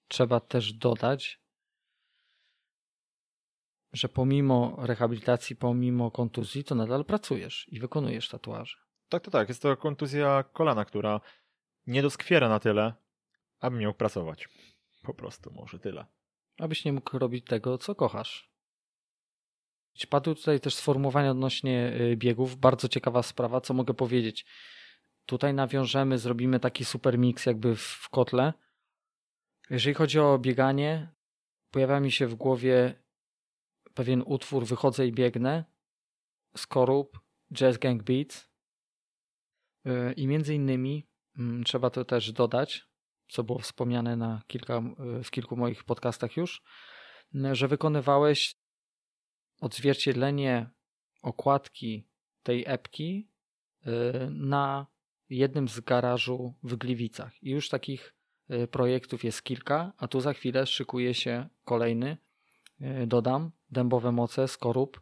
trzeba 0.07 0.39
też 0.39 0.73
dodać, 0.73 1.41
że 3.93 4.09
pomimo 4.09 4.75
rehabilitacji, 4.79 5.55
pomimo 5.55 6.11
kontuzji, 6.11 6.63
to 6.63 6.75
nadal 6.75 7.05
pracujesz 7.05 7.67
i 7.71 7.79
wykonujesz 7.79 8.29
tatuaże. 8.29 8.77
Tak, 9.09 9.23
to 9.23 9.31
tak. 9.31 9.49
Jest 9.49 9.61
to 9.61 9.77
kontuzja 9.77 10.43
kolana, 10.53 10.85
która 10.85 11.21
nie 11.87 12.01
doskwiera 12.01 12.49
na 12.49 12.59
tyle, 12.59 12.93
aby 13.59 13.77
miał 13.77 13.93
pracować. 13.93 14.49
Po 15.03 15.13
prostu, 15.13 15.51
może 15.51 15.79
tyle. 15.79 16.05
Abyś 16.59 16.85
nie 16.85 16.93
mógł 16.93 17.19
robić 17.19 17.45
tego, 17.45 17.77
co 17.77 17.95
kochasz. 17.95 18.51
Padły 20.09 20.35
tutaj 20.35 20.59
też 20.59 20.75
sformułowania 20.75 21.31
odnośnie 21.31 21.93
y, 22.01 22.17
biegów. 22.17 22.55
Bardzo 22.55 22.87
ciekawa 22.87 23.23
sprawa, 23.23 23.61
co 23.61 23.73
mogę 23.73 23.93
powiedzieć. 23.93 24.45
Tutaj 25.25 25.53
nawiążemy, 25.53 26.17
zrobimy 26.17 26.59
taki 26.59 26.85
super 26.85 27.19
mix 27.19 27.45
jakby 27.45 27.75
w 27.75 28.09
kotle. 28.11 28.53
Jeżeli 29.69 29.93
chodzi 29.93 30.19
o 30.19 30.39
bieganie, 30.39 31.11
pojawia 31.71 31.99
mi 31.99 32.11
się 32.11 32.27
w 32.27 32.35
głowie 32.35 32.93
pewien 33.93 34.23
utwór 34.25 34.65
Wychodzę 34.65 35.07
i 35.07 35.11
biegnę, 35.11 35.65
Skorup, 36.57 37.19
Jazz 37.53 37.77
Gang 37.77 38.03
Beats 38.03 38.49
y, 39.85 40.13
i 40.13 40.27
między 40.27 40.55
innymi 40.55 41.10
trzeba 41.65 41.89
to 41.89 42.05
też 42.05 42.31
dodać, 42.31 42.85
co 43.29 43.43
było 43.43 43.59
wspomniane 43.59 44.15
na 44.15 44.41
kilka, 44.47 44.81
y, 45.19 45.23
w 45.23 45.31
kilku 45.31 45.57
moich 45.57 45.83
podcastach 45.83 46.37
już, 46.37 46.61
że 47.51 47.67
wykonywałeś 47.67 48.55
odzwierciedlenie 49.61 50.69
okładki 51.21 52.07
tej 52.43 52.63
epki 52.67 53.29
y, 53.87 53.91
na 54.31 54.87
jednym 55.29 55.67
z 55.67 55.79
garażu 55.79 56.53
w 56.63 56.75
Gliwicach. 56.75 57.43
I 57.43 57.49
już 57.49 57.69
takich 57.69 58.15
projektów 58.71 59.23
jest 59.23 59.43
kilka, 59.43 59.93
a 59.97 60.07
tu 60.07 60.21
za 60.21 60.33
chwilę 60.33 60.67
szykuje 60.67 61.13
się 61.13 61.49
kolejny 61.63 62.17
E, 62.81 63.07
dodam, 63.07 63.51
dębowe 63.69 64.11
moce, 64.11 64.47
skorup, 64.47 65.01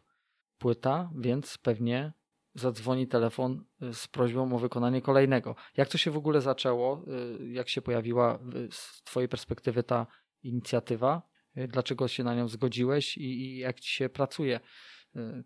płyta, 0.58 1.10
więc 1.16 1.58
pewnie 1.58 2.12
zadzwoni 2.54 3.08
telefon 3.08 3.64
e, 3.82 3.94
z 3.94 4.08
prośbą 4.08 4.54
o 4.54 4.58
wykonanie 4.58 5.02
kolejnego. 5.02 5.56
Jak 5.76 5.88
to 5.88 5.98
się 5.98 6.10
w 6.10 6.16
ogóle 6.16 6.40
zaczęło? 6.40 7.04
E, 7.40 7.46
jak 7.46 7.68
się 7.68 7.82
pojawiła 7.82 8.38
z 8.70 9.02
Twojej 9.02 9.28
perspektywy 9.28 9.82
ta 9.82 10.06
inicjatywa? 10.42 11.22
Dlaczego 11.68 12.08
się 12.08 12.24
na 12.24 12.34
nią 12.34 12.48
zgodziłeś 12.48 13.18
i, 13.18 13.56
jak 13.56 13.80
Ci 13.80 13.92
się 13.92 14.08
pracuje, 14.08 14.60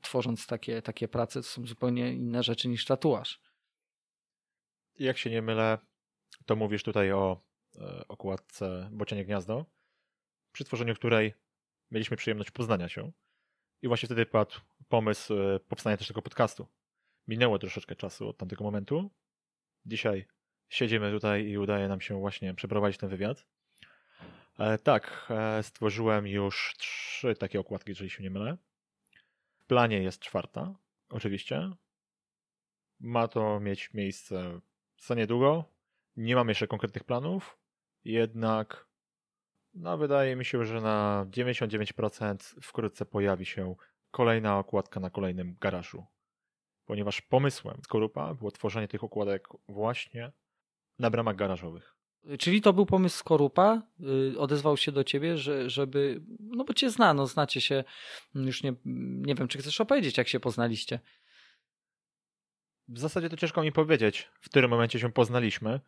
tworząc 0.01 0.47
takie, 0.47 0.83
takie 0.83 1.09
prace? 1.09 1.41
To 1.41 1.49
są 1.49 1.67
zupełnie 1.67 2.13
inne 2.13 2.43
rzeczy 2.43 2.69
niż 2.69 2.85
tatuaż. 2.85 3.41
Jak 4.99 5.19
się 5.19 5.31
nie 5.31 5.43
mylę, 5.43 5.79
to 6.47 6.57
mówisz 6.57 6.83
tutaj 6.83 7.13
o 7.13 7.41
okładce 8.09 8.89
Bocianie 8.93 9.25
Gniazdo, 9.25 9.67
przy 10.53 10.65
tworzeniu 10.65 10.95
której 10.95 11.35
mieliśmy 11.91 12.17
przyjemność 12.17 12.51
poznania 12.51 12.89
się. 12.89 13.13
I 13.83 13.89
właśnie 13.89 14.07
wtedy 14.07 14.27
padł 14.27 14.55
pomysł 14.89 15.35
e, 15.35 15.61
powstania 15.61 15.97
też 15.97 16.09
tego 16.09 16.23
podcastu. 16.23 16.67
Minęło 17.29 17.59
troszeczkę 17.59 17.97
czasu 17.97 18.29
od 18.29 18.37
tamtego 18.37 18.65
momentu. 18.65 19.11
Dzisiaj 19.87 20.27
siedzimy 20.69 21.11
tutaj 21.11 21.45
i 21.45 21.59
udaje 21.59 21.89
nam 21.89 22.01
się 22.01 22.21
właśnie 22.21 22.55
przeprowadzić 22.55 23.01
ten 23.01 23.09
wywiad. 23.09 23.47
E, 24.59 24.79
tak, 24.79 25.27
e, 25.31 25.63
stworzyłem 25.63 26.27
już 26.27 26.75
trzy 26.79 27.35
takie 27.35 27.61
okładki, 27.61 27.91
jeżeli 27.91 28.11
się 28.11 28.23
nie 28.23 28.31
mylę. 28.31 28.57
W 29.59 29.67
planie 29.67 30.03
jest 30.03 30.21
czwarta, 30.21 30.75
oczywiście. 31.09 31.71
Ma 33.01 33.29
to 33.29 33.61
mieć 33.61 33.95
miejsce 33.95 34.61
za 34.99 35.15
niedługo. 35.15 35.65
Nie 36.17 36.35
mam 36.35 36.49
jeszcze 36.49 36.67
konkretnych 36.67 37.05
planów, 37.05 37.59
jednak 38.05 38.87
no, 39.75 39.99
wydaje 39.99 40.37
mi 40.37 40.45
się, 40.45 40.65
że 40.65 40.81
na 40.81 41.27
99% 41.31 42.61
wkrótce 42.63 43.07
pojawi 43.07 43.47
się 43.47 43.75
kolejna 44.11 44.59
okładka 44.59 45.01
na 45.01 45.11
kolejnym 45.11 45.57
garażu. 45.61 46.07
Ponieważ 46.87 47.21
pomysłem 47.21 47.81
Skorupa 47.85 48.35
było 48.35 48.51
tworzenie 48.51 48.89
tych 48.89 49.05
okładek 49.05 49.49
właśnie 49.69 50.33
na 50.99 51.11
bramach 51.11 51.37
garażowych. 51.37 51.95
Czyli 52.39 52.61
to 52.61 52.73
był 52.73 52.87
pomysł 52.87 53.19
Skorupa, 53.19 53.83
y, 54.35 54.39
odezwał 54.39 54.77
się 54.77 54.93
do 54.93 55.05
ciebie, 55.05 55.37
że, 55.37 55.71
żeby, 55.71 56.23
no 56.41 56.65
bo 56.65 56.75
cię 56.75 56.91
zna, 56.91 57.15
no 57.15 57.27
znacie 57.27 57.61
się, 57.61 57.85
już 58.35 58.63
nie, 58.63 58.75
nie 59.25 59.35
wiem, 59.35 59.49
czy 59.49 59.59
chcesz 59.59 59.81
opowiedzieć, 59.81 60.19
jak 60.19 60.29
się 60.29 60.41
poznaliście. 60.41 61.01
W 62.89 62.99
zasadzie 62.99 63.29
to 63.29 63.37
ciężko 63.37 63.63
mi 63.63 63.73
powiedzieć, 63.73 64.31
w 64.41 64.51
którym 64.51 64.71
momencie 64.71 64.99
się 64.99 65.13
poznaliśmy. 65.13 65.81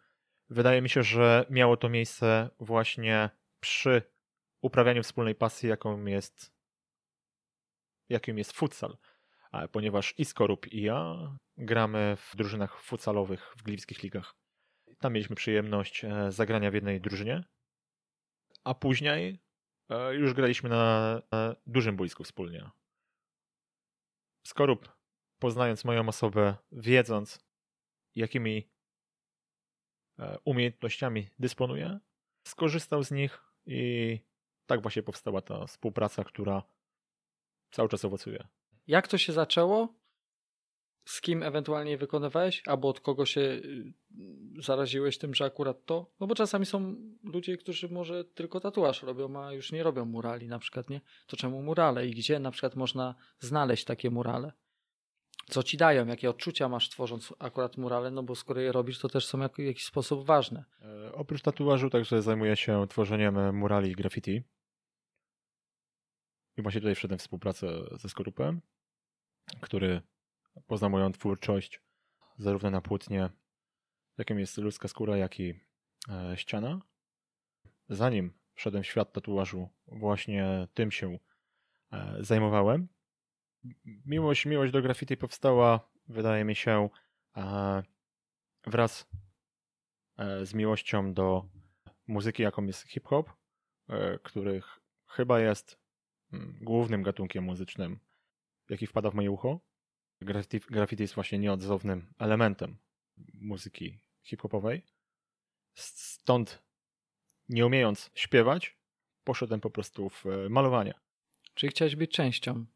Wydaje 0.51 0.82
mi 0.82 0.88
się, 0.88 1.03
że 1.03 1.47
miało 1.51 1.76
to 1.76 1.88
miejsce 1.88 2.51
właśnie 2.61 3.30
przy 3.61 4.03
uprawianiu 4.61 5.03
wspólnej 5.03 5.34
pasji, 5.34 5.68
jaką 5.68 6.07
jest, 6.07 6.53
jakim 8.09 8.38
jest 8.38 8.53
futsal. 8.53 8.97
Ponieważ 9.72 10.14
i 10.18 10.24
Skorup 10.24 10.72
i 10.72 10.82
ja 10.82 11.16
gramy 11.57 12.16
w 12.16 12.36
drużynach 12.36 12.80
futsalowych 12.82 13.54
w 13.57 13.62
gliwskich 13.62 14.02
ligach. 14.02 14.34
Tam 14.98 15.12
mieliśmy 15.12 15.36
przyjemność 15.36 16.04
e, 16.04 16.32
zagrania 16.32 16.70
w 16.70 16.74
jednej 16.74 17.00
drużynie, 17.00 17.44
a 18.64 18.74
później 18.74 19.38
e, 19.88 20.14
już 20.14 20.34
graliśmy 20.34 20.70
na 20.70 21.22
dużym 21.66 21.96
boisku 21.96 22.24
wspólnie. 22.24 22.70
Skorup, 24.46 24.92
poznając 25.38 25.84
moją 25.84 26.09
osobę, 26.09 26.57
wiedząc 26.72 27.46
jakimi 28.14 28.70
e, 30.18 30.38
umiejętnościami 30.44 31.28
dysponuję, 31.38 31.98
skorzystał 32.46 33.04
z 33.04 33.11
nich 33.11 33.44
i 33.66 34.20
tak 34.66 34.82
właśnie 34.82 35.02
powstała 35.02 35.42
ta 35.42 35.66
współpraca, 35.66 36.24
która 36.24 36.62
cały 37.70 37.88
czas 37.88 38.04
owocuje. 38.04 38.48
Jak 38.87 39.09
to 39.09 39.18
się 39.18 39.32
zaczęło? 39.32 39.95
Z 41.05 41.20
kim 41.20 41.43
ewentualnie 41.43 41.99
wykonywałeś? 41.99 42.62
Albo 42.66 42.89
od 42.89 43.01
kogo 43.01 43.26
się 43.26 43.41
y, 43.41 43.95
zaraziłeś 44.59 45.18
tym, 45.18 45.34
że 45.34 45.45
akurat 45.45 45.84
to? 45.84 46.11
No 46.20 46.26
bo 46.26 46.34
czasami 46.34 46.66
są 46.66 46.97
ludzie, 47.22 47.57
którzy 47.57 47.89
może 47.89 48.24
tylko 48.24 48.61
tatuaż 48.61 49.03
robią, 49.03 49.45
a 49.45 49.53
już 49.53 49.72
nie 49.72 49.82
robią 49.82 50.05
murali 50.05 50.49
na 50.49 50.59
przykład, 50.59 50.91
nie? 50.91 51.01
To 51.26 51.37
czemu 51.37 51.62
murale 51.62 52.07
i 52.07 52.11
gdzie 52.11 52.39
na 52.39 52.51
przykład 52.51 52.76
można 52.76 53.14
znaleźć 53.41 53.84
takie 53.84 54.11
murale? 54.11 54.53
Co 55.49 55.62
ci 55.62 55.76
dają? 55.76 56.07
Jakie 56.07 56.30
odczucia 56.30 56.68
masz 56.68 56.89
tworząc 56.89 57.34
akurat 57.39 57.76
murale? 57.76 58.11
No 58.11 58.22
bo 58.22 58.34
skoro 58.34 58.61
je 58.61 58.72
robisz, 58.72 58.99
to 58.99 59.09
też 59.09 59.26
są 59.26 59.39
w 59.39 59.59
jakiś 59.59 59.84
sposób 59.84 60.26
ważne. 60.26 60.64
E, 60.82 61.12
oprócz 61.12 61.43
tatuażu 61.43 61.91
także 61.91 62.22
zajmuję 62.22 62.57
się 62.57 62.87
tworzeniem 62.89 63.57
murali 63.57 63.91
i 63.91 63.95
graffiti. 63.95 64.43
I 66.57 66.62
właśnie 66.62 66.80
tutaj 66.80 66.94
wszedłem 66.94 67.18
w 67.18 67.22
współpracę 67.22 67.68
ze 67.92 68.09
Skorupem, 68.09 68.61
który 69.61 70.02
poznał 70.66 70.90
moją 70.90 71.12
twórczość 71.12 71.80
zarówno 72.38 72.70
na 72.70 72.80
płótnie, 72.80 73.30
jakim 74.18 74.38
jest 74.38 74.59
ludzka 74.59 74.88
skóra, 74.88 75.16
jak 75.16 75.40
i 75.40 75.61
e, 76.09 76.36
ściana. 76.36 76.80
Zanim 77.88 78.32
wszedłem 78.54 78.82
w 78.82 78.86
świat 78.86 79.12
tatuażu, 79.12 79.68
właśnie 79.86 80.68
tym 80.74 80.90
się 80.90 81.18
e, 81.92 82.16
zajmowałem. 82.20 82.88
Miłość, 83.84 84.46
miłość 84.46 84.72
do 84.72 84.82
graffiti 84.82 85.16
powstała, 85.16 85.90
wydaje 86.09 86.44
mi 86.44 86.54
się, 86.54 86.88
e, 87.36 87.82
wraz 88.66 89.09
z 90.42 90.54
miłością 90.54 91.14
do 91.14 91.48
muzyki, 92.07 92.42
jaką 92.42 92.64
jest 92.64 92.82
hip-hop, 92.82 93.32
których 94.22 94.80
chyba 95.07 95.40
jest 95.40 95.78
głównym 96.61 97.03
gatunkiem 97.03 97.45
muzycznym, 97.45 98.01
jaki 98.70 98.87
wpada 98.87 99.11
w 99.11 99.14
moje 99.14 99.31
ucho. 99.31 99.61
Graffiti 100.70 101.03
jest 101.03 101.14
właśnie 101.14 101.39
nieodzownym 101.39 102.14
elementem 102.18 102.79
muzyki 103.35 104.01
hip-hopowej. 104.22 104.83
Stąd, 105.74 106.62
nie 107.49 107.66
umiejąc 107.66 108.11
śpiewać, 108.14 108.79
poszedłem 109.24 109.61
po 109.61 109.70
prostu 109.70 110.09
w 110.09 110.27
e, 110.27 110.49
malowanie. 110.49 110.95
Czyli 111.55 111.70
chciałeś 111.70 111.97
być 111.97 112.11
częścią? 112.11 112.66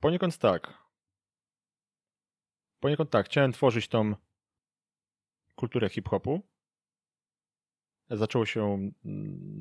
Poniekąd 0.00 0.38
tak. 0.38 0.84
Poniekąd 2.80 3.10
tak. 3.10 3.26
Chciałem 3.26 3.52
tworzyć 3.52 3.88
tą 3.88 4.14
kulturę 5.54 5.88
hip-hopu. 5.88 6.42
Zaczęło 8.10 8.46
się 8.46 8.90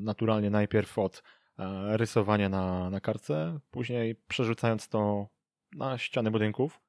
naturalnie 0.04 0.49
najpierw 0.49 0.99
od 0.99 1.24
rysowania 1.91 2.49
na, 2.49 2.89
na 2.89 2.99
kartce, 2.99 3.60
później 3.72 4.16
przerzucając 4.16 4.89
to 4.89 5.28
na 5.72 5.97
ściany 5.97 6.32
budynków, 6.32 6.82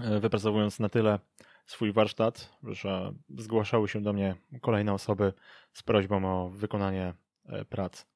e, 0.00 0.20
wypracowując 0.20 0.80
na 0.80 0.88
tyle 0.88 1.18
swój 1.66 1.92
warsztat, 1.92 2.58
że 2.62 3.14
zgłaszały 3.38 3.88
się 3.88 4.02
do 4.02 4.12
mnie 4.12 4.36
kolejne 4.60 4.92
osoby 4.92 5.32
z 5.72 5.82
prośbą 5.82 6.24
o 6.24 6.50
wykonanie 6.50 7.14
e, 7.46 7.64
prac 7.64 8.06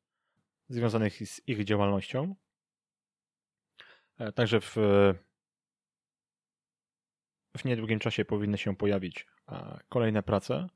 związanych 0.69 1.29
z 1.29 1.49
ich 1.49 1.65
działalnością. 1.65 2.35
E, 4.19 4.33
także 4.33 4.61
w, 4.61 4.77
w 7.57 7.65
niedługim 7.65 7.99
czasie 7.99 8.25
powinny 8.25 8.59
się 8.59 8.77
pojawić 8.77 9.27
kolejne 9.89 10.23
prace, 10.23 10.69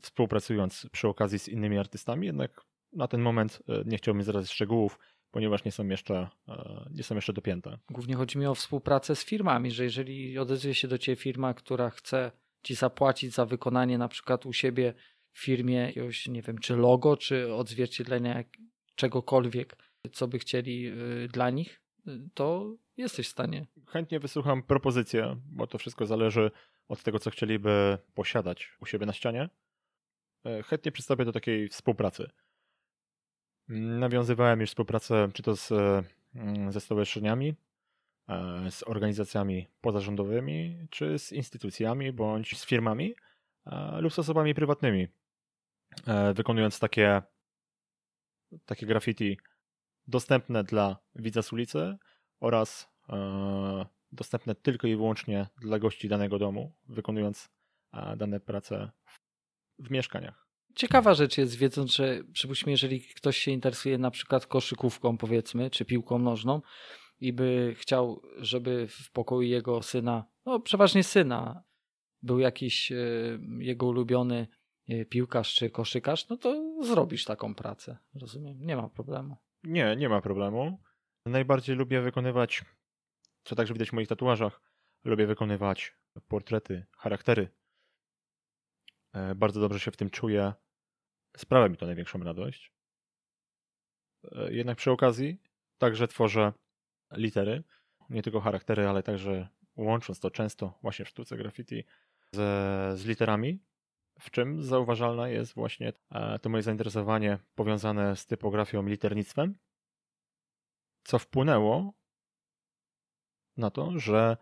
współpracując 0.00 0.86
przy 0.92 1.08
okazji 1.08 1.38
z 1.38 1.48
innymi 1.48 1.78
artystami, 1.78 2.26
jednak 2.26 2.64
na 2.94 3.08
ten 3.08 3.20
moment 3.20 3.62
nie 3.86 3.96
chciałbym 3.96 4.22
zdradzać 4.22 4.50
szczegółów, 4.50 4.98
ponieważ 5.30 5.64
nie 5.64 5.72
są 5.72 5.88
jeszcze, 5.88 6.28
e, 6.48 6.88
nie 6.90 7.02
są 7.02 7.14
jeszcze 7.14 7.32
dopięte. 7.32 7.78
Głównie 7.90 8.14
chodzi 8.14 8.38
mi 8.38 8.46
o 8.46 8.54
współpracę 8.54 9.16
z 9.16 9.24
firmami, 9.24 9.70
że 9.70 9.84
jeżeli 9.84 10.38
odezwie 10.38 10.74
się 10.74 10.88
do 10.88 10.98
Ciebie 10.98 11.16
firma, 11.16 11.54
która 11.54 11.90
chce 11.90 12.32
Ci 12.62 12.74
zapłacić 12.74 13.34
za 13.34 13.46
wykonanie 13.46 13.98
na 13.98 14.08
przykład 14.08 14.46
u 14.46 14.52
siebie 14.52 14.94
w 15.32 15.38
firmie 15.44 15.74
jakiegoś, 15.74 16.28
nie 16.28 16.42
wiem, 16.42 16.58
czy 16.58 16.76
logo, 16.76 17.16
czy 17.16 17.54
odzwierciedlenia 17.54 18.44
czegokolwiek, 18.94 19.76
co 20.12 20.28
by 20.28 20.38
chcieli 20.38 20.86
y, 20.88 21.28
dla 21.28 21.50
nich, 21.50 21.82
to 22.34 22.76
jesteś 22.96 23.26
w 23.26 23.30
stanie. 23.30 23.66
Chętnie 23.86 24.20
wysłucham 24.20 24.62
propozycję, 24.62 25.36
bo 25.46 25.66
to 25.66 25.78
wszystko 25.78 26.06
zależy 26.06 26.50
od 26.88 27.02
tego, 27.02 27.18
co 27.18 27.30
chcieliby 27.30 27.98
posiadać 28.14 28.72
u 28.80 28.86
siebie 28.86 29.06
na 29.06 29.12
ścianie. 29.12 29.48
E, 30.44 30.62
chętnie 30.62 30.92
przystąpię 30.92 31.24
do 31.24 31.32
takiej 31.32 31.68
współpracy. 31.68 32.30
Nawiązywałem 33.68 34.60
już 34.60 34.70
współpracę 34.70 35.28
czy 35.34 35.42
to 35.42 35.56
z, 35.56 35.72
mm, 36.34 36.72
ze 36.72 36.80
stowarzyszeniami, 36.80 37.54
e, 38.28 38.70
z 38.70 38.82
organizacjami 38.82 39.68
pozarządowymi, 39.80 40.86
czy 40.90 41.18
z 41.18 41.32
instytucjami, 41.32 42.12
bądź 42.12 42.58
z 42.58 42.66
firmami 42.66 43.14
e, 43.66 44.00
lub 44.00 44.12
z 44.12 44.18
osobami 44.18 44.54
prywatnymi, 44.54 45.08
e, 46.06 46.34
wykonując 46.34 46.78
takie, 46.78 47.22
takie 48.66 48.86
graffiti 48.86 49.38
dostępne 50.06 50.64
dla 50.64 50.96
widza 51.14 51.42
z 51.42 51.52
ulicy 51.52 51.96
oraz 52.40 52.94
dostępne 54.12 54.54
tylko 54.54 54.86
i 54.86 54.96
wyłącznie 54.96 55.46
dla 55.60 55.78
gości 55.78 56.08
danego 56.08 56.38
domu, 56.38 56.72
wykonując 56.88 57.50
dane 58.16 58.40
prace 58.40 58.90
w 59.78 59.90
mieszkaniach 59.90 60.44
ciekawa 60.74 61.14
rzecz 61.14 61.38
jest, 61.38 61.56
wiedząc, 61.56 61.92
że 61.92 62.24
przypuśćmy, 62.32 62.72
jeżeli 62.72 63.00
ktoś 63.00 63.38
się 63.38 63.50
interesuje 63.50 63.98
na 63.98 64.10
przykład 64.10 64.46
koszykówką, 64.46 65.18
powiedzmy, 65.18 65.70
czy 65.70 65.84
piłką 65.84 66.18
nożną 66.18 66.62
i 67.20 67.32
by 67.32 67.74
chciał, 67.78 68.22
żeby 68.36 68.86
w 68.88 69.10
pokoju 69.10 69.42
jego 69.42 69.82
syna, 69.82 70.24
no 70.46 70.60
przeważnie 70.60 71.04
syna, 71.04 71.62
był 72.22 72.38
jakiś 72.38 72.92
e, 72.92 72.96
jego 73.58 73.86
ulubiony 73.86 74.46
e, 74.88 75.04
piłkarz 75.04 75.54
czy 75.54 75.70
koszykarz, 75.70 76.28
no 76.28 76.36
to 76.36 76.74
zrobisz 76.82 77.24
taką 77.24 77.54
pracę. 77.54 77.98
Rozumiem, 78.14 78.66
nie 78.66 78.76
ma 78.76 78.88
problemu. 78.88 79.36
Nie, 79.64 79.96
nie 79.96 80.08
ma 80.08 80.20
problemu. 80.20 80.80
Najbardziej 81.26 81.76
lubię 81.76 82.00
wykonywać, 82.00 82.64
co 83.44 83.56
także 83.56 83.74
widać 83.74 83.90
w 83.90 83.92
moich 83.92 84.08
tatuażach, 84.08 84.60
lubię 85.04 85.26
wykonywać 85.26 85.96
portrety, 86.28 86.86
charaktery. 86.98 87.48
E, 89.12 89.34
bardzo 89.34 89.60
dobrze 89.60 89.80
się 89.80 89.90
w 89.90 89.96
tym 89.96 90.10
czuję 90.10 90.52
sprawia 91.36 91.68
mi 91.68 91.76
to 91.76 91.86
największą 91.86 92.18
radość. 92.18 92.72
E, 94.32 94.52
jednak 94.52 94.78
przy 94.78 94.90
okazji 94.90 95.38
także 95.78 96.08
tworzę 96.08 96.52
litery, 97.12 97.62
nie 98.10 98.22
tylko 98.22 98.40
charaktery, 98.40 98.88
ale 98.88 99.02
także 99.02 99.48
łącząc 99.76 100.20
to 100.20 100.30
często 100.30 100.78
właśnie 100.82 101.04
w 101.04 101.08
sztuce 101.08 101.36
graffiti 101.36 101.84
z, 102.32 102.38
z 102.98 103.04
literami, 103.04 103.58
w 104.20 104.30
czym 104.30 104.62
zauważalne 104.62 105.32
jest 105.32 105.54
właśnie 105.54 105.92
e, 106.10 106.38
to 106.38 106.48
moje 106.48 106.62
zainteresowanie 106.62 107.38
powiązane 107.54 108.16
z 108.16 108.26
typografią 108.26 108.86
i 108.86 108.90
liternictwem, 108.90 109.58
co 111.04 111.18
wpłynęło 111.18 111.92
na 113.56 113.70
to, 113.70 113.98
że 113.98 114.36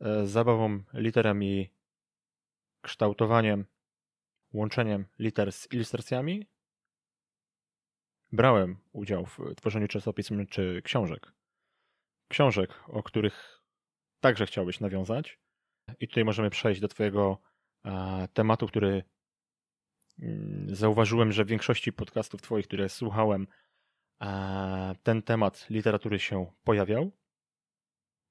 e, 0.00 0.26
zabawą 0.26 0.82
literem 0.92 1.44
i 1.44 1.70
kształtowaniem 2.80 3.64
łączeniem 4.52 5.06
liter 5.18 5.52
z 5.52 5.72
ilustracjami 5.72 6.46
brałem 8.32 8.78
udział 8.92 9.26
w 9.26 9.38
tworzeniu 9.56 9.88
czasopism 9.88 10.46
czy 10.46 10.82
książek. 10.84 11.32
Książek, 12.28 12.84
o 12.86 13.02
których 13.02 13.62
także 14.20 14.46
chciałbyś 14.46 14.80
nawiązać. 14.80 15.38
I 16.00 16.08
tutaj 16.08 16.24
możemy 16.24 16.50
przejść 16.50 16.80
do 16.80 16.88
Twojego 16.88 17.38
tematu, 18.32 18.66
który 18.66 19.04
mm, 20.18 20.74
zauważyłem, 20.74 21.32
że 21.32 21.44
w 21.44 21.48
większości 21.48 21.92
podcastów 21.92 22.42
Twoich, 22.42 22.66
które 22.66 22.88
słuchałem, 22.88 23.46
ten 25.02 25.22
temat 25.22 25.70
literatury 25.70 26.18
się 26.18 26.52
pojawiał. 26.64 27.10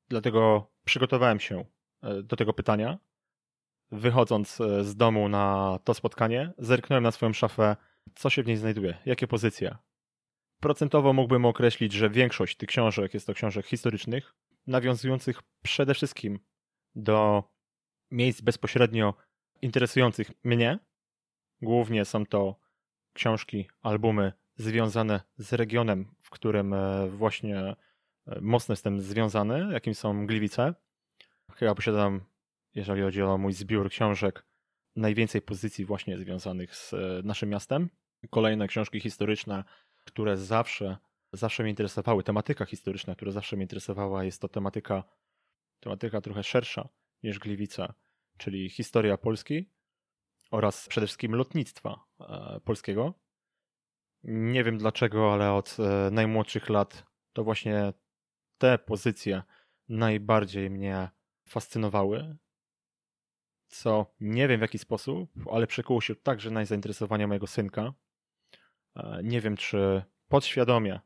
Dlatego 0.10 0.72
przygotowałem 0.86 1.40
się 1.40 1.66
e, 2.02 2.24
do 2.24 2.36
tego 2.36 2.54
pytania 2.54 3.00
wychodząc 3.92 4.62
e, 4.62 4.84
z 4.84 4.96
domu 4.96 5.30
na 5.30 5.80
to 5.84 5.94
spotkanie, 5.94 6.54
zerknąłem 6.58 7.04
na 7.04 7.12
swoją 7.12 7.34
szafę, 7.34 7.76
co 8.16 8.30
się 8.30 8.44
w 8.44 8.48
niej 8.48 8.58
znajduje, 8.58 8.98
jakie 9.06 9.28
pozycje. 9.28 9.78
Procentowo 10.60 11.14
mógłbym 11.14 11.46
określić, 11.46 11.94
że 11.94 12.10
większość 12.10 12.58
tych 12.58 12.70
książek 12.70 13.14
jest 13.14 13.28
to 13.28 13.34
książek 13.34 13.66
historycznych, 13.66 14.36
nawiązujących 14.68 15.42
przede 15.64 15.94
wszystkim 15.94 16.40
do 16.96 17.44
miejsc 18.12 18.42
bezpośrednio 18.42 19.14
interesujących 19.62 20.32
mnie. 20.44 20.80
Głównie 21.62 22.06
są 22.06 22.26
to 22.26 22.56
książki, 23.14 23.68
albumy 23.82 24.34
związane 24.56 25.22
z 25.38 25.54
regionem, 25.54 26.16
w 26.22 26.30
którym 26.30 26.74
e, 26.74 27.08
właśnie 27.10 27.58
e, 27.58 27.76
mocno 28.42 28.74
jestem 28.74 29.02
związany, 29.02 29.74
jakim 29.74 29.96
są 29.96 30.28
Gliwice. 30.28 30.74
Chyba 31.56 31.76
posiadam, 31.76 32.22
jeżeli 32.76 33.02
chodzi 33.02 33.22
o 33.22 33.38
mój 33.38 33.54
zbiór 33.54 33.90
książek, 33.90 34.46
najwięcej 34.96 35.42
pozycji 35.42 35.86
właśnie 35.86 36.18
związanych 36.18 36.76
z 36.76 36.94
e, 36.94 36.98
naszym 37.24 37.50
miastem. 37.50 37.90
Kolejne 38.30 38.68
książki 38.68 39.00
historyczne, 39.00 39.64
które 40.06 40.38
zawsze, 40.38 40.98
zawsze 41.34 41.64
mnie 41.64 41.70
interesowały, 41.70 42.24
tematyka 42.24 42.66
historyczna, 42.66 43.16
która 43.16 43.32
zawsze 43.32 43.56
mnie 43.56 43.64
interesowała, 43.64 44.24
jest 44.24 44.42
to 44.42 44.50
tematyka, 44.50 45.04
tematyka 45.80 46.22
trochę 46.22 46.44
szersza 46.44 46.90
niż 47.24 47.40
Gliwice, 47.40 47.94
czyli 48.38 48.70
historia 48.70 49.18
Polski 49.18 49.70
oraz 50.52 50.88
przede 50.88 51.08
wszystkim 51.08 51.36
lotnictwa 51.36 52.06
polskiego. 52.64 53.14
Nie 54.24 54.64
wiem 54.64 54.78
dlaczego, 54.78 55.34
ale 55.34 55.52
od 55.52 55.78
e, 55.80 56.12
najmłodszych 56.12 56.70
lat 56.70 57.06
to 57.34 57.44
właśnie 57.44 57.94
te 58.58 58.78
pozycje 58.78 59.44
najbardziej 59.90 60.70
mnie 60.70 61.10
fascynowały. 61.48 62.38
Co 63.68 64.14
nie 64.20 64.48
wiem 64.48 64.60
w 64.60 64.62
jaki 64.62 64.78
sposób, 64.78 65.30
ale 65.52 65.68
przekuło 65.68 66.02
się 66.02 66.16
także 66.16 66.52
na 66.52 66.66
zainteresowania 66.66 67.28
mojego 67.28 67.48
synka. 67.48 67.94
E, 68.96 69.20
nie 69.24 69.42
wiem, 69.42 69.58
czy 69.58 70.04
podświadomie 70.28 71.00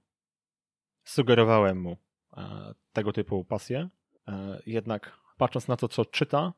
sugerowałem 1.03 1.81
mu 1.81 1.97
e, 2.37 2.73
tego 2.93 3.13
typu 3.13 3.45
pasję. 3.45 3.89
Jednak 4.65 5.17
patrząc 5.37 5.67
na 5.67 5.77
to, 5.77 5.87
co 5.87 6.05
czyta, 6.05 6.53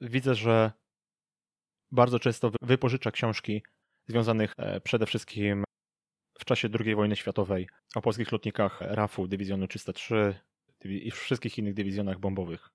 widzę, 0.00 0.34
że 0.34 0.72
bardzo 1.90 2.18
często 2.18 2.50
wypożycza 2.62 3.10
książki 3.10 3.62
związanych 4.06 4.54
przede 4.84 5.06
wszystkim 5.06 5.64
w 6.38 6.44
czasie 6.44 6.68
II 6.80 6.94
wojny 6.94 7.16
światowej 7.16 7.68
o 7.94 8.02
polskich 8.02 8.32
lotnikach 8.32 8.80
RAF-u, 8.80 9.26
dywizjonu 9.26 9.68
303 9.68 10.40
i 10.84 11.10
wszystkich 11.10 11.58
innych 11.58 11.74
dywizjonach 11.74 12.18
bombowych 12.18 12.70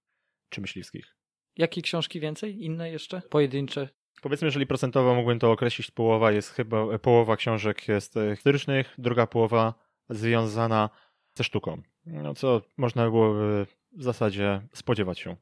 czy 0.50 0.62
myśliwskich. 0.62 1.19
Jakie 1.60 1.82
książki 1.82 2.20
więcej? 2.20 2.64
Inne 2.64 2.92
jeszcze? 2.92 3.22
Pojedyncze? 3.22 3.90
Powiedzmy, 4.22 4.46
jeżeli 4.46 4.68
procentowo 4.68 5.16
mógłbym 5.16 5.40
to 5.40 5.52
określić, 5.52 5.92
połowa 5.92 6.32
jest 6.32 6.50
chyba, 6.50 7.00
połowa 7.00 7.36
książek 7.36 7.88
jest 7.88 8.18
e, 8.18 8.36
historycznych, 8.36 8.96
druga 8.98 9.28
połowa 9.28 9.74
związana 10.10 10.90
ze 11.38 11.44
sztuką. 11.44 11.82
No, 12.06 12.34
co 12.34 12.62
można 12.78 13.10
byłoby 13.10 13.66
w 13.92 14.04
zasadzie 14.04 14.62
spodziewać 14.74 15.20
się. 15.20 15.36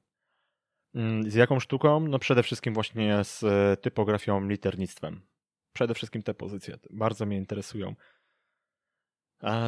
Mm, 0.95 1.31
z 1.31 1.33
jaką 1.33 1.59
sztuką? 1.59 1.99
No 1.99 2.19
przede 2.19 2.43
wszystkim 2.43 2.73
właśnie 2.73 3.23
z 3.23 3.43
e, 3.43 3.77
typografią, 3.77 4.47
liternictwem 4.47 5.21
przede 5.73 5.93
wszystkim 5.93 6.23
te 6.23 6.33
pozycje 6.33 6.77
bardzo 6.89 7.25
mnie 7.25 7.37
interesują. 7.37 7.95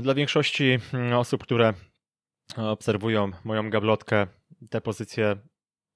Dla 0.01 0.13
większości 0.13 0.77
mm, 0.93 1.13
osób, 1.13 1.43
które 1.43 1.73
obserwują 2.57 3.31
moją 3.43 3.69
gablotkę, 3.69 4.27
te 4.69 4.81
pozycje 4.81 5.35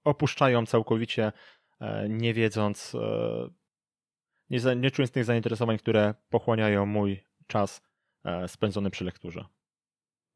opuszczają 0.04 0.66
całkowicie, 0.66 1.32
e, 1.80 2.10
nie 2.10 2.34
wiedząc, 2.34 2.96
e, 2.96 3.50
nie, 4.50 4.60
nie 4.76 4.92
czując 4.92 5.12
tych 5.12 5.26
zainteresowań, 5.26 5.78
które 5.78 6.14
pochłaniają 6.30 6.86
mój 6.86 7.24
czas 7.48 7.82
e, 8.24 8.48
spędzony 8.48 8.90
przy 8.90 9.06
lekturze. 9.06 9.46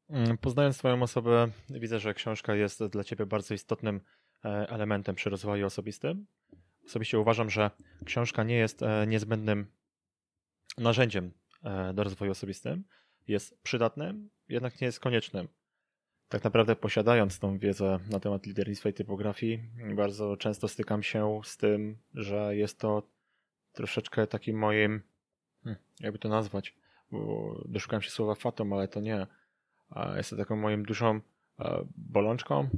Mm, 0.08 0.38
poznając 0.38 0.78
Twoją 0.78 1.02
osobę, 1.02 1.48
widzę, 1.70 2.00
że 2.00 2.14
książka 2.14 2.54
jest 2.54 2.84
dla 2.84 3.04
Ciebie 3.04 3.26
bardzo 3.26 3.54
istotnym 3.54 4.00
elementem 4.42 5.14
przy 5.14 5.30
rozwoju 5.30 5.66
osobistym. 5.66 6.26
Osobiście 6.86 7.18
uważam, 7.18 7.50
że 7.50 7.70
książka 8.04 8.44
nie 8.44 8.56
jest 8.56 8.80
niezbędnym 9.06 9.66
narzędziem 10.78 11.32
do 11.94 12.04
rozwoju 12.04 12.30
osobistym. 12.30 12.84
Jest 13.28 13.62
przydatnym, 13.62 14.30
jednak 14.48 14.80
nie 14.80 14.86
jest 14.86 15.00
koniecznym. 15.00 15.48
Tak 16.28 16.44
naprawdę 16.44 16.76
posiadając 16.76 17.38
tą 17.38 17.58
wiedzę 17.58 17.98
na 18.10 18.20
temat 18.20 18.46
lidernictwa 18.46 18.88
i 18.88 18.92
typografii, 18.92 19.62
bardzo 19.94 20.36
często 20.36 20.68
stykam 20.68 21.02
się 21.02 21.40
z 21.44 21.56
tym, 21.56 21.98
że 22.14 22.56
jest 22.56 22.78
to 22.78 23.02
troszeczkę 23.72 24.26
takim 24.26 24.58
moim, 24.58 25.02
hmm, 25.64 25.82
jakby 26.00 26.18
to 26.18 26.28
nazwać, 26.28 26.74
bo 27.10 27.54
doszukałem 27.68 28.02
się 28.02 28.10
słowa 28.10 28.34
fatum, 28.34 28.72
ale 28.72 28.88
to 28.88 29.00
nie. 29.00 29.26
Jest 30.16 30.30
to 30.30 30.36
taką 30.36 30.56
moim 30.56 30.84
dużą 30.84 31.20
e, 31.60 31.84
bolączką, 31.96 32.68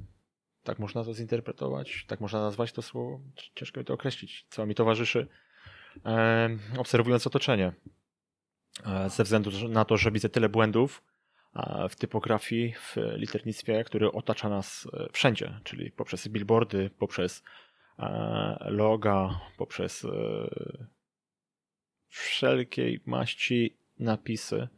tak 0.63 0.79
można 0.79 1.05
to 1.05 1.15
zinterpretować, 1.15 2.05
tak 2.09 2.21
można 2.21 2.41
nazwać 2.41 2.73
to 2.73 2.83
słowo. 2.83 3.21
Ciężko 3.55 3.81
mi 3.81 3.87
to 3.87 3.95
określić, 3.95 4.47
co 4.51 4.67
mi 4.67 4.75
towarzyszy, 4.75 5.27
obserwując 6.79 7.27
otoczenie. 7.27 7.73
E, 8.87 9.11
ze 9.11 9.25
względu 9.25 9.69
na 9.69 9.85
to, 9.85 9.97
że 9.97 10.11
widzę 10.11 10.29
tyle 10.29 10.49
błędów 10.49 11.03
w 11.91 11.97
typografii, 11.97 12.73
w 12.73 12.97
liternictwie, 12.97 13.85
który 13.85 14.13
otacza 14.13 14.49
nas 14.49 14.89
e, 14.93 15.09
wszędzie, 15.13 15.61
czyli 15.65 15.91
poprzez 15.91 16.29
billboardy, 16.29 16.91
poprzez 16.99 17.43
e, 17.99 18.57
loga, 18.71 19.41
poprzez 19.57 20.05
e, 20.05 20.09
wszelkiej 22.09 23.01
maści 23.07 23.77
napisy, 23.99 24.69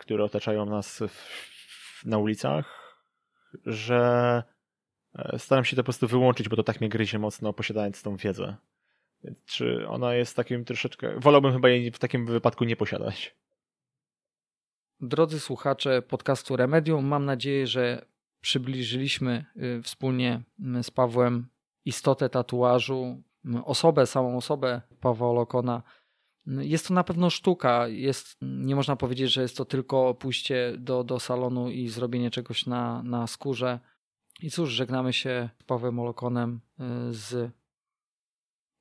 które 0.00 0.24
otaczają 0.24 0.66
nas 0.66 1.02
na 2.04 2.18
ulicach, 2.18 2.96
że 3.66 4.42
E, 5.14 5.38
staram 5.38 5.64
się 5.64 5.76
to 5.76 5.82
po 5.82 5.84
prostu 5.84 6.08
wyłączyć, 6.08 6.48
bo 6.48 6.56
to 6.56 6.62
tak 6.62 6.80
mnie 6.80 6.88
gryzie 6.88 7.18
mocno, 7.18 7.52
posiadając 7.52 8.02
tą 8.02 8.16
wiedzę. 8.16 8.56
Czy 9.46 9.88
ona 9.88 10.14
jest 10.14 10.36
takim 10.36 10.64
troszeczkę. 10.64 11.20
Wolałbym 11.20 11.52
chyba 11.52 11.68
jej 11.68 11.90
w 11.90 11.98
takim 11.98 12.26
wypadku 12.26 12.64
nie 12.64 12.76
posiadać. 12.76 13.34
Drodzy 15.02 15.40
słuchacze 15.40 16.02
podcastu 16.02 16.56
Remedium, 16.56 17.04
mam 17.04 17.24
nadzieję, 17.24 17.66
że 17.66 18.06
przybliżyliśmy 18.40 19.44
y, 19.56 19.82
wspólnie 19.82 20.42
z 20.82 20.90
Pawłem 20.90 21.48
istotę 21.84 22.28
tatuażu, 22.28 23.22
osobę, 23.64 24.06
samą 24.06 24.36
osobę 24.36 24.82
Pawła 25.00 25.32
Lokona. 25.32 25.82
Jest 26.46 26.88
to 26.88 26.94
na 26.94 27.04
pewno 27.04 27.30
sztuka. 27.30 27.88
Jest, 27.88 28.36
nie 28.42 28.76
można 28.76 28.96
powiedzieć, 28.96 29.32
że 29.32 29.42
jest 29.42 29.56
to 29.56 29.64
tylko 29.64 30.14
pójście 30.14 30.74
do, 30.78 31.04
do 31.04 31.20
salonu 31.20 31.70
i 31.70 31.88
zrobienie 31.88 32.30
czegoś 32.30 32.66
na, 32.66 33.02
na 33.02 33.26
skórze. 33.26 33.80
I 34.42 34.50
cóż, 34.50 34.70
żegnamy 34.70 35.12
się 35.12 35.48
z 35.60 35.64
Pawłem 35.64 35.98
Olokonem 35.98 36.60
y, 37.10 37.14
z 37.14 37.52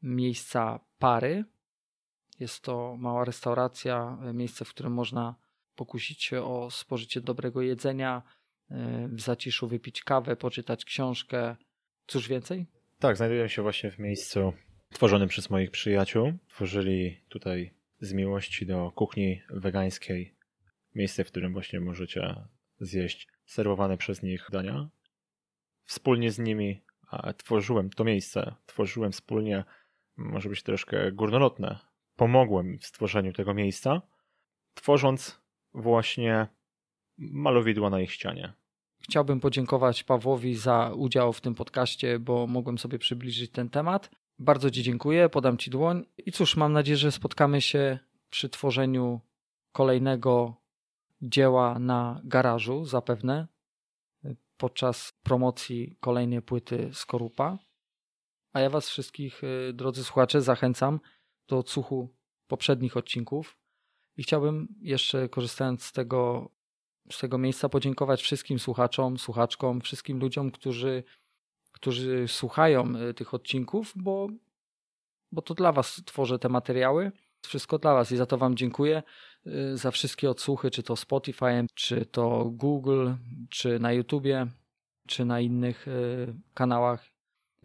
miejsca 0.02 0.80
Pary. 0.98 1.46
Jest 2.40 2.64
to 2.64 2.96
mała 2.98 3.26
restauracja, 3.26 4.18
y, 4.30 4.34
miejsce, 4.34 4.66
w 4.66 4.70
którym 4.70 4.94
można 4.94 5.49
pokusić 5.80 6.24
się 6.24 6.44
o 6.44 6.72
spożycie 6.72 7.22
dobrego 7.22 7.62
jedzenia, 7.62 8.22
y, 8.72 8.76
w 9.08 9.22
zaciszu 9.22 9.68
wypić 9.68 10.04
kawę, 10.04 10.36
poczytać 10.36 10.86
książkę. 10.86 11.56
Cóż 12.08 12.28
więcej? 12.28 12.68
Tak, 13.00 13.18
znajduję 13.18 13.50
się 13.50 13.62
właśnie 13.62 13.92
w 13.92 14.00
miejscu 14.00 14.54
tworzonym 14.94 15.30
przez 15.30 15.50
moich 15.50 15.72
przyjaciół. 15.72 16.34
Tworzyli 16.48 17.22
tutaj 17.30 17.74
z 18.00 18.14
miłości 18.14 18.66
do 18.66 18.92
kuchni 18.92 19.42
wegańskiej 19.50 20.36
miejsce, 20.96 21.24
w 21.24 21.28
którym 21.28 21.54
właśnie 21.54 21.80
możecie 21.80 22.36
zjeść 22.80 23.28
serwowane 23.46 23.98
przez 23.98 24.24
nich 24.24 24.48
dania 24.52 24.90
wspólnie 25.90 26.32
z 26.32 26.40
nimi 26.40 26.82
tworzyłem 27.38 27.90
to 27.90 28.04
miejsce, 28.04 28.56
tworzyłem 28.66 29.12
wspólnie, 29.12 29.64
może 30.18 30.50
być 30.50 30.64
troszkę 30.64 31.12
górnolotne, 31.12 31.80
pomogłem 32.16 32.80
w 32.80 32.86
stworzeniu 32.86 33.34
tego 33.34 33.54
miejsca, 33.54 34.02
tworząc 34.74 35.42
właśnie 35.80 36.48
malowidła 37.18 37.90
na 37.90 38.02
ich 38.02 38.12
ścianie. 38.12 38.54
Chciałbym 39.00 39.40
podziękować 39.40 40.04
Pawłowi 40.04 40.56
za 40.56 40.92
udział 40.96 41.34
w 41.34 41.42
tym 41.42 41.56
podcaście, 41.56 42.20
bo 42.20 42.48
mogłem 42.48 42.78
sobie 42.78 43.00
przybliżyć 43.00 43.52
ten 43.52 43.70
temat. 43.70 44.12
Bardzo 44.40 44.72
Ci 44.72 44.84
dziękuję, 44.84 45.30
podam 45.30 45.58
Ci 45.58 45.72
dłoń 45.72 46.06
i 46.26 46.32
cóż, 46.32 46.58
mam 46.58 46.74
nadzieję, 46.74 46.98
że 46.98 47.12
spotkamy 47.12 47.62
się 47.62 48.00
przy 48.30 48.50
tworzeniu 48.50 49.20
kolejnego 49.72 50.56
dzieła 51.22 51.80
na 51.80 52.22
garażu, 52.24 52.86
zapewne 52.86 53.48
podczas 54.58 55.14
promocji 55.24 55.96
kolejnej 56.00 56.42
płyty 56.42 56.90
Skorupa. 56.94 57.58
A 58.54 58.60
ja 58.60 58.70
Was 58.70 58.90
wszystkich, 58.90 59.44
y, 59.44 59.74
drodzy 59.74 60.04
słuchacze, 60.04 60.42
zachęcam 60.42 61.00
do 61.48 61.58
odsłuchu 61.58 62.10
poprzednich 62.48 62.98
odcinków. 62.98 63.59
I 64.20 64.24
chciałbym 64.24 64.68
jeszcze, 64.82 65.30
korzystając 65.30 65.84
z 65.84 65.92
tego, 65.92 66.50
z 67.12 67.20
tego 67.20 67.38
miejsca, 67.38 67.70
podziękować 67.70 68.22
wszystkim 68.22 68.60
słuchaczom, 68.60 69.18
słuchaczkom, 69.18 69.82
wszystkim 69.82 70.20
ludziom, 70.20 70.52
którzy, 70.52 71.04
którzy 71.72 72.28
słuchają 72.28 72.96
y, 72.96 73.14
tych 73.14 73.34
odcinków, 73.34 73.94
bo, 73.96 74.28
bo 75.32 75.42
to 75.42 75.54
dla 75.54 75.72
Was 75.72 76.02
tworzę 76.06 76.40
te 76.40 76.50
materiały. 76.50 77.12
Wszystko 77.42 77.80
dla 77.80 77.94
Was 77.94 78.12
i 78.12 78.18
za 78.18 78.26
to 78.26 78.38
Wam 78.38 78.56
dziękuję. 78.56 79.04
y, 79.48 79.78
za 79.78 79.92
wszystkie 79.92 80.30
odsłuchy, 80.30 80.72
czy 80.72 80.84
to 80.84 80.96
Spotify, 80.96 81.66
czy 81.74 82.06
to 82.06 82.46
Google, 82.46 83.10
czy 83.50 83.80
na 83.80 83.94
YouTubie, 83.94 84.48
czy 85.08 85.26
na 85.26 85.40
innych 85.40 85.88
y, 85.88 86.34
kanałach. 86.54 87.06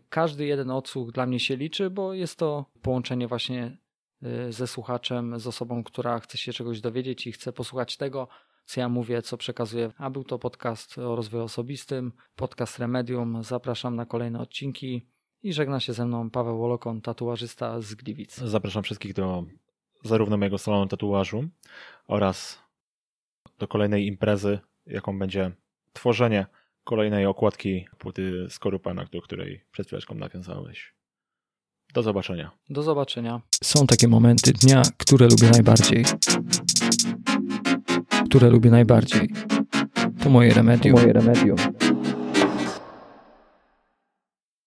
Każdy 0.08 0.46
jeden 0.46 0.70
odsłuch 0.70 1.12
dla 1.12 1.26
mnie 1.26 1.40
się 1.40 1.56
liczy, 1.56 1.90
bo 1.90 2.12
jest 2.12 2.38
to 2.38 2.66
połączenie 2.82 3.28
właśnie 3.28 3.83
ze 4.50 4.66
słuchaczem, 4.66 5.40
z 5.40 5.46
osobą, 5.46 5.84
która 5.84 6.18
chce 6.18 6.38
się 6.38 6.52
czegoś 6.52 6.80
dowiedzieć 6.80 7.26
i 7.26 7.32
chce 7.32 7.52
posłuchać 7.52 7.96
tego, 7.96 8.28
co 8.64 8.80
ja 8.80 8.88
mówię, 8.88 9.22
co 9.22 9.36
przekazuję. 9.36 9.92
A 9.98 10.10
był 10.10 10.24
to 10.24 10.38
podcast 10.38 10.98
o 10.98 11.16
rozwoju 11.16 11.44
osobistym, 11.44 12.12
podcast 12.36 12.78
Remedium. 12.78 13.42
Zapraszam 13.42 13.96
na 13.96 14.06
kolejne 14.06 14.40
odcinki 14.40 15.06
i 15.42 15.52
żegna 15.52 15.80
się 15.80 15.92
ze 15.92 16.06
mną 16.06 16.30
Paweł 16.30 16.58
Wolokon, 16.58 17.00
tatuażysta 17.00 17.80
z 17.80 17.94
Gliwic. 17.94 18.36
Zapraszam 18.36 18.82
wszystkich 18.82 19.14
do 19.14 19.44
zarówno 20.04 20.36
mojego 20.36 20.58
salonu 20.58 20.86
tatuażu 20.86 21.44
oraz 22.06 22.58
do 23.58 23.68
kolejnej 23.68 24.06
imprezy, 24.06 24.58
jaką 24.86 25.18
będzie 25.18 25.50
tworzenie 25.92 26.46
kolejnej 26.84 27.26
okładki 27.26 27.86
płyty 27.98 28.46
Skorupana, 28.50 29.04
do 29.04 29.22
której 29.22 29.64
przed 29.72 29.86
chwileczką 29.86 30.14
nawiązałeś. 30.14 30.94
Do 31.94 32.02
zobaczenia. 32.02 32.50
Do 32.70 32.82
zobaczenia. 32.82 33.40
Są 33.64 33.86
takie 33.86 34.08
momenty 34.08 34.52
dnia, 34.52 34.82
które 34.96 35.26
lubię 35.26 35.50
najbardziej. 35.50 36.04
Które 38.24 38.50
lubię 38.50 38.70
najbardziej. 38.70 39.28
To 40.22 40.30
moje 40.30 40.54
remedium. 40.54 40.96
To 40.96 41.00
moje 41.02 41.12
remedium. 41.12 41.56